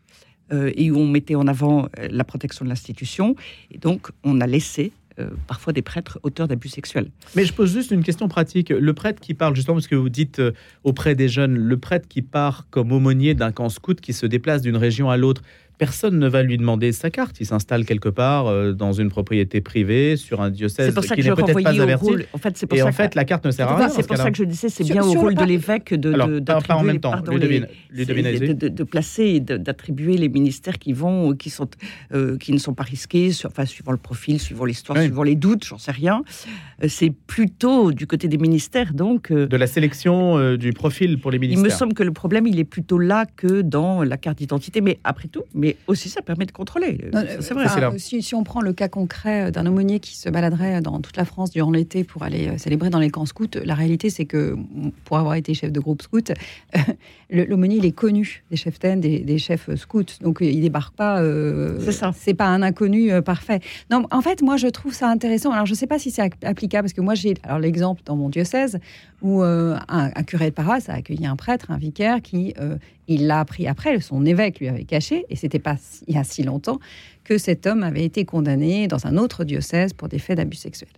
et 0.51 0.91
où 0.91 0.99
on 0.99 1.09
mettait 1.09 1.35
en 1.35 1.47
avant 1.47 1.89
la 1.99 2.25
protection 2.25 2.65
de 2.65 2.69
l'institution, 2.69 3.37
et 3.71 3.79
donc 3.79 4.11
on 4.25 4.41
a 4.41 4.47
laissé 4.47 4.93
euh, 5.19 5.29
parfois 5.47 5.73
des 5.73 5.83
prêtres 5.83 6.19
auteurs 6.23 6.49
d'abus 6.49 6.69
sexuels. 6.69 7.11
Mais 7.35 7.45
je 7.45 7.53
pose 7.53 7.73
juste 7.73 7.91
une 7.91 8.03
question 8.03 8.29
pratique. 8.29 8.71
Le 8.71 8.95
prêtre 8.95 9.21
qui 9.21 9.35
parle, 9.35 9.55
justement, 9.55 9.77
parce 9.77 9.87
que 9.87 9.95
vous 9.95 10.09
dites 10.09 10.39
euh, 10.39 10.53
auprès 10.85 11.15
des 11.15 11.29
jeunes, 11.29 11.57
le 11.57 11.77
prêtre 11.77 12.09
qui 12.09 12.23
part 12.23 12.67
comme 12.71 12.93
aumônier 12.93 13.35
d'un 13.35 13.53
camp 13.53 13.69
scout 13.69 14.01
qui 14.01 14.13
se 14.13 14.27
déplace 14.27 14.63
d'une 14.63 14.77
région 14.77 15.11
à 15.11 15.17
l'autre, 15.17 15.43
personne 15.87 16.17
ne 16.21 16.29
va 16.29 16.45
lui 16.45 16.59
demander 16.59 16.93
sa 16.93 17.11
carte. 17.11 17.41
Il 17.41 17.47
s'installe 17.47 17.85
quelque 17.85 18.09
part 18.09 18.47
euh, 18.47 18.73
dans 18.73 18.93
une 18.93 19.09
propriété 19.11 19.61
privée, 19.61 20.17
sur 20.17 20.41
un 20.41 20.49
diocèse 20.51 20.87
C'est 20.87 20.95
pour 20.95 21.03
ça 21.03 21.17
qui 21.17 21.23
que 21.23 21.27
je 21.27 21.31
n'est 21.31 21.35
peut-être 21.35 21.61
pas 21.61 21.71
averti. 21.83 22.05
rôle. 22.05 22.25
En 22.33 22.39
fait, 22.39 22.57
c'est 22.57 22.67
pour 22.67 22.77
Et 22.79 22.81
ça 22.83 22.87
en 22.87 22.91
que- 22.91 22.95
fait, 22.95 23.15
la 23.17 23.25
carte 23.25 23.45
ne 23.47 23.51
sert 23.51 23.69
à 23.69 23.77
rien. 23.77 23.89
C'est 23.89 24.03
ce 24.03 24.07
pour 24.07 24.17
ça 24.17 24.31
que 24.31 24.37
je 24.37 24.45
disais, 24.45 24.69
c'est 24.69 24.85
bien 24.85 25.03
au 25.03 25.13
rôle 25.13 25.35
de 25.35 25.43
l'évêque 25.45 25.93
de, 25.95 26.13
Alors, 26.13 26.29
de- 26.29 26.39
pas, 26.39 26.61
pas 26.61 26.77
en 26.77 26.85
même 26.85 27.01
temps. 27.01 27.11
pardon, 27.11 27.33
Ludovine, 27.33 27.67
les- 27.91 27.99
Ludovine, 27.99 28.23
de, 28.25 28.29
allez-y. 28.29 28.55
de- 28.55 28.69
de 28.69 28.85
placer 28.85 29.25
et 29.25 29.41
d'attribuer 29.41 30.17
les 30.19 30.29
ministères 30.29 30.79
qui 30.79 30.93
vont, 30.93 31.33
qui 31.35 31.51
sont, 31.51 31.69
euh, 32.15 32.39
qui 32.39 32.53
ne 32.53 32.59
sont 32.59 32.75
pas 32.75 32.85
risqués, 32.85 33.33
sur- 33.33 33.49
enfin 33.51 33.65
suivant 33.67 33.91
le 33.93 33.99
profil, 33.99 34.39
suivant 34.39 34.65
l'histoire, 34.65 34.97
Oui. 34.99 35.05
suivant 35.07 35.25
les 35.25 35.35
doutes, 35.35 35.65
j'en 35.65 35.79
sais 35.79 35.91
rien. 35.91 36.23
Euh, 36.85 36.87
C'est 36.89 37.11
plutôt 37.11 37.91
du 37.91 38.07
côté 38.07 38.29
des 38.29 38.39
ministères, 38.39 38.95
donc. 38.95 39.31
euh, 39.33 39.47
de 39.49 39.57
la 39.57 39.67
sélection 39.67 40.39
euh, 40.39 40.57
du 40.57 40.73
profil 40.73 41.19
pour 41.19 41.31
les 41.33 41.39
il 41.39 41.41
ministères. 41.41 41.65
me 41.65 41.71
semble 41.71 41.95
que 41.95 42.05
le 42.05 42.13
problème, 42.13 42.47
il 42.47 42.59
est 42.61 42.65
plutôt 42.65 42.99
là 42.99 43.27
que 43.37 43.63
dans 43.63 44.05
la 44.05 44.17
carte 44.17 44.39
d'identité, 44.39 44.81
mais 44.81 44.99
après 45.03 45.27
tout, 45.29 45.43
mais 45.55 45.72
aussi 45.87 46.09
ça 46.09 46.23
permet 46.23 46.47
de 46.47 46.53
contrôler. 46.53 46.99
Ça, 47.13 47.21
euh, 47.21 47.37
c'est 47.41 47.55
vrai. 47.55 47.65
enfin, 47.65 47.75
c'est 47.75 47.81
là. 47.81 47.93
si, 47.99 48.23
si 48.23 48.35
on 48.35 48.45
prend 48.45 48.61
le 48.61 48.73
cas 48.73 48.89
concret 48.89 49.49
euh, 49.49 49.51
d'un 49.51 49.67
aumônier 49.67 50.01
qui 50.01 50.17
se 50.17 50.29
baladerait 50.29 50.81
dans 50.81 51.01
toute 51.01 51.17
la 51.17 51.25
France 51.25 51.51
durant 51.51 51.71
l'été 51.71 52.05
pour 52.05 52.23
aller 52.23 52.49
euh, 52.49 52.59
célébrer 52.59 52.91
dans 52.91 52.99
les 52.99 53.11
camps 53.11 53.27
scouts, 53.27 53.47
la 53.65 53.75
réalité 53.75 54.11
c'est 54.11 54.25
que 54.25 54.57
pour 55.05 55.19
avoir 55.19 55.35
été 55.35 55.55
chef 55.55 55.73
de 55.73 55.81
groupe 55.81 56.03
scout, 56.03 56.33
euh, 56.77 56.79
l'aumônier 57.31 57.77
il 57.79 57.85
est 57.85 57.93
connu 57.93 58.43
des 58.51 58.57
chefs 58.57 58.79
TEN, 58.79 59.01
des, 59.01 59.21
des 59.21 59.39
chefs 59.39 59.75
scouts, 59.77 60.05
donc 60.21 60.39
il 60.41 60.61
débarque 60.61 60.95
pas. 60.95 61.21
euh, 61.21 61.79
C'est 61.85 61.93
ça. 61.93 62.13
C'est 62.17 62.35
pas 62.35 62.47
un 62.47 62.63
inconnu 62.63 63.11
euh, 63.13 63.23
parfait. 63.23 63.61
Non, 63.91 64.05
en 64.11 64.21
fait, 64.21 64.43
moi 64.43 64.57
je 64.57 64.69
trouve 64.69 64.93
ça 64.95 65.09
intéressant. 65.09 65.51
Alors 65.53 65.67
je 65.67 65.75
sais 65.75 65.87
pas 65.87 65.99
si 65.99 66.11
c'est 66.11 66.31
applicable 66.45 66.85
parce 66.85 66.93
que 66.93 67.01
moi 67.01 67.15
j'ai 67.15 67.35
alors 67.43 67.59
l'exemple 67.59 68.03
dans 68.05 68.17
mon 68.17 68.29
diocèse 68.29 68.79
où 69.23 69.43
euh, 69.43 69.77
un, 69.89 70.11
un 70.15 70.23
curé 70.25 70.51
de 70.51 70.55
paroisse 70.55 70.89
a 70.89 70.95
accueilli 70.95 71.27
un 71.27 71.37
prêtre, 71.37 71.71
un 71.71 71.79
vicaire 71.79 72.21
qui 72.23 72.55
euh, 72.61 72.77
il 73.09 73.27
l'a 73.27 73.41
appris 73.41 73.67
après, 73.67 74.01
son 74.01 74.25
évêque 74.25 74.61
lui 74.61 74.69
avait 74.69 74.85
caché, 74.85 75.27
et 75.29 75.37
c'était 75.37 75.59
pas 75.59 75.77
il 76.07 76.15
y 76.15 76.19
a 76.19 76.25
si 76.25 76.43
longtemps, 76.43 76.79
que 77.25 77.39
cet 77.39 77.67
homme 77.67 77.83
avait 77.83 78.05
été 78.05 78.25
condamné 78.25 78.89
dans 78.89 79.07
un 79.07 79.17
autre 79.17 79.45
diocèse 79.45 79.93
pour 79.93 80.09
des 80.09 80.19
faits 80.19 80.37
d'abus 80.37 80.57
sexuels. 80.57 80.89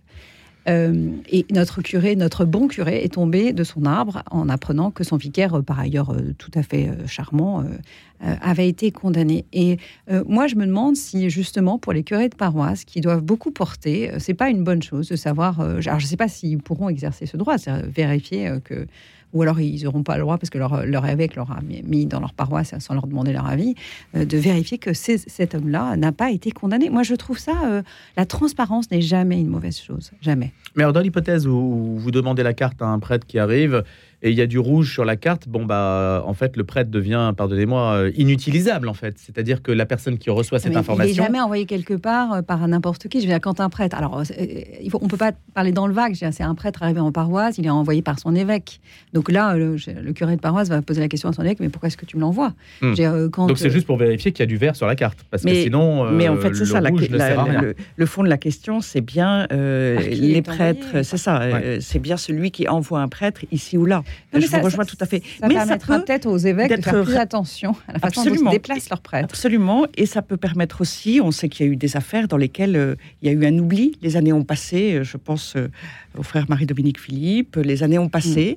Euh, 0.67 1.11
et 1.29 1.45
notre 1.51 1.81
curé, 1.81 2.15
notre 2.15 2.45
bon 2.45 2.67
curé, 2.67 3.03
est 3.03 3.13
tombé 3.13 3.53
de 3.53 3.63
son 3.63 3.85
arbre 3.85 4.23
en 4.31 4.49
apprenant 4.49 4.91
que 4.91 5.03
son 5.03 5.17
vicaire, 5.17 5.55
euh, 5.55 5.61
par 5.61 5.79
ailleurs 5.79 6.11
euh, 6.11 6.33
tout 6.37 6.51
à 6.55 6.63
fait 6.63 6.89
charmant, 7.07 7.63
avait 8.19 8.67
été 8.67 8.91
condamné. 8.91 9.45
Et 9.53 9.77
moi, 10.25 10.47
je 10.47 10.55
me 10.55 10.65
demande 10.65 10.95
si 10.95 11.29
justement 11.29 11.77
pour 11.77 11.93
les 11.93 12.03
curés 12.03 12.29
de 12.29 12.35
paroisse 12.35 12.85
qui 12.85 13.01
doivent 13.01 13.21
beaucoup 13.21 13.51
porter, 13.51 14.11
c'est 14.19 14.33
pas 14.33 14.49
une 14.49 14.63
bonne 14.63 14.81
chose 14.81 15.09
de 15.09 15.15
savoir. 15.15 15.59
alors, 15.59 15.99
je 15.99 16.05
sais 16.05 16.17
pas 16.17 16.27
s'ils 16.27 16.57
pourront 16.59 16.89
exercer 16.89 17.25
ce 17.25 17.37
droit, 17.37 17.57
c'est 17.57 17.85
vérifier 17.85 18.47
euh, 18.47 18.59
que 18.59 18.87
ou 19.35 19.43
alors 19.43 19.59
ils 19.59 19.83
n'auront 19.83 20.01
pas 20.01 20.15
le 20.15 20.21
droit 20.21 20.39
parce 20.39 20.49
que 20.49 20.57
leur, 20.57 21.05
évêque 21.05 21.35
leur 21.35 21.51
a 21.51 21.59
mis- 21.61 22.07
dans 22.07 22.19
leur 22.19 22.33
paroisse 22.33 22.73
sans 22.79 22.93
leur 22.95 23.05
demander 23.05 23.33
leur 23.33 23.45
avis, 23.45 23.75
euh, 24.15 24.25
de 24.25 24.37
vérifier 24.37 24.79
que 24.79 24.93
cet 24.93 25.53
homme-là 25.53 25.95
n'a 25.97 26.11
pas 26.11 26.31
été 26.31 26.49
condamné. 26.51 26.89
Moi, 26.89 27.03
je 27.03 27.13
trouve 27.13 27.37
ça, 27.37 27.53
euh, 27.65 27.81
la 28.17 28.25
transparence 28.25 28.89
n'est 28.89 29.01
jamais 29.01 29.39
une 29.39 29.49
mauvaise 29.49 29.77
chose, 29.77 30.11
jamais. 30.21 30.51
Mais 30.75 30.83
alors, 30.83 30.93
dans 30.93 31.01
l'hypothèse 31.01 31.45
où 31.47 31.97
vous 31.97 32.11
demandez 32.11 32.41
la 32.43 32.53
carte 32.53 32.81
à 32.81 32.85
un 32.87 32.99
prêtre 32.99 33.27
qui 33.27 33.37
arrive 33.37 33.83
et 34.25 34.31
il 34.31 34.35
y 34.35 34.41
a 34.41 34.47
du 34.47 34.57
rouge 34.59 34.91
sur 34.91 35.05
la 35.05 35.15
carte, 35.15 35.47
bon 35.47 35.65
bah 35.65 36.23
en 36.25 36.33
fait 36.33 36.57
le 36.57 36.63
prêtre 36.63 36.89
devient, 36.89 37.31
pardonnez-moi, 37.37 37.93
euh, 37.93 38.11
inutilisable 38.17 38.89
en 38.89 38.93
fait. 38.95 39.15
C'est-à-dire 39.19 39.61
que 39.61 39.71
la 39.71 39.85
personne 39.85 40.17
qui 40.17 40.29
reçoit 40.31 40.57
cette 40.59 40.69
Mais 40.69 40.73
Il 40.73 40.75
n'est 40.75 40.79
information, 40.79 41.23
jamais 41.23 41.39
envoyé 41.39 41.65
quelque 41.65 41.93
part 41.93 42.33
euh, 42.33 42.41
par 42.41 42.67
n'importe 42.67 43.07
qui. 43.07 43.19
Je 43.21 43.25
veux 43.27 43.31
dire, 43.31 43.39
quand 43.39 43.59
un 43.59 43.69
prêtre, 43.69 43.95
alors 43.95 44.19
euh, 44.19 44.23
il 44.81 44.89
faut, 44.89 44.97
on 45.01 45.07
peut 45.07 45.15
pas 45.15 45.31
parler 45.53 45.71
dans 45.71 45.85
le 45.85 45.93
vague. 45.93 46.15
C'est 46.15 46.41
un 46.43 46.55
prêtre 46.55 46.81
arrivé 46.81 46.99
en 46.99 47.11
paroisse, 47.11 47.57
il 47.59 47.65
est 47.67 47.69
envoyé 47.69 48.01
par 48.01 48.17
son 48.19 48.35
évêque. 48.35 48.79
Donc 49.13 49.31
là, 49.31 49.55
le, 49.55 49.75
le 50.01 50.13
curé 50.13 50.35
de 50.35 50.41
paroisse 50.41 50.69
va 50.69 50.81
poser 50.81 51.01
la 51.01 51.07
question 51.07 51.29
à 51.29 51.33
son 51.33 51.43
évêque, 51.43 51.59
mais 51.59 51.69
pourquoi 51.69 51.87
est-ce 51.87 51.97
que 51.97 52.05
tu 52.07 52.17
me 52.17 52.21
l'envoies 52.21 52.53
Hmm. 52.81 52.93
donc 52.95 53.57
c'est 53.57 53.67
euh, 53.67 53.69
juste 53.69 53.85
pour 53.85 53.97
vérifier 53.97 54.31
qu'il 54.31 54.41
y 54.41 54.43
a 54.43 54.47
du 54.47 54.57
vert 54.57 54.75
sur 54.75 54.87
la 54.87 54.95
carte, 54.95 55.19
parce 55.29 55.43
que 55.43 55.49
Mais- 55.49 55.63
sinon, 55.63 56.09
Mais 56.11 56.27
en 56.27 56.35
fait, 56.37 56.53
c'est 56.53 56.61
le 56.61 56.65
ça, 56.65 56.81
la- 56.81 56.89
la- 56.89 57.61
le, 57.61 57.75
le 57.95 58.05
fond 58.05 58.23
de 58.23 58.27
la 58.29 58.37
question, 58.37 58.81
c'est 58.81 59.01
bien 59.01 59.47
euh, 59.51 59.99
il 60.11 60.31
les 60.33 60.41
prêtres, 60.41 61.03
c'est 61.03 61.17
ça, 61.17 61.41
euh, 61.41 61.77
c'est 61.81 61.99
bien 61.99 62.17
celui 62.17 62.51
qui 62.51 62.67
envoie 62.67 63.01
un 63.01 63.07
prêtre 63.07 63.41
ici 63.51 63.77
ou 63.77 63.85
là. 63.85 64.03
Non, 64.33 64.39
je 64.39 64.47
ça- 64.47 64.57
vous 64.59 64.65
rejoins 64.65 64.83
ça- 64.85 64.91
tout 64.91 64.97
à 65.01 65.05
fait. 65.05 65.21
Ça 65.39 65.47
mais 65.47 65.53
ça 65.55 65.59
permettra 65.61 65.97
peut, 65.99 66.05
peut-être 66.05 66.25
aux 66.25 66.37
évêques 66.37 66.69
de 66.69 66.75
d'être 66.75 66.83
faire 66.89 67.03
plus 67.03 67.15
attention 67.15 67.75
à 67.87 67.93
la 67.93 67.99
façon 67.99 68.23
dont 68.25 68.33
ils 68.35 68.49
déplacent 68.49 68.89
leurs 68.89 69.01
prêtres. 69.01 69.25
Absolument, 69.29 69.85
et 69.95 70.05
ça 70.05 70.21
peut 70.21 70.37
permettre 70.37 70.81
aussi, 70.81 71.19
on 71.23 71.31
sait 71.31 71.49
qu'il 71.49 71.65
y 71.65 71.69
a 71.69 71.71
eu 71.71 71.75
des 71.75 71.95
affaires 71.97 72.27
dans 72.27 72.37
lesquelles 72.37 72.75
euh, 72.75 72.95
il 73.21 73.27
y 73.27 73.29
a 73.29 73.33
eu 73.33 73.45
un 73.45 73.57
oubli, 73.59 73.97
les 74.01 74.17
années 74.17 74.33
ont 74.33 74.43
passé, 74.43 74.93
euh, 74.95 75.03
je 75.03 75.17
pense 75.17 75.55
euh, 75.55 75.69
au 76.17 76.23
frère 76.23 76.45
Marie-Dominique 76.49 76.99
Philippe, 76.99 77.55
les 77.57 77.83
années 77.83 77.97
ont 77.99 78.09
passé, 78.09 78.55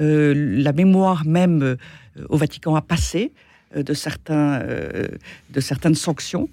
euh, 0.00 0.34
la 0.62 0.72
mémoire 0.72 1.24
même 1.26 1.76
au 2.28 2.36
Vatican 2.36 2.74
a 2.76 2.82
passé 2.82 3.32
de, 3.74 3.94
certains, 3.94 4.60
de 5.50 5.60
certaines 5.60 5.94
sanctions, 5.94 6.48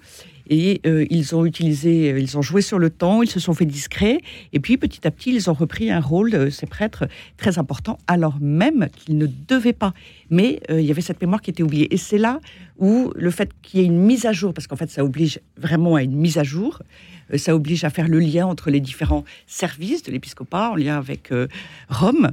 Et 0.49 0.81
euh, 0.85 1.05
ils 1.09 1.35
ont 1.35 1.45
utilisé, 1.45 2.11
euh, 2.11 2.19
ils 2.19 2.37
ont 2.37 2.41
joué 2.41 2.61
sur 2.61 2.79
le 2.79 2.89
temps, 2.89 3.21
ils 3.21 3.29
se 3.29 3.39
sont 3.39 3.53
fait 3.53 3.65
discrets, 3.65 4.19
et 4.53 4.59
puis 4.59 4.77
petit 4.77 5.05
à 5.07 5.11
petit, 5.11 5.33
ils 5.33 5.49
ont 5.49 5.53
repris 5.53 5.91
un 5.91 5.99
rôle, 5.99 6.31
de 6.31 6.49
ces 6.49 6.65
prêtres, 6.65 7.07
très 7.37 7.57
important, 7.57 7.97
alors 8.07 8.37
même 8.41 8.87
qu'ils 8.95 9.17
ne 9.17 9.27
devaient 9.47 9.73
pas. 9.73 9.93
Mais 10.29 10.59
euh, 10.69 10.81
il 10.81 10.85
y 10.85 10.91
avait 10.91 11.01
cette 11.01 11.21
mémoire 11.21 11.41
qui 11.41 11.49
était 11.49 11.63
oubliée. 11.63 11.93
Et 11.93 11.97
c'est 11.97 12.17
là 12.17 12.39
où 12.77 13.11
le 13.15 13.31
fait 13.31 13.51
qu'il 13.61 13.79
y 13.79 13.83
ait 13.83 13.85
une 13.85 13.99
mise 13.99 14.25
à 14.25 14.31
jour, 14.31 14.53
parce 14.53 14.67
qu'en 14.67 14.75
fait, 14.75 14.89
ça 14.89 15.03
oblige 15.03 15.39
vraiment 15.57 15.95
à 15.95 16.03
une 16.03 16.15
mise 16.15 16.37
à 16.37 16.43
jour, 16.43 16.81
euh, 16.81 17.16
ça 17.35 17.55
oblige 17.55 17.83
à 17.83 17.89
faire 17.89 18.07
le 18.07 18.19
lien 18.19 18.45
entre 18.45 18.69
les 18.69 18.79
différents 18.79 19.25
services 19.45 20.03
de 20.03 20.11
l'épiscopat 20.11 20.69
en 20.71 20.75
lien 20.75 20.97
avec 20.97 21.31
euh, 21.31 21.47
Rome. 21.89 22.31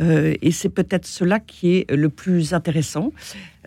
Euh, 0.00 0.34
et 0.42 0.52
c'est 0.52 0.68
peut-être 0.68 1.06
cela 1.06 1.40
qui 1.40 1.76
est 1.76 1.90
le 1.90 2.08
plus 2.08 2.54
intéressant. 2.54 3.12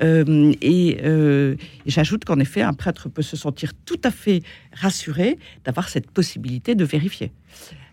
Euh, 0.01 0.53
et 0.61 0.99
euh, 1.03 1.55
j'ajoute 1.85 2.25
qu'en 2.25 2.39
effet, 2.39 2.61
un 2.61 2.73
prêtre 2.73 3.09
peut 3.09 3.21
se 3.21 3.35
sentir 3.35 3.73
tout 3.85 3.99
à 4.03 4.11
fait 4.11 4.41
rassuré 4.73 5.37
d'avoir 5.65 5.89
cette 5.89 6.09
possibilité 6.09 6.75
de 6.75 6.85
vérifier. 6.85 7.31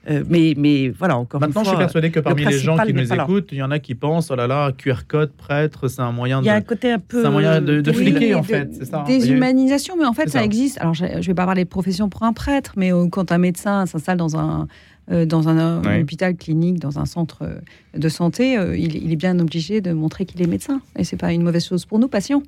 Euh, 0.08 0.24
mais, 0.28 0.54
mais 0.56 0.88
voilà, 0.88 1.16
encore 1.18 1.40
Maintenant, 1.40 1.60
une 1.60 1.64
je 1.66 1.70
fois, 1.70 1.78
suis 1.78 1.84
persuadé 1.84 2.10
que 2.10 2.18
le 2.18 2.22
parmi 2.22 2.44
les 2.44 2.58
gens 2.58 2.78
qui 2.78 2.94
nous 2.94 3.12
écoutent, 3.12 3.48
il 3.52 3.58
y 3.58 3.62
en 3.62 3.70
a 3.70 3.78
qui 3.78 3.94
pensent, 3.94 4.30
oh 4.30 4.36
là 4.36 4.46
là, 4.46 4.72
QR 4.72 5.06
code, 5.06 5.32
prêtre, 5.32 5.88
c'est 5.88 6.00
un 6.00 6.12
moyen 6.12 6.40
Il 6.40 6.46
y 6.46 6.48
a 6.50 6.54
un 6.54 6.60
de... 6.60 6.64
côté 6.64 6.92
un 6.92 6.98
peu. 6.98 7.20
C'est 7.20 7.26
un 7.26 7.30
moyen 7.30 7.60
de, 7.60 7.80
de 7.80 7.92
fliquer, 7.92 8.34
en 8.34 8.40
de- 8.40 8.46
fait, 8.46 8.68
c'est 8.72 8.84
ça 8.86 9.00
hein, 9.00 9.04
Déshumanisation, 9.06 9.96
mais 9.98 10.06
en 10.06 10.12
fait, 10.14 10.26
ça, 10.28 10.38
ça. 10.38 10.44
existe. 10.44 10.78
Alors, 10.80 10.94
je 10.94 11.04
ne 11.04 11.20
vais 11.20 11.34
pas 11.34 11.46
parler 11.46 11.64
de 11.64 11.68
profession 11.68 12.08
pour 12.08 12.22
un 12.22 12.32
prêtre, 12.32 12.72
mais 12.76 12.92
euh, 12.92 13.06
quand 13.08 13.32
un 13.32 13.38
médecin 13.38 13.86
s'installe 13.86 14.16
dans 14.18 14.36
un, 14.38 14.68
euh, 15.10 15.26
dans 15.26 15.48
un, 15.48 15.82
hôpital 16.00 16.36
clinique, 16.36 16.78
dans 16.78 16.98
un 16.98 17.04
centre 17.04 17.48
de 17.94 18.08
santé, 18.08 18.56
euh, 18.56 18.76
il, 18.76 18.96
il 18.96 19.12
est 19.12 19.16
bien 19.16 19.38
obligé 19.38 19.80
de 19.80 19.92
montrer 19.92 20.24
qu'il 20.26 20.40
est 20.42 20.46
médecin. 20.46 20.80
Et 20.96 21.04
c'est 21.04 21.16
pas 21.16 21.32
une 21.32 21.42
mauvaise 21.42 21.66
chose 21.66 21.84
pour 21.84 21.98
nous, 21.98 22.08
patients. 22.08 22.42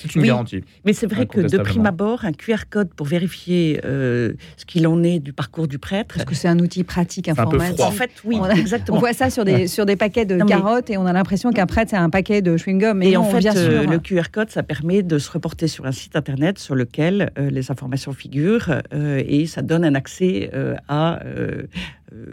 C'est 0.00 0.14
une 0.14 0.22
Oui. 0.22 0.28
garantie. 0.28 0.62
Mais 0.84 0.92
c'est 0.92 1.06
vrai 1.06 1.26
que 1.26 1.40
de 1.40 1.58
prime 1.58 1.86
abord, 1.86 2.24
un 2.24 2.32
QR 2.32 2.64
code 2.70 2.88
pour 2.94 3.06
vérifier 3.06 3.80
euh, 3.84 4.32
ce 4.56 4.64
qu'il 4.64 4.86
en 4.86 5.02
est 5.02 5.18
du 5.18 5.32
parcours 5.32 5.68
du 5.68 5.78
prêtre. 5.78 6.14
Parce 6.14 6.24
que 6.24 6.34
c'est 6.34 6.48
un 6.48 6.58
outil 6.60 6.84
pratique 6.84 7.28
un 7.28 7.34
peu 7.34 7.42
informatique. 7.42 7.74
froid. 7.76 7.86
En 7.88 7.90
fait, 7.92 8.10
oui, 8.24 8.36
On 8.40 8.44
a- 8.44 8.54
exactement. 8.54 8.96
On 8.96 9.00
voit 9.00 9.12
ça 9.12 9.30
sur 9.30 9.44
des, 9.44 9.66
sur 9.66 9.86
des 9.86 9.96
paquets 9.96 10.24
de 10.24 10.36
Non, 10.36 10.44
mais- 10.44 10.50
carottes 10.52 10.90
et 10.90 10.96
on 10.96 11.06
a 11.06 11.12
l'impression 11.12 11.50
qu'un 11.50 11.66
prêtre, 11.66 11.90
c'est 11.90 11.96
un 11.96 12.10
paquet 12.10 12.42
de 12.42 12.56
chewing-gum. 12.56 13.02
Et 13.02 13.16
en 13.16 13.24
fait, 13.24 13.38
bien 13.40 13.56
euh, 13.56 13.84
le 13.86 13.98
QR 13.98 14.30
code, 14.32 14.50
ça 14.50 14.62
permet 14.62 15.02
de 15.02 15.18
se 15.18 15.30
reporter 15.30 15.68
sur 15.68 15.84
un 15.86 15.92
site 15.92 16.16
internet 16.16 16.58
sur 16.58 16.74
lequel 16.74 17.30
euh, 17.38 17.50
les 17.50 17.70
informations 17.70 18.12
figurent 18.12 18.80
euh, 18.94 19.22
et 19.26 19.46
ça 19.46 19.62
donne 19.62 19.84
un 19.84 19.94
accès 19.94 20.50
euh, 20.54 20.74
à 20.88 21.20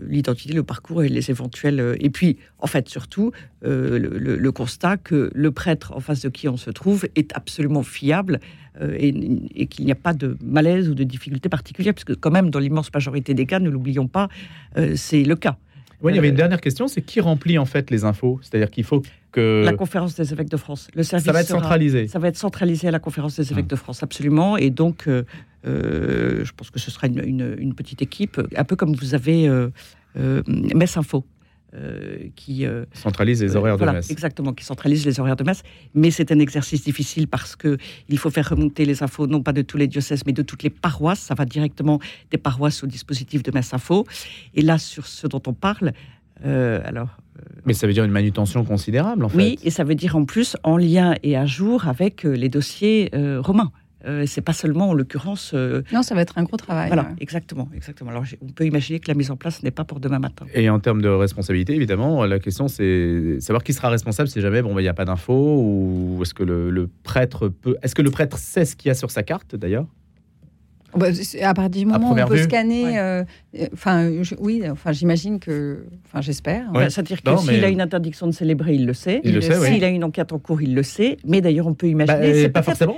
l'identité, 0.07 0.53
le 0.53 0.63
parcours 0.63 1.03
et 1.03 1.09
les 1.09 1.29
éventuels. 1.29 1.79
euh, 1.79 1.95
et 1.99 2.09
puis, 2.09 2.37
en 2.59 2.67
fait, 2.67 2.87
surtout, 2.89 3.31
euh, 3.65 3.99
le, 3.99 4.17
le- 4.17 4.37
le 4.37 4.51
constat 4.51 4.97
que 4.97 5.29
le 5.33 5.51
prêtre 5.51 5.93
en 5.95 5.99
face 5.99 6.21
de 6.21 6.29
qui 6.29 6.47
on 6.47 6.57
se 6.57 6.69
trouve 6.71 7.07
est 7.15 7.31
absolument 7.35 7.83
fiable 7.83 8.39
euh, 8.81 8.95
et, 8.97 9.13
et 9.55 9.67
qu'il 9.67 9.85
n'y 9.85 9.91
a 9.91 9.95
pas 9.95 10.13
de 10.13 10.37
malaise 10.43 10.89
ou 10.89 10.93
de 10.95 11.03
difficulté 11.03 11.49
particulière, 11.49 11.93
puisque 11.93 12.15
quand 12.19 12.31
même, 12.31 12.49
dans 12.49 12.59
l'immense 12.59 12.93
majorité 12.93 13.33
des 13.33 13.45
cas, 13.45 13.59
ne 13.59 13.69
l'oublions 13.69 14.07
pas, 14.07 14.29
euh, 14.77 14.93
c'est 14.95 15.23
le 15.23 15.35
cas. 15.35 15.57
Oui, 16.01 16.11
il 16.11 16.15
y 16.15 16.19
avait 16.19 16.27
une 16.27 16.33
Euh, 16.35 16.37
dernière 16.37 16.61
question, 16.61 16.87
c'est 16.87 17.01
qui 17.01 17.21
remplit 17.21 17.57
en 17.57 17.65
fait 17.65 17.89
les 17.89 18.03
infos? 18.03 18.39
C'est-à-dire 18.43 18.69
qu'il 18.69 18.83
faut 18.83 19.01
que... 19.31 19.63
La 19.65 19.73
conférence 19.73 20.13
des 20.15 20.31
évêques 20.33 20.49
de 20.49 20.57
France. 20.57 20.89
Le 20.93 21.03
service 21.03 21.25
Ça 21.25 21.31
va 21.31 21.39
être 21.41 21.47
sera- 21.47 21.59
centralisé. 21.61 22.07
Ça 22.07 22.19
va 22.19 22.27
être 22.27 22.37
centralisé 22.37 22.89
à 22.89 22.91
la 22.91 22.99
conférence 22.99 23.37
des 23.39 23.49
évêques 23.51 23.63
Hum. 23.65 23.69
de 23.69 23.75
France, 23.77 24.03
absolument. 24.03 24.57
Et 24.57 24.69
donc, 24.69 25.07
euh, 25.07 25.11
euh, 25.21 25.23
je 25.65 26.51
pense 26.55 26.69
que 26.69 26.79
ce 26.79 26.91
sera 26.91 27.07
une, 27.07 27.19
une- 27.25 27.55
une 27.59 27.73
petite 27.73 28.01
équipe, 28.01 28.39
un 28.55 28.63
peu 28.63 28.75
comme 28.75 28.93
vous 28.95 29.15
avez 29.15 29.47
euh, 29.47 29.69
euh, 30.17 30.41
Messe 30.47 30.97
Info. 30.97 31.25
euh, 31.73 32.29
qui 32.37 32.65
euh, 32.65 32.85
Centralise 32.93 33.41
les 33.43 33.57
horaires 33.57 33.75
voilà, 33.75 33.91
de 33.93 33.97
messe. 33.97 34.09
Exactement, 34.09 34.53
qui 34.53 34.63
centralise 34.63 35.05
les 35.05 35.19
horaires 35.19 35.35
de 35.35 35.43
messe. 35.43 35.61
Mais 35.93 36.09
c'est 36.09 36.31
un 36.31 36.39
exercice 36.39 36.85
difficile 36.85 37.27
parce 37.27 37.57
que 37.57 37.77
il 38.07 38.17
faut 38.17 38.29
faire 38.29 38.47
remonter 38.49 38.85
les 38.85 39.03
infos, 39.03 39.27
non 39.27 39.41
pas 39.43 39.51
de 39.51 39.61
tous 39.61 39.75
les 39.77 39.87
diocèses, 39.87 40.21
mais 40.25 40.31
de 40.31 40.41
toutes 40.41 40.63
les 40.63 40.69
paroisses. 40.69 41.19
Ça 41.19 41.33
va 41.35 41.43
directement 41.43 41.99
des 42.31 42.37
paroisses 42.37 42.81
au 42.83 42.87
dispositif 42.87 43.43
de 43.43 43.51
Messe 43.51 43.73
Info. 43.73 44.05
Et 44.53 44.61
là, 44.61 44.77
sur 44.77 45.05
ce 45.05 45.27
dont 45.27 45.41
on 45.47 45.53
parle, 45.53 45.91
euh, 46.45 46.79
alors 46.85 47.09
Mais 47.65 47.73
ça 47.73 47.87
veut 47.87 47.93
dire 47.93 48.05
une 48.05 48.11
manutention 48.11 48.63
considérable 48.63 49.25
en 49.25 49.29
fait. 49.29 49.37
oui, 49.37 49.59
et 49.63 49.69
ça 49.69 49.83
veut 49.83 49.95
dire 49.95 50.15
en 50.15 50.23
plus 50.23 50.55
en 50.63 50.77
lien 50.77 51.15
et 51.23 51.35
à 51.35 51.45
jour 51.45 51.87
avec 51.89 52.25
euh, 52.25 52.31
les 52.37 52.47
dossiers 52.47 53.09
euh, 53.15 53.41
romains. 53.41 53.71
Euh, 54.05 54.25
c'est 54.27 54.41
pas 54.41 54.53
seulement 54.53 54.89
en 54.89 54.93
l'occurrence. 54.93 55.51
euh, 55.55 55.81
Non, 55.91 56.03
ça 56.03 56.13
va 56.13 56.21
être 56.21 56.37
un 56.37 56.43
gros 56.43 56.57
travail. 56.57 56.87
voilà, 56.87 57.03
ouais. 57.03 57.15
exactement, 57.19 57.67
exactement. 57.75 58.11
Alors 58.11 58.23
on 58.41 58.47
peut 58.51 58.65
imaginer 58.65 58.99
que 58.99 59.07
la 59.07 59.15
mise 59.15 59.31
en 59.31 59.35
place 59.35 59.63
n'est 59.63 59.71
pas 59.71 59.83
pour 59.83 59.99
demain 59.99 60.19
matin. 60.19 60.45
Et 60.53 60.69
en 60.69 60.79
termes 60.79 61.01
de 61.01 61.09
responsabilité, 61.09 61.73
évidemment, 61.73 62.23
la 62.25 62.37
question 62.39 62.67
c'est 62.67 63.39
savoir 63.39 63.63
qui 63.63 63.73
sera 63.73 63.89
responsable 63.89 64.29
si 64.29 64.41
jamais 64.41 64.61
bon, 64.61 64.75
bah, 64.75 64.81
il 64.81 64.83
n'y 64.85 64.89
a 64.89 64.93
pas 64.93 65.05
d'infos 65.05 65.59
ou 65.59 66.19
est-ce 66.21 66.33
que 66.35 66.43
le, 66.43 66.69
le 66.69 66.87
prêtre 67.03 67.47
peut. 67.47 67.77
Est-ce 67.81 67.95
que 67.95 68.01
le 68.03 68.11
prêtre 68.11 68.37
sait 68.37 68.65
ce 68.65 68.75
qu'il 68.75 68.89
y 68.89 68.91
a 68.91 68.95
sur 68.95 69.09
sa 69.09 69.23
carte 69.23 69.55
d'ailleurs? 69.55 69.87
Bah, 70.95 71.07
à 71.41 71.53
partir 71.53 71.69
du 71.81 71.85
moment 71.87 72.11
où 72.11 72.17
on 72.17 72.25
peut 72.27 72.35
vue 72.35 72.43
scanner, 72.43 72.83
Ouais. 72.85 72.97
euh, 72.99 73.23
euh, 73.59 73.67
enfin, 73.73 74.23
je- 74.23 74.35
oui, 74.39 74.63
enfin, 74.69 74.93
j'imagine 74.93 75.39
que, 75.41 75.83
enfin, 76.05 76.21
j'espère. 76.21 76.67
Ouais. 76.71 76.77
Enfin, 76.83 76.89
C'est-à-dire 76.89 77.21
que 77.21 77.35
s'il 77.37 77.51
mais- 77.59 77.63
a 77.65 77.69
une 77.69 77.81
interdiction 77.81 78.27
de 78.27 78.31
célébrer, 78.31 78.75
il 78.75 78.85
le 78.85 78.93
sait. 78.93 79.19
Il 79.25 79.33
le 79.33 79.41
sait, 79.41 79.57
oui. 79.57 79.73
S'il 79.73 79.83
a 79.83 79.89
une 79.89 80.05
enquête 80.05 80.31
en 80.31 80.39
cours, 80.39 80.61
il 80.61 80.73
le 80.73 80.83
sait. 80.83 81.17
Mais 81.25 81.41
d'ailleurs, 81.41 81.67
on 81.67 81.73
peut 81.73 81.87
Bah, 81.87 82.03
imaginer. 82.05 82.27
euh, 82.29 82.41
c'est 82.43 82.49
Pas 82.49 82.61
forcément. 82.63 82.95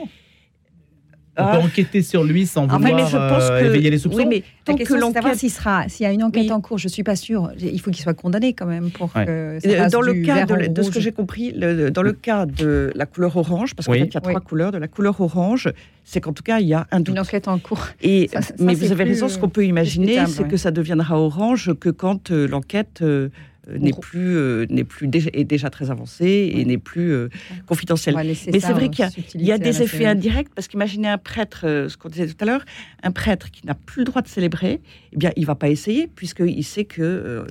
On 1.39 1.43
Ah. 1.43 1.57
peut 1.57 1.63
enquêter 1.63 2.01
sur 2.01 2.23
lui 2.23 2.47
sans 2.47 2.65
Enfin, 2.65 2.77
vouloir 2.79 2.95
mais 2.95 3.05
je 3.05 3.15
pense 3.17 3.43
euh, 3.51 3.59
que 3.61 3.65
éveiller 3.65 3.91
les 3.91 3.99
soupçons. 3.99 4.17
oui, 4.17 4.25
mais 4.27 4.43
La 4.67 4.73
tant 4.73 4.75
que 4.83 4.93
l'enquête 4.95 5.35
s'il 5.35 5.51
sera, 5.51 5.87
s'il 5.87 6.03
y 6.03 6.09
a 6.09 6.11
une 6.11 6.23
enquête 6.23 6.43
Oui. 6.45 6.51
en 6.51 6.61
cours. 6.61 6.77
Je 6.79 6.87
suis 6.87 7.03
pas 7.03 7.15
sûre. 7.15 7.51
Il 7.61 7.79
faut 7.79 7.91
qu'il 7.91 8.01
soit 8.01 8.15
condamné 8.15 8.53
quand 8.53 8.65
même 8.65 8.89
pour 8.89 9.11
Ouais. 9.15 9.25
que 9.25 9.59
ça 9.61 9.69
Euh, 9.69 9.89
Dans 9.89 10.01
le 10.01 10.13
cas 10.15 10.45
de, 10.45 10.81
ce 10.81 10.89
que 10.89 10.99
j'ai 10.99 11.11
compris, 11.11 11.51
le- 11.55 11.91
dans 11.91 12.01
le 12.01 12.13
cas 12.13 12.45
de 12.47 12.91
la 12.95 13.05
couleur 13.05 13.37
orange, 13.37 13.75
parce 13.75 13.85
qu'en 13.85 13.91
Oui. 13.93 13.99
fait 13.99 14.05
il 14.07 14.13
y 14.13 14.17
a 14.17 14.21
Oui. 14.25 14.31
trois 14.33 14.41
couleurs, 14.41 14.71
de 14.71 14.77
la 14.79 14.87
couleur 14.87 15.21
orange, 15.21 15.69
c'est 16.03 16.21
qu'en 16.21 16.33
tout 16.33 16.43
cas 16.43 16.59
il 16.59 16.67
y 16.67 16.73
a 16.73 16.87
un 16.91 16.99
doute. 17.01 17.13
une 17.15 17.19
enquête 17.21 17.47
en 17.47 17.59
cours. 17.59 17.85
Et, 18.01 18.29
Ça, 18.33 18.41
ça, 18.41 18.53
mais 18.59 18.73
vous 18.73 18.91
avez 18.91 19.03
raison, 19.03 19.27
ce 19.27 19.37
qu'on 19.37 19.49
peut 19.49 19.65
imaginer, 19.65 20.25
c'est 20.27 20.41
ouais. 20.43 20.47
que 20.49 20.57
ça 20.57 20.71
deviendra 20.71 21.19
orange 21.19 21.71
que 21.79 21.89
quand 21.89 22.31
euh, 22.31 22.47
l'enquête 22.47 22.99
euh, 23.03 23.29
n'est 23.77 23.91
Gros. 23.91 24.01
plus, 24.01 24.37
euh, 24.37 24.65
n'est 24.69 24.83
plus 24.83 25.07
déjà, 25.07 25.29
est 25.33 25.43
déjà 25.43 25.69
très 25.69 25.91
avancée 25.91 26.51
et 26.53 26.57
Ouais. 26.59 26.65
n'est 26.65 26.77
plus 26.77 27.11
euh, 27.11 27.29
laisser 28.23 28.51
Mais 28.51 28.59
c'est 28.59 28.71
vrai 28.73 28.89
qu'il 28.89 29.03
y 29.05 29.07
a- 29.07 29.11
Il 29.35 29.45
y 29.45 29.51
a 29.51 29.57
des 29.57 29.81
effets 29.81 29.97
série. 29.97 30.05
indirects 30.05 30.49
parce 30.55 30.67
qu'imaginez 30.67 31.07
un 31.09 31.17
prêtre, 31.17 31.61
euh, 31.65 31.89
ce 31.89 31.97
qu'on 31.97 32.09
disait 32.09 32.27
tout 32.27 32.35
à 32.39 32.45
l'heure, 32.45 32.63
un 33.03 33.11
prêtre 33.11 33.51
qui 33.51 33.65
n'a 33.65 33.73
plus 33.75 33.99
le 34.01 34.05
droit 34.05 34.21
de 34.21 34.27
célébrer, 34.27 34.79
eh 35.13 35.17
bien 35.17 35.31
il 35.35 35.45
va 35.45 35.55
pas 35.55 35.69
essayer 35.69 36.07
puisqu'il 36.07 36.63
sait 36.63 36.85
que 36.85 37.01
euh, 37.01 37.45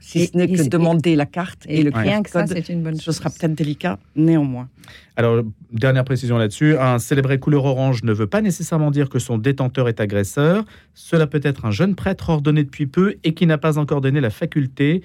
si 0.00 0.20
Et- 0.20 0.26
ce 0.28 0.36
n'est 0.36 0.46
que 0.48 0.68
demander 0.68 1.16
la 1.16 1.26
carte 1.26 1.64
et, 1.68 1.80
Et 1.80 1.82
le 1.82 1.90
rien 1.92 2.22
que 2.22 2.30
ça, 2.30 2.46
c'est 2.46 2.68
une 2.70 2.82
bonne 2.82 2.96
ce 2.96 3.02
chose. 3.02 3.16
sera 3.16 3.28
peut-être 3.30 3.54
délicat 3.54 3.98
néanmoins. 4.16 4.68
Alors, 5.16 5.42
dernière 5.72 6.04
précision 6.04 6.38
là-dessus, 6.38 6.78
un 6.78 6.98
célébré 6.98 7.38
couleur 7.38 7.64
orange 7.66 8.04
ne 8.04 8.12
veut 8.12 8.28
pas 8.28 8.40
nécessairement 8.40 8.90
dire 8.90 9.08
que 9.10 9.18
son 9.18 9.36
détenteur 9.36 9.88
est 9.88 10.00
agresseur. 10.00 10.64
Cela 10.94 11.26
peut 11.26 11.40
être 11.42 11.66
un 11.66 11.72
jeune 11.72 11.94
prêtre 11.96 12.30
ordonné 12.30 12.62
depuis 12.64 12.86
peu 12.86 13.16
et 13.24 13.34
qui 13.34 13.44
n'a 13.46 13.58
pas 13.58 13.76
encore 13.76 14.00
donné 14.00 14.20
la 14.22 14.30
faculté 14.30 15.02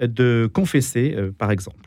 de 0.00 0.48
confesser, 0.52 1.14
euh, 1.16 1.30
par 1.36 1.50
exemple. 1.50 1.78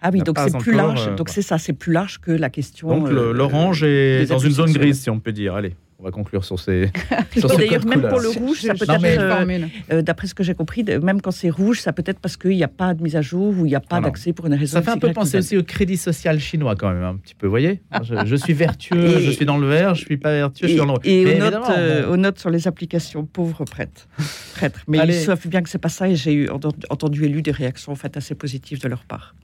Ah 0.00 0.10
oui, 0.12 0.20
donc 0.20 0.36
c'est 0.38 0.58
plus 0.58 0.72
large. 0.72 1.06
euh, 1.06 1.10
donc 1.14 1.28
voilà. 1.28 1.32
c'est 1.32 1.42
ça, 1.42 1.58
c'est 1.58 1.72
plus 1.72 1.92
large 1.92 2.18
que 2.20 2.32
la 2.32 2.50
question. 2.50 2.88
Donc, 2.88 3.08
euh, 3.08 3.32
l'orange 3.32 3.84
est 3.84 4.26
dans 4.28 4.38
une 4.38 4.50
zone 4.50 4.72
grise, 4.72 5.00
si 5.00 5.10
on 5.10 5.20
peut 5.20 5.32
dire. 5.32 5.54
Allez, 5.54 5.76
on 6.02 6.04
va 6.06 6.10
conclure 6.10 6.44
sur 6.44 6.58
ces. 6.58 6.90
sur 7.38 7.48
D'ailleurs, 7.56 7.86
même 7.86 8.02
pour 8.08 8.18
le 8.18 8.28
rouge, 8.28 8.60
ça 8.62 8.74
peut 8.74 8.84
Non, 8.88 8.94
être, 8.94 9.00
mais- 9.02 9.16
euh, 9.62 9.66
euh, 9.92 10.02
d'après 10.02 10.26
ce 10.26 10.34
que 10.34 10.42
j'ai 10.42 10.54
compris, 10.54 10.82
même 10.82 11.20
quand 11.22 11.30
c'est 11.30 11.48
rouge, 11.48 11.78
ça 11.80 11.92
peut 11.92 12.02
être 12.04 12.18
parce 12.18 12.36
qu'il 12.36 12.50
n'y 12.56 12.64
a 12.64 12.68
pas 12.68 12.92
de 12.94 13.02
mise 13.02 13.14
à 13.14 13.22
jour 13.22 13.54
ou 13.56 13.64
il 13.64 13.68
n'y 13.68 13.74
a 13.76 13.80
pas 13.80 14.00
d'accès 14.00 14.32
pour 14.32 14.46
une 14.46 14.54
raison. 14.54 14.72
Ça 14.78 14.82
fait 14.82 14.90
un 14.90 14.98
peu 14.98 15.12
penser 15.12 15.38
aussi 15.38 15.56
au 15.56 15.62
crédit 15.62 15.96
social 15.96 16.40
chinois 16.40 16.74
quand 16.74 16.92
même, 16.92 17.04
un 17.04 17.14
petit 17.16 17.34
peu, 17.36 17.46
vous 17.46 17.52
voyez? 17.52 17.80
Je, 18.02 18.14
je 18.26 18.36
suis 18.36 18.52
vertueux, 18.52 18.96
Et- 19.18 19.22
je 19.22 19.30
suis 19.30 19.46
dans 19.46 19.58
le 19.58 19.68
vert, 19.68 19.94
je 19.94 20.04
suis 20.04 20.16
pas 20.16 20.32
vertueux, 20.32 20.66
je 20.66 20.72
Et, 20.72 20.76
suis 20.76 20.84
dans 20.86 20.92
le 20.92 20.98
et 21.04 21.24
Mais 21.24 21.30
aux, 21.30 21.38
notes, 21.38 21.42
évidemment, 21.44 21.66
euh, 21.70 22.06
bon. 22.06 22.12
aux 22.12 22.16
notes 22.16 22.38
sur 22.40 22.50
les 22.50 22.66
applications, 22.66 23.24
pauvres 23.24 23.64
prêtres. 23.64 24.08
prêtres. 24.54 24.80
Mais 24.88 24.98
Allez. 24.98 25.14
ils 25.20 25.24
savent 25.24 25.46
bien 25.46 25.62
que 25.62 25.68
c'est 25.68 25.78
pas 25.78 25.88
ça 25.88 26.08
et 26.08 26.16
j'ai 26.16 26.32
eu 26.32 26.48
entendu- 26.48 27.24
et 27.24 27.28
lu 27.28 27.42
des 27.42 27.52
réactions 27.52 27.92
en 27.92 27.96
fait 27.96 28.16
assez 28.16 28.34
positives 28.34 28.80
de 28.80 28.88
leur 28.88 29.04
part. 29.04 29.36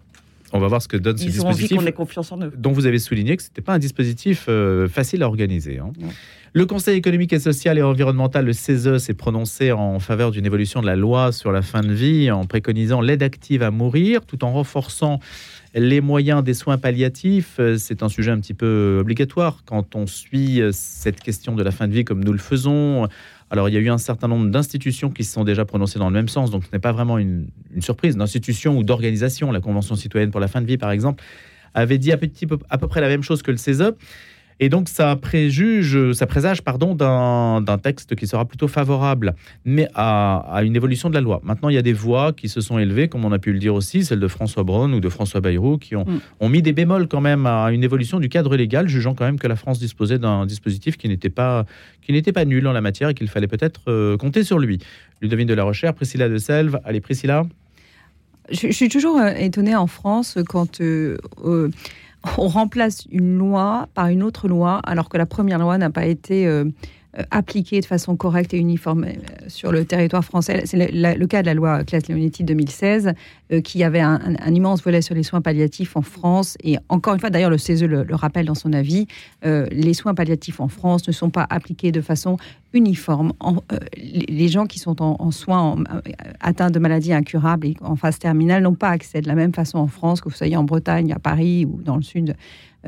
On 0.55 0.59
va 0.61 0.67
voir 0.67 0.81
ce 0.81 0.89
que 0.89 0.97
donne 0.97 1.19
ce 1.19 1.25
Ils 1.25 1.43
ont 1.43 1.49
envie 1.49 1.57
dispositif. 1.59 1.77
qu'on 1.79 1.87
ait 1.87 1.93
confiance 1.93 2.33
en 2.33 2.41
eux. 2.41 2.51
dont 2.57 2.73
vous 2.73 2.87
avez 2.87 2.99
souligné 2.99 3.37
que 3.37 3.43
ce 3.43 3.49
n'était 3.49 3.61
pas 3.61 3.75
un 3.75 3.79
dispositif 3.79 4.47
euh, 4.49 4.89
facile 4.89 5.23
à 5.23 5.27
organiser. 5.27 5.79
hein. 5.79 5.93
Le 6.55 6.65
Conseil 6.65 6.97
économique 6.97 7.35
et 7.35 7.39
social 7.39 7.77
et 7.77 7.83
environnemental, 7.83 8.47
le 8.47 8.55
CESE, 8.55 8.97
s'est 8.97 9.13
prononcé 9.13 9.71
en 9.71 9.99
faveur 9.99 10.31
d'une 10.31 10.47
évolution 10.47 10.81
de 10.81 10.87
la 10.87 10.97
loi 10.97 11.31
sur 11.31 11.53
la 11.53 11.61
fin 11.61 11.83
de 11.83 11.93
vie 11.93 12.31
en 12.31 12.47
préconisant 12.47 13.03
l'aide 13.03 13.23
active 13.23 13.63
à 13.63 13.71
mourir 13.71 14.25
tout 14.25 14.43
en 14.45 14.53
renforçant 14.53 15.21
les 15.75 16.01
moyens 16.01 16.43
des 16.43 16.55
soins 16.55 16.79
palliatifs. 16.79 17.57
Euh, 17.59 17.77
C'est 17.77 18.03
un 18.03 18.09
sujet 18.09 18.31
un 18.31 18.41
petit 18.41 18.55
peu 18.55 18.97
obligatoire 18.99 19.63
quand 19.67 19.95
on 19.95 20.07
suit 20.07 20.63
euh, 20.63 20.71
cette 20.73 21.21
question 21.21 21.55
de 21.55 21.63
la 21.63 21.71
fin 21.71 21.87
de 21.87 21.93
vie 21.93 22.07
comme 22.07 22.25
nous 22.25 22.33
le 22.33 22.39
faisons. 22.39 23.07
Alors, 23.51 23.69
il 23.69 23.75
y 23.75 23.79
a 23.79 23.81
eu 23.81 23.91
un 23.91 23.99
certain 23.99 24.29
nombre 24.29 24.49
d'institutions 24.49 25.11
qui 25.11 25.25
se 25.25 25.33
sont 25.35 25.45
déjà 25.45 25.67
prononcées 25.67 25.99
dans 25.99 26.09
le 26.09 26.15
même 26.15 26.29
sens, 26.29 26.51
donc 26.51 26.65
ce 26.65 26.71
n'est 26.73 26.79
pas 26.79 26.93
vraiment 26.93 27.19
une, 27.19 27.49
surprise. 27.81 28.17
D'institutions 28.17 28.77
ou 28.77 28.85
d'organisations, 28.85 29.53
la 29.53 29.61
Convention 29.61 29.97
citoyenne 29.97 30.31
pour 30.31 30.41
la 30.41 30.49
fin 30.49 30.63
de 30.63 30.67
vie, 30.67 30.79
par 30.79 30.91
exemple, 30.91 31.23
avait 31.75 31.99
dit 31.99 32.13
à 32.13 32.17
peu 32.17 32.89
près 32.89 33.01
la 33.03 33.09
même 33.09 33.23
chose 33.23 33.43
que 33.43 33.51
le 33.51 33.59
CESE. 33.59 33.93
Et 34.61 34.69
donc, 34.69 34.89
ça 34.89 35.15
préjuge, 35.17 36.13
ça 36.13 36.27
présage, 36.27 36.63
pardon, 36.63 36.95
d'un 36.95 37.79
texte 37.79 38.15
qui 38.17 38.27
sera 38.27 38.45
plutôt 38.45 38.69
favorable, 38.69 39.35
mais 39.65 39.89
à, 39.95 40.61
une 40.65 40.75
évolution 40.75 41.09
de 41.09 41.15
la 41.15 41.21
loi. 41.21 41.41
Maintenant, 41.45 41.69
il 41.69 41.75
y 41.75 41.79
a 41.79 41.83
des 41.83 41.93
voix 41.93 42.33
qui 42.33 42.49
se 42.49 42.61
sont 42.61 42.79
élevées, 42.79 43.09
comme 43.09 43.25
on 43.25 43.33
a 43.33 43.39
pu 43.39 43.53
le 43.53 43.59
dire 43.59 43.75
aussi, 43.75 44.05
celle 44.05 44.21
de 44.21 44.29
François 44.29 44.65
Braun 44.65 44.93
ou 44.93 45.01
de 45.01 45.09
François 45.09 45.41
Bayrou, 45.41 45.79
qui 45.79 45.95
ont, 45.95 46.05
mm. 46.05 46.21
ont 46.41 46.49
mis 46.49 46.63
des 46.63 46.73
bémols 46.73 47.09
quand 47.09 47.21
même 47.21 47.47
à 47.47 47.71
une 47.71 47.85
évolution 47.85 48.19
du 48.19 48.29
cadre 48.29 48.57
légal, 48.57 48.89
jugeant 48.89 49.15
quand 49.15 49.25
même 49.25 49.39
que 49.39 49.47
la 49.47 49.57
France 49.57 49.79
disposait 49.79 50.19
d'un 50.19 50.47
dispositif 50.47 50.97
qui 50.97 51.09
n'était 51.09 51.31
pas, 51.31 51.65
qui 52.03 52.13
n'était 52.13 52.33
pas 52.33 52.45
nul 52.45 52.67
en 52.67 52.73
la 52.73 52.81
matière 52.81 53.11
et 53.11 53.15
qu'il 53.15 53.29
fallait 53.29 53.47
peut-être 53.47 53.83
euh, 53.89 54.17
compter 54.17 54.43
sur 54.43 54.59
lui. 54.59 54.79
Ludovine 55.21 55.47
de 55.47 55.55
la 55.55 55.65
Recherche, 55.65 55.95
Priscilla 55.95 56.29
de 56.29 56.39
Selve. 56.39 56.81
Allez, 56.85 57.01
Priscilla. 57.01 57.47
Je, 58.51 58.71
suis 58.73 58.89
toujours 58.89 59.19
euh, 59.19 59.33
étonnée 59.35 59.77
en 59.77 59.87
France 59.87 60.39
quand 60.49 60.81
euh, 60.81 61.19
on 62.37 62.49
remplace 62.49 63.07
une 63.11 63.39
loi 63.39 63.89
par 63.95 64.09
une 64.09 64.23
autre 64.23 64.49
loi, 64.49 64.81
alors 64.85 65.09
que 65.09 65.17
la 65.17 65.27
première 65.27 65.59
loi 65.59 65.79
n'a 65.79 65.91
pas 65.91 66.07
été 66.07 66.47
euh, 66.47 66.65
appliquée 67.31 67.81
de 67.81 67.87
façon 67.87 68.17
correcte 68.17 68.55
et 68.55 68.59
uniforme 68.59 69.05
euh, 69.05 69.13
sur 69.49 69.73
le 69.73 69.85
territoire 69.85 70.25
français. 70.25 70.63
C'est 70.65 70.91
le, 70.93 71.27
cas 71.27 71.43
de 71.43 71.47
la 71.47 71.55
loi 71.55 71.85
Claes-Leonetti 71.85 72.45
2016, 72.45 73.13
euh, 73.53 73.61
qui 73.61 73.83
avait 73.83 74.01
un, 74.01 74.21
immense 74.47 74.83
volet 74.83 75.03
sur 75.03 75.15
les 75.15 75.23
soins 75.23 75.41
palliatifs 75.41 75.97
en 75.97 76.03
France. 76.03 76.57
Et 76.63 76.79
encore 76.89 77.15
une 77.15 77.21
fois, 77.21 77.31
d'ailleurs, 77.31 77.51
le 77.51 77.59
CESE 77.59 77.85
le, 77.85 78.07
rappelle 78.13 78.47
dans 78.47 78.55
son 78.55 78.73
avis, 78.73 79.07
les 79.43 79.95
soins 79.95 80.15
palliatifs 80.15 80.61
en 80.61 80.69
France 80.69 81.07
ne 81.07 81.13
sont 81.13 81.31
pas 81.31 81.47
appliqués 81.49 81.93
de 81.93 82.01
façon 82.01 82.37
uniforme. 82.73 83.33
les, 83.97 84.49
gens 84.49 84.67
qui 84.67 84.79
sont 84.79 85.03
en, 85.03 85.31
soins 85.31 85.77
atteints 86.41 86.71
de 86.71 86.79
maladies 86.79 87.13
incurables 87.13 87.67
et 87.67 87.77
en 87.81 87.97
phase 87.97 88.19
terminale 88.19 88.63
n'ont 88.63 88.75
pas 88.75 88.91
accès 88.91 89.21
de 89.21 89.29
la 89.29 89.35
même 89.35 89.55
façon 89.55 89.79
en 89.79 89.87
France 89.87 90.21
que 90.21 90.29
vous 90.29 90.35
soyez 90.35 90.57
en 90.57 90.65
Bretagne, 90.65 91.13
à 91.13 91.19
Paris 91.19 91.65
ou 91.65 91.81
dans 91.83 91.97
le 91.97 92.03
sud 92.03 92.35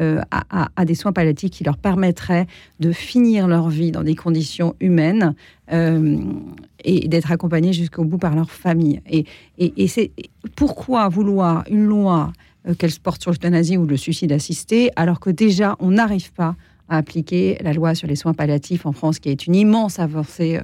euh, 0.01 0.23
à, 0.31 0.85
des 0.87 0.95
soins 0.95 1.13
palliatifs 1.13 1.51
qui 1.51 1.63
leur 1.63 1.77
permettraient 1.77 2.47
de 2.79 2.91
finir 2.91 3.47
leur 3.47 3.69
vie 3.69 3.93
dans 3.93 4.03
des 4.03 4.15
conditions 4.15 4.75
humaines 4.81 5.35
euh, 5.73 6.17
et 6.85 7.07
d'être 7.07 7.31
accompagnés 7.31 7.75
jusqu'au 7.75 8.05
bout 8.05 8.17
par 8.17 8.35
leur 8.35 8.51
famille. 8.51 9.03
Et, 9.11 9.27
c'est 9.89 10.11
pourquoi 10.57 11.09
vouloir 11.11 11.65
une 11.69 11.85
loi 11.85 12.33
euh, 12.67 12.75
qu'elle 12.75 12.93
porte 13.03 13.21
sur 13.21 13.31
l'euthanasie 13.31 13.77
ou 13.77 13.85
le 13.85 13.99
suicide 13.99 14.33
assisté, 14.33 14.91
alors 14.97 15.21
que 15.21 15.29
déjà 15.29 15.77
on 15.81 15.91
n'arrive 15.91 16.33
pas 16.33 16.57
à 16.89 16.97
appliquer 16.97 17.59
la 17.61 17.75
loi 17.75 17.95
sur 17.95 18.09
les 18.09 18.17
soins 18.17 18.33
palliatifs 18.33 18.87
en 18.87 18.93
France, 18.93 19.19
qui 19.19 19.29
est 19.29 19.47
une 19.47 19.55
immense 19.55 19.99
avancée. 19.99 20.59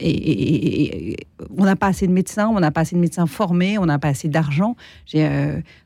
et, 0.00 1.16
on 1.56 1.64
n'a 1.64 1.76
pas 1.76 1.86
assez 1.86 2.08
de 2.08 2.12
médecins, 2.12 2.48
on 2.48 2.58
n'a 2.58 2.72
pas 2.72 2.80
assez 2.80 2.96
de 2.96 3.00
médecins 3.00 3.26
formés, 3.26 3.78
on 3.78 3.86
n'a 3.86 4.00
pas 4.00 4.08
assez 4.08 4.28
d'argent. 4.28 4.74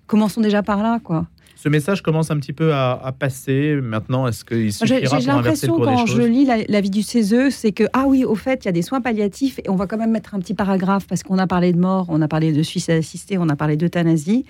commençons 0.06 0.40
déjà 0.40 0.62
par 0.62 0.82
là, 0.82 1.00
quoi 1.04 1.26
ce 1.62 1.68
message 1.68 2.00
commence 2.00 2.30
un 2.30 2.38
petit 2.38 2.54
peu 2.54 2.72
à, 2.72 3.14
passer. 3.18 3.78
Maintenant, 3.82 4.26
est-ce 4.26 4.46
qu'il 4.46 4.72
suffira 4.72 5.18
J'ai 5.18 5.26
l'impression 5.26 5.78
quand 5.78 6.06
je 6.06 6.22
lis 6.22 6.46
l'avis 6.46 6.88
du 6.88 7.02
CESE, 7.02 7.50
c'est 7.50 7.72
que, 7.72 7.84
ah 7.92 8.04
oui, 8.06 8.24
au 8.24 8.34
fait, 8.34 8.64
il 8.64 8.66
y 8.66 8.68
a 8.70 8.72
des 8.72 8.80
soins 8.80 9.02
palliatifs 9.02 9.58
et 9.58 9.68
on 9.68 9.76
va 9.76 9.86
quand 9.86 9.98
même 9.98 10.10
mettre 10.10 10.34
un 10.34 10.38
petit 10.38 10.54
paragraphe 10.54 11.06
parce 11.06 11.22
qu'on 11.22 11.36
a 11.36 11.46
parlé 11.46 11.74
de 11.74 11.78
mort, 11.78 12.06
on 12.08 12.22
a 12.22 12.28
parlé 12.28 12.54
de 12.54 12.62
suicide 12.62 12.92
assisté, 12.92 13.36
on 13.36 13.50
a 13.50 13.56
parlé 13.56 13.76
d'euthanasie. 13.76 14.46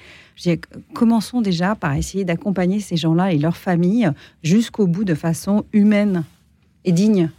Commençons 0.94 1.40
déjà 1.40 1.74
par 1.74 1.96
essayer 1.96 2.24
d'accompagner 2.24 2.78
ces 2.78 2.96
gens-là 2.96 3.32
et 3.32 3.38
leurs 3.38 3.56
familles 3.56 4.10
jusqu'au 4.44 4.86
bout 4.86 5.04
de 5.04 5.14
façon 5.14 5.64
humaine 5.72 6.22
et 6.84 6.92
digne. 6.92 7.30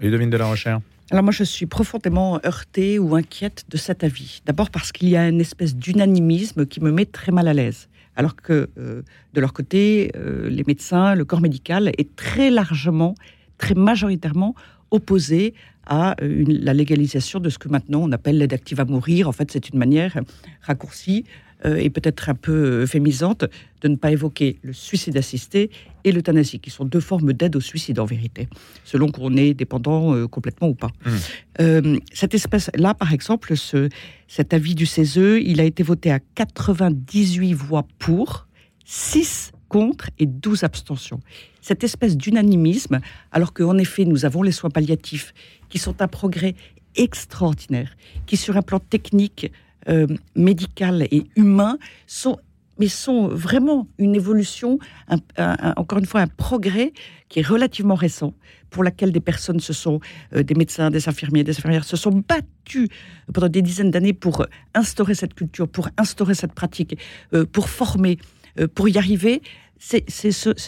Et 0.00 0.10
devine 0.10 0.30
de 0.30 0.36
la 0.36 0.46
recherche 0.46 0.82
alors 1.10 1.24
moi, 1.24 1.32
je 1.32 1.44
suis 1.44 1.66
profondément 1.66 2.40
heurtée 2.42 2.98
ou 2.98 3.14
inquiète 3.14 3.66
de 3.68 3.76
cet 3.76 4.02
avis. 4.02 4.40
D'abord 4.46 4.70
parce 4.70 4.92
qu'il 4.92 5.10
y 5.10 5.16
a 5.16 5.28
une 5.28 5.42
espèce 5.42 5.76
d'unanimisme 5.76 6.64
qui 6.64 6.80
me 6.80 6.90
met 6.90 7.04
très 7.04 7.32
mal 7.32 7.48
à 7.48 7.52
l'aise 7.52 7.90
alors 8.16 8.36
que 8.36 8.68
euh, 8.78 9.02
de 9.32 9.40
leur 9.40 9.52
côté, 9.52 10.12
euh, 10.16 10.48
les 10.48 10.64
médecins, 10.66 11.14
le 11.14 11.24
corps 11.24 11.40
médical 11.40 11.92
est 11.98 12.14
très 12.16 12.50
largement, 12.50 13.14
très 13.58 13.74
majoritairement 13.74 14.54
opposé 14.90 15.54
à 15.86 16.14
euh, 16.22 16.44
la 16.46 16.74
légalisation 16.74 17.40
de 17.40 17.48
ce 17.48 17.58
que 17.58 17.68
maintenant 17.68 18.00
on 18.02 18.12
appelle 18.12 18.38
l'aide 18.38 18.52
active 18.52 18.80
à 18.80 18.84
mourir. 18.84 19.28
En 19.28 19.32
fait, 19.32 19.50
c'est 19.50 19.70
une 19.70 19.78
manière 19.78 20.16
raccourcie 20.60 21.24
euh, 21.64 21.76
et 21.76 21.90
peut-être 21.90 22.28
un 22.28 22.34
peu 22.34 22.52
euh, 22.52 22.82
euphémisante 22.82 23.44
de 23.82 23.88
ne 23.88 23.96
pas 23.96 24.10
évoquer 24.10 24.58
le 24.62 24.72
suicide 24.72 25.16
assisté 25.16 25.70
et 26.04 26.12
l'euthanasie, 26.12 26.58
qui 26.58 26.70
sont 26.70 26.84
deux 26.84 27.00
formes 27.00 27.32
d'aide 27.32 27.54
au 27.54 27.60
suicide 27.60 28.00
en 28.00 28.04
vérité, 28.04 28.48
selon 28.84 29.08
qu'on 29.08 29.36
est 29.36 29.54
dépendant 29.54 30.14
euh, 30.14 30.26
complètement 30.26 30.68
ou 30.68 30.74
pas. 30.74 30.90
Mmh. 31.60 31.98
cette 32.12 32.34
espèce-là, 32.34 32.94
par 32.94 33.12
exemple, 33.12 33.56
ce, 33.56 33.88
cet 34.26 34.54
avis 34.54 34.74
du 34.74 34.86
CESE, 34.86 35.40
il 35.40 35.60
a 35.60 35.64
été 35.64 35.82
voté 35.82 36.10
à 36.10 36.18
98 36.34 37.52
voix 37.54 37.86
pour, 37.98 38.48
6 38.84 39.52
contre 39.68 40.10
et 40.18 40.26
12 40.26 40.64
abstentions. 40.64 41.20
Cette 41.60 41.84
espèce 41.84 42.16
d'unanimisme, 42.16 43.00
alors 43.30 43.52
qu'en 43.52 43.78
effet, 43.78 44.04
nous 44.04 44.24
avons 44.24 44.42
les 44.42 44.52
soins 44.52 44.70
palliatifs, 44.70 45.32
qui 45.68 45.78
sont 45.78 46.02
un 46.02 46.08
progrès 46.08 46.54
extraordinaire, 46.96 47.96
qui 48.26 48.36
sur 48.36 48.56
un 48.56 48.62
plan 48.62 48.80
technique 48.80 49.50
euh, 49.88 50.06
médical 50.34 51.06
et 51.10 51.24
humain 51.36 51.78
sont 52.06 52.38
mais 52.78 52.88
sont 52.88 53.28
vraiment 53.28 53.86
une 53.98 54.16
évolution, 54.16 54.78
encore 55.76 55.98
une 55.98 56.06
fois, 56.06 56.22
un 56.22 56.26
progrès 56.26 56.94
qui 57.28 57.40
est 57.40 57.46
relativement 57.46 57.94
récent, 57.94 58.34
pour 58.72 58.82
laquelle 58.82 59.12
des 59.12 59.20
personnes 59.20 59.60
se 59.60 59.72
sont, 59.72 60.00
euh, 60.34 60.42
des 60.42 60.54
médecins, 60.54 60.90
des 60.90 61.08
infirmiers, 61.08 61.44
des 61.44 61.52
infirmières, 61.52 61.84
se 61.84 61.96
sont 61.96 62.24
battus 62.26 62.88
pendant 63.32 63.48
des 63.48 63.62
dizaines 63.62 63.92
d'années 63.92 64.14
pour 64.14 64.46
instaurer 64.74 65.14
cette 65.14 65.34
culture, 65.34 65.68
pour 65.68 65.90
instaurer 65.96 66.34
cette 66.34 66.54
pratique, 66.54 66.98
euh, 67.34 67.44
pour 67.44 67.68
former, 67.68 68.18
pour 68.74 68.88
y 68.88 68.98
arriver. 68.98 69.42
C'est, 69.78 70.04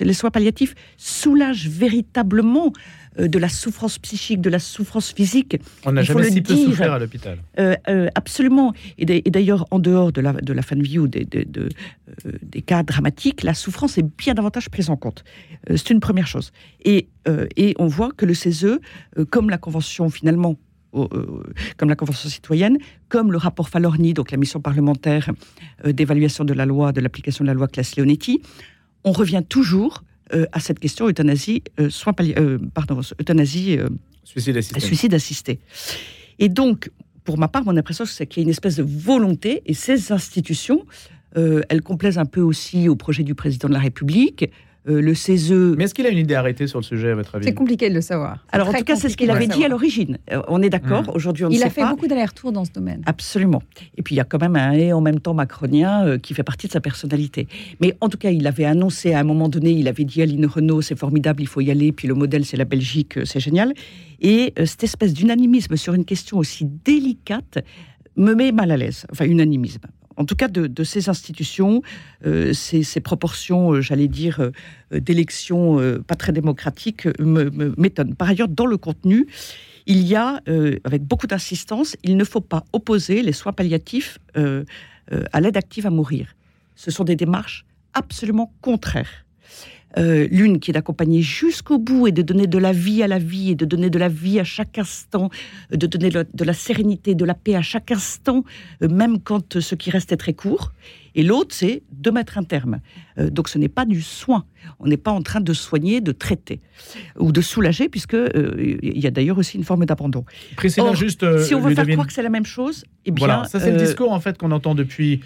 les 0.00 0.12
soins 0.12 0.30
palliatifs 0.30 0.74
soulagent 0.96 1.68
véritablement 1.68 2.66
euh, 2.66 2.70
de 3.18 3.38
la 3.38 3.48
souffrance 3.48 3.98
psychique, 3.98 4.40
de 4.40 4.50
la 4.50 4.58
souffrance 4.58 5.12
physique. 5.12 5.56
On 5.84 5.92
n'a 5.92 6.02
jamais 6.02 6.30
si 6.30 6.40
peu 6.40 6.56
souffert 6.56 6.92
à 6.92 6.98
l'hôpital. 6.98 7.38
Euh, 7.58 7.76
euh, 7.88 8.08
absolument. 8.14 8.72
Et 8.98 9.22
d'ailleurs, 9.30 9.66
en 9.70 9.78
dehors 9.78 10.12
de 10.12 10.20
la, 10.20 10.32
de 10.32 10.52
la 10.52 10.62
fin 10.62 10.76
de 10.76 10.82
vie 10.82 10.98
ou 10.98 11.06
des, 11.08 11.24
des 11.24 12.62
cas 12.62 12.82
dramatiques, 12.82 13.42
la 13.42 13.54
souffrance 13.54 13.98
est 13.98 14.06
bien 14.18 14.34
davantage 14.34 14.68
prise 14.68 14.90
en 14.90 14.96
compte. 14.96 15.24
C'est 15.68 15.90
une 15.90 16.00
première 16.00 16.26
chose. 16.26 16.50
Et, 16.84 17.08
et 17.56 17.74
on 17.78 17.86
voit 17.86 18.10
que 18.12 18.26
le 18.26 18.34
CESE, 18.34 18.78
comme 19.30 19.50
la 19.50 19.58
Convention 19.58 20.10
finalement 20.10 20.56
comme 21.76 21.88
la 21.88 21.96
Convention 21.96 22.28
citoyenne, 22.28 22.78
comme 23.08 23.32
le 23.32 23.38
rapport 23.38 23.68
Falorni, 23.68 24.14
donc 24.14 24.30
la 24.30 24.36
mission 24.36 24.60
parlementaire 24.60 25.28
d'évaluation 25.84 26.44
de 26.44 26.52
la 26.52 26.66
loi, 26.66 26.92
de 26.92 27.00
l'application 27.00 27.42
de 27.42 27.48
la 27.48 27.54
loi 27.54 27.66
Claes-Leonetti, 27.66 28.42
on 29.02 29.10
revient 29.10 29.42
toujours 29.48 30.04
euh, 30.32 30.46
à 30.52 30.60
cette 30.60 30.78
question 30.78 31.06
euthanasie, 31.06 31.62
euh, 31.78 31.90
euh, 32.38 32.58
pardon, 32.72 33.00
euthanasie, 33.20 33.78
suicide, 34.22 34.56
assisté. 34.56 34.80
suicide 34.80 35.14
assisté. 35.14 35.58
Et 36.38 36.48
donc, 36.48 36.90
pour 37.24 37.36
ma 37.36 37.48
part, 37.48 37.64
mon 37.64 37.76
impression, 37.76 38.06
c'est 38.06 38.26
qu'il 38.26 38.42
y 38.42 38.44
a 38.44 38.44
une 38.44 38.50
espèce 38.50 38.76
de 38.76 38.82
volonté, 38.82 39.62
et 39.66 39.74
ces 39.74 40.12
institutions, 40.12 40.84
elles 41.36 41.82
complaisent 41.82 42.18
un 42.18 42.26
peu 42.26 42.40
aussi 42.40 42.88
au 42.88 42.94
projet 42.94 43.24
du 43.24 43.34
président 43.34 43.68
de 43.68 43.74
la 43.74 43.80
République, 43.80 44.50
euh, 44.88 45.00
le 45.00 45.14
CESE. 45.14 45.52
Mais 45.52 45.84
est-ce 45.84 45.94
qu'il 45.94 46.06
a 46.06 46.10
une 46.10 46.18
idée 46.18 46.34
arrêtée 46.34 46.66
sur 46.66 46.78
le 46.78 46.84
sujet, 46.84 47.10
à 47.10 47.14
votre 47.14 47.34
avis? 47.34 47.44
C'est 47.44 47.54
compliqué 47.54 47.88
de 47.88 47.94
le 47.94 48.00
savoir. 48.00 48.44
Alors, 48.52 48.68
en 48.68 48.72
tout 48.72 48.84
cas, 48.84 48.96
c'est 48.96 49.08
ce 49.08 49.16
qu'il 49.16 49.30
avait 49.30 49.46
dit 49.46 49.64
à 49.64 49.68
l'origine. 49.68 50.18
Euh, 50.32 50.42
on 50.48 50.62
est 50.62 50.70
d'accord. 50.70 51.02
Mmh. 51.02 51.10
Aujourd'hui, 51.14 51.44
on 51.46 51.50
Il 51.50 51.62
a 51.62 51.70
fait 51.70 51.84
beaucoup 51.84 52.06
d'allers-retours 52.06 52.52
dans 52.52 52.64
ce 52.64 52.72
domaine. 52.72 53.02
Absolument. 53.06 53.62
Et 53.96 54.02
puis, 54.02 54.14
il 54.14 54.18
y 54.18 54.20
a 54.20 54.24
quand 54.24 54.40
même 54.40 54.56
un 54.56 54.72
et 54.72 54.92
en 54.92 55.00
même 55.00 55.20
temps 55.20 55.34
macronien 55.34 56.04
euh, 56.04 56.18
qui 56.18 56.34
fait 56.34 56.42
partie 56.42 56.66
de 56.66 56.72
sa 56.72 56.80
personnalité. 56.80 57.48
Mais 57.80 57.96
en 58.00 58.08
tout 58.08 58.18
cas, 58.18 58.30
il 58.30 58.46
avait 58.46 58.66
annoncé 58.66 59.14
à 59.14 59.20
un 59.20 59.24
moment 59.24 59.48
donné, 59.48 59.70
il 59.70 59.88
avait 59.88 60.04
dit 60.04 60.22
à 60.22 60.26
Renault, 60.26 60.82
c'est 60.82 60.98
formidable, 60.98 61.42
il 61.42 61.48
faut 61.48 61.60
y 61.60 61.70
aller. 61.70 61.92
Puis 61.92 62.06
le 62.06 62.14
modèle, 62.14 62.44
c'est 62.44 62.56
la 62.56 62.64
Belgique, 62.64 63.18
c'est 63.24 63.40
génial. 63.40 63.72
Et 64.20 64.52
cette 64.64 64.84
espèce 64.84 65.14
d'unanimisme 65.14 65.76
sur 65.76 65.94
une 65.94 66.04
question 66.04 66.38
aussi 66.38 66.66
délicate 66.84 67.58
me 68.16 68.34
met 68.34 68.52
mal 68.52 68.70
à 68.70 68.76
l'aise. 68.76 69.06
Enfin, 69.10 69.24
unanimisme 69.24 69.86
en 70.16 70.24
tout 70.24 70.34
cas 70.34 70.48
de, 70.48 70.84
ces 70.84 71.08
institutions, 71.08 71.82
euh, 72.26 72.52
ces, 72.52 73.00
proportions, 73.00 73.72
euh, 73.72 73.80
j'allais 73.80 74.08
dire, 74.08 74.40
euh, 74.40 75.00
d'élections 75.00 75.78
pas 76.06 76.14
très 76.14 76.32
démocratiques 76.32 77.08
m'étonnent. 77.18 78.14
Par 78.14 78.28
ailleurs, 78.28 78.48
dans 78.48 78.66
le 78.66 78.76
contenu, 78.76 79.26
il 79.86 80.06
y 80.06 80.14
a, 80.14 80.40
avec 80.84 81.02
beaucoup 81.02 81.26
d'insistance, 81.26 81.96
il 82.02 82.16
ne 82.16 82.24
faut 82.24 82.40
pas 82.40 82.64
opposer 82.72 83.22
les 83.22 83.32
soins 83.32 83.52
palliatifs 83.52 84.18
à 84.34 85.40
l'aide 85.40 85.56
active 85.56 85.86
à 85.86 85.90
mourir. 85.90 86.34
Ce 86.76 86.90
sont 86.90 87.04
des 87.04 87.16
démarches 87.16 87.66
absolument 87.92 88.52
contraires. 88.60 89.23
Euh, 89.96 90.26
l'une 90.30 90.58
qui 90.58 90.70
est 90.70 90.74
d'accompagner 90.74 91.22
jusqu'au 91.22 91.78
bout 91.78 92.08
et 92.08 92.12
de 92.12 92.22
donner 92.22 92.46
de 92.46 92.58
la 92.58 92.72
vie 92.72 93.02
à 93.02 93.06
la 93.06 93.18
vie 93.18 93.50
et 93.50 93.54
de 93.54 93.64
donner 93.64 93.90
de 93.90 93.98
la 93.98 94.08
vie 94.08 94.40
à 94.40 94.44
chaque 94.44 94.78
instant, 94.78 95.30
euh, 95.72 95.76
de 95.76 95.86
donner 95.86 96.10
de 96.10 96.44
la 96.44 96.52
sérénité, 96.52 97.14
de 97.14 97.24
la 97.24 97.34
paix 97.34 97.54
à 97.54 97.62
chaque 97.62 97.92
instant, 97.92 98.44
euh, 98.82 98.88
même 98.88 99.20
quand 99.20 99.60
ce 99.60 99.74
qui 99.74 99.90
reste 99.90 100.10
est 100.10 100.16
très 100.16 100.32
court. 100.32 100.72
Et 101.14 101.22
l'autre, 101.22 101.54
c'est 101.54 101.84
de 101.92 102.10
mettre 102.10 102.38
un 102.38 102.42
terme. 102.42 102.80
donc 103.16 103.48
ce 103.48 103.56
n'est 103.56 103.68
pas 103.68 103.84
du 103.84 104.02
soin. 104.02 104.46
On 104.80 104.88
n'est 104.88 104.96
pas 104.96 105.12
en 105.12 105.22
train 105.22 105.40
de 105.40 105.52
soigner, 105.52 106.00
de 106.00 106.10
traiter 106.10 106.60
ou 107.16 107.30
de 107.30 107.40
soulager, 107.40 107.88
puisque 107.88 108.16
il 108.16 108.98
y 108.98 109.06
a 109.06 109.12
d'ailleurs 109.12 109.38
aussi 109.38 109.56
une 109.56 109.62
forme 109.62 109.86
d'abandon. 109.86 110.24
Priscilla, 110.56 110.92
juste. 110.94 111.24
si 111.42 111.54
on 111.54 111.60
veut 111.60 111.72
faire 111.72 111.86
croire 111.86 112.08
que 112.08 112.12
c'est 112.12 112.22
la 112.22 112.30
même 112.30 112.46
chose, 112.46 112.84
eh 113.04 113.12
bien. 113.12 113.26
Voilà, 113.26 113.44
ça 113.44 113.60
c'est 113.60 113.70
le 113.70 113.78
discours 113.78 114.10
en 114.10 114.18
fait 114.18 114.36
qu'on 114.36 114.50
entend 114.50 114.74
depuis 114.74 115.20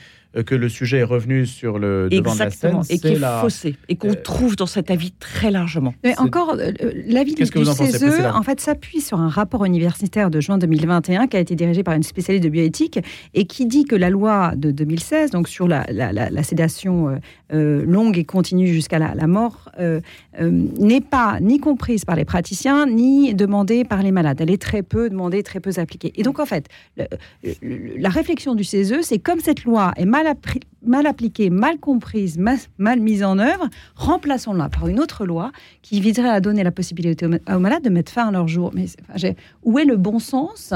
que 0.47 0.55
le 0.55 0.68
sujet 0.68 0.99
est 0.99 1.05
revenu 1.05 1.47
sur 1.47 1.79
le 1.79 2.09
devant 2.11 2.35
de 2.35 2.39
la 2.39 2.51
scène. 2.51 2.70
Exactement, 2.76 2.83
et 2.91 2.99
qui 2.99 3.07
est 3.09 3.18
la- 3.18 3.41
faussé, 3.41 3.76
et 3.89 3.97
qu'on 3.97 4.11
euh, 4.11 4.14
trouve 4.22 4.57
dans 4.57 4.66
cet 4.66 4.91
avis 4.91 5.12
très 5.12 5.51
largement. 5.51 5.95
Mais 6.05 6.18
encore, 6.18 6.51
euh, 6.53 6.70
euh, 6.83 6.93
l'avis 7.07 7.35
du, 7.35 7.45
du 7.45 7.59
en 7.68 7.72
CESE, 7.74 8.05
en 8.35 8.43
fait, 8.43 8.61
s'appuie 8.61 9.01
sur 9.01 9.18
un 9.18 9.29
rapport 9.29 9.64
universitaire 9.64 10.31
de 10.31 10.41
juin 10.41 10.59
2021 10.59 11.26
qui 11.26 11.37
a 11.37 11.41
été 11.41 11.55
dirigé 11.55 11.83
par 11.83 11.95
une 11.95 12.03
spécialiste 12.03 12.45
de 12.45 12.51
bioéthique 12.51 12.99
et 13.35 13.47
qui 13.47 13.66
dit 13.66 13.85
que 13.85 13.97
la 13.97 14.11
loi 14.11 14.53
de 14.57 14.70
2016, 14.70 15.31
donc 15.31 15.49
sur 15.49 15.66
la, 15.66 15.85
la- 15.91 16.12
la- 16.12 16.31
la 16.31 16.43
sédation 16.43 17.09
euh, 17.09 17.16
euh, 17.55 17.85
longue 17.87 18.18
et 18.18 18.24
continue 18.24 18.66
jusqu'à 18.68 18.99
la, 18.99 19.14
la 19.14 19.26
mort, 19.26 19.70
euh, 19.81 19.87
euh, 19.89 20.01
n'est 20.41 21.01
pas 21.01 21.41
ni 21.41 21.59
comprise 21.59 22.05
par 22.05 22.16
les 22.16 22.24
praticiens 22.24 22.86
ni 22.86 23.34
demandée 23.34 23.84
par 23.84 24.03
les 24.03 24.12
malades. 24.12 24.41
Elle 24.41 24.51
est 24.51 24.61
très 24.61 24.82
peu 24.82 25.09
demandée, 25.11 25.43
très 25.43 25.61
peu 25.61 25.70
appliquée. 25.78 26.12
Et 26.16 26.22
donc, 26.22 26.39
en 26.39 26.47
fait, 26.47 26.68
la 27.62 28.09
réflexion 28.09 28.55
du 28.55 28.64
CESE, 28.64 29.01
c'est 29.03 29.18
comme 29.18 29.41
cette 29.41 29.64
loi 29.64 29.93
est 29.97 30.05
mal, 30.05 30.26
appliquée, 31.07 31.51
mal 31.51 31.78
comprise, 31.78 32.39
mal, 32.39 33.01
mise 33.01 33.24
en 33.24 33.39
œuvre, 33.39 33.68
remplaçons-la 33.97 34.68
par 34.68 34.89
une 34.89 35.01
autre 35.01 35.26
loi 35.26 35.53
qui 35.82 36.01
viserait 36.01 36.28
à 36.28 36.41
donner 36.41 36.62
la 36.62 36.70
possibilité 36.72 37.26
aux, 37.26 37.59
malades 37.59 37.82
de 37.82 37.91
mettre 37.91 38.12
fin 38.12 38.28
à 38.28 38.30
leur 38.32 38.49
jour. 38.49 38.70
Mais 38.74 38.86
où 39.64 39.78
est 39.78 39.84
le 39.84 39.97
bon 39.97 40.18
sens 40.18 40.72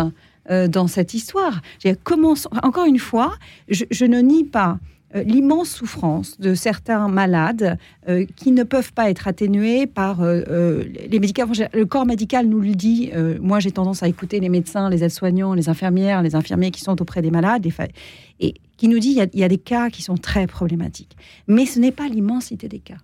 euh, 0.51 0.69
dans 0.69 0.87
cette 0.87 1.15
histoire? 1.15 1.61
Commençons- 2.05 2.49
Encore 2.63 2.87
une 2.87 2.99
fois, 2.99 3.35
je 3.69 4.05
ne 4.05 4.21
nie 4.21 4.45
pas 4.45 4.79
euh, 5.15 5.23
l'immense 5.23 5.69
souffrance 5.71 6.39
de 6.41 6.55
certains 6.55 7.09
malades 7.09 7.79
euh, 8.09 8.27
qui 8.37 8.53
ne 8.53 8.63
peuvent 8.63 8.93
pas 8.93 9.11
être 9.11 9.29
atténués 9.29 9.87
par 9.87 10.23
euh, 10.23 10.85
les 11.09 11.19
médicaments. 11.19 11.53
Le 11.75 11.85
corps 11.85 12.07
médical 12.07 12.47
nous 12.47 12.61
le 12.61 12.75
dit. 12.75 13.11
moi, 13.41 13.61
j'ai 13.61 13.71
tendance 13.73 14.03
à 14.03 14.09
écouter 14.09 14.41
les 14.41 14.49
médecins, 14.49 14.89
les 14.91 15.05
aides-soignants, 15.05 15.55
les 15.55 15.69
infirmières, 15.69 16.23
les 16.23 16.35
infirmiers 16.35 16.71
qui 16.71 16.81
sont 16.81 17.01
auprès 17.01 17.23
des 17.23 17.31
malades, 17.31 17.67
et 18.41 18.55
qui 18.77 18.89
nous 18.89 18.99
dit 18.99 19.11
il 19.11 19.39
y 19.39 19.45
a- 19.45 19.49
des 19.49 19.59
cas 19.59 19.91
qui 19.91 20.03
sont 20.03 20.17
très 20.17 20.47
problématiques. 20.47 21.17
Mais 21.47 21.67
ce 21.67 21.79
n'est 21.79 21.93
pas 21.93 22.09
l'immensité 22.09 22.69
des 22.69 22.79
cas. 22.79 22.97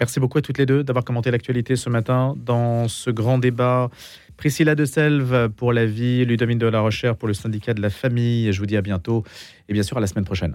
Merci 0.00 0.20
beaucoup 0.20 0.38
à 0.38 0.42
toutes 0.42 0.58
les 0.58 0.66
deux 0.66 0.84
d'avoir 0.84 1.04
commenté 1.04 1.30
l'actualité 1.30 1.74
ce 1.74 1.90
matin 1.90 2.36
dans 2.44 2.86
ce 2.86 3.10
grand 3.10 3.38
débat. 3.38 3.90
Priscilla 4.36 4.76
de 4.76 4.84
Selve 4.84 5.48
pour 5.56 5.72
la 5.72 5.84
vie, 5.86 6.24
Ludovine 6.24 6.58
de 6.58 6.66
la 6.66 6.80
Rochère 6.80 7.16
pour 7.16 7.26
le 7.26 7.34
syndicat 7.34 7.74
de 7.74 7.82
la 7.82 7.90
famille. 7.90 8.52
Je 8.52 8.60
vous 8.60 8.66
dis 8.66 8.76
à 8.76 8.82
bientôt 8.82 9.24
et 9.68 9.72
bien 9.72 9.82
sûr 9.82 9.96
à 9.96 10.00
la 10.00 10.06
semaine 10.06 10.24
prochaine. 10.24 10.54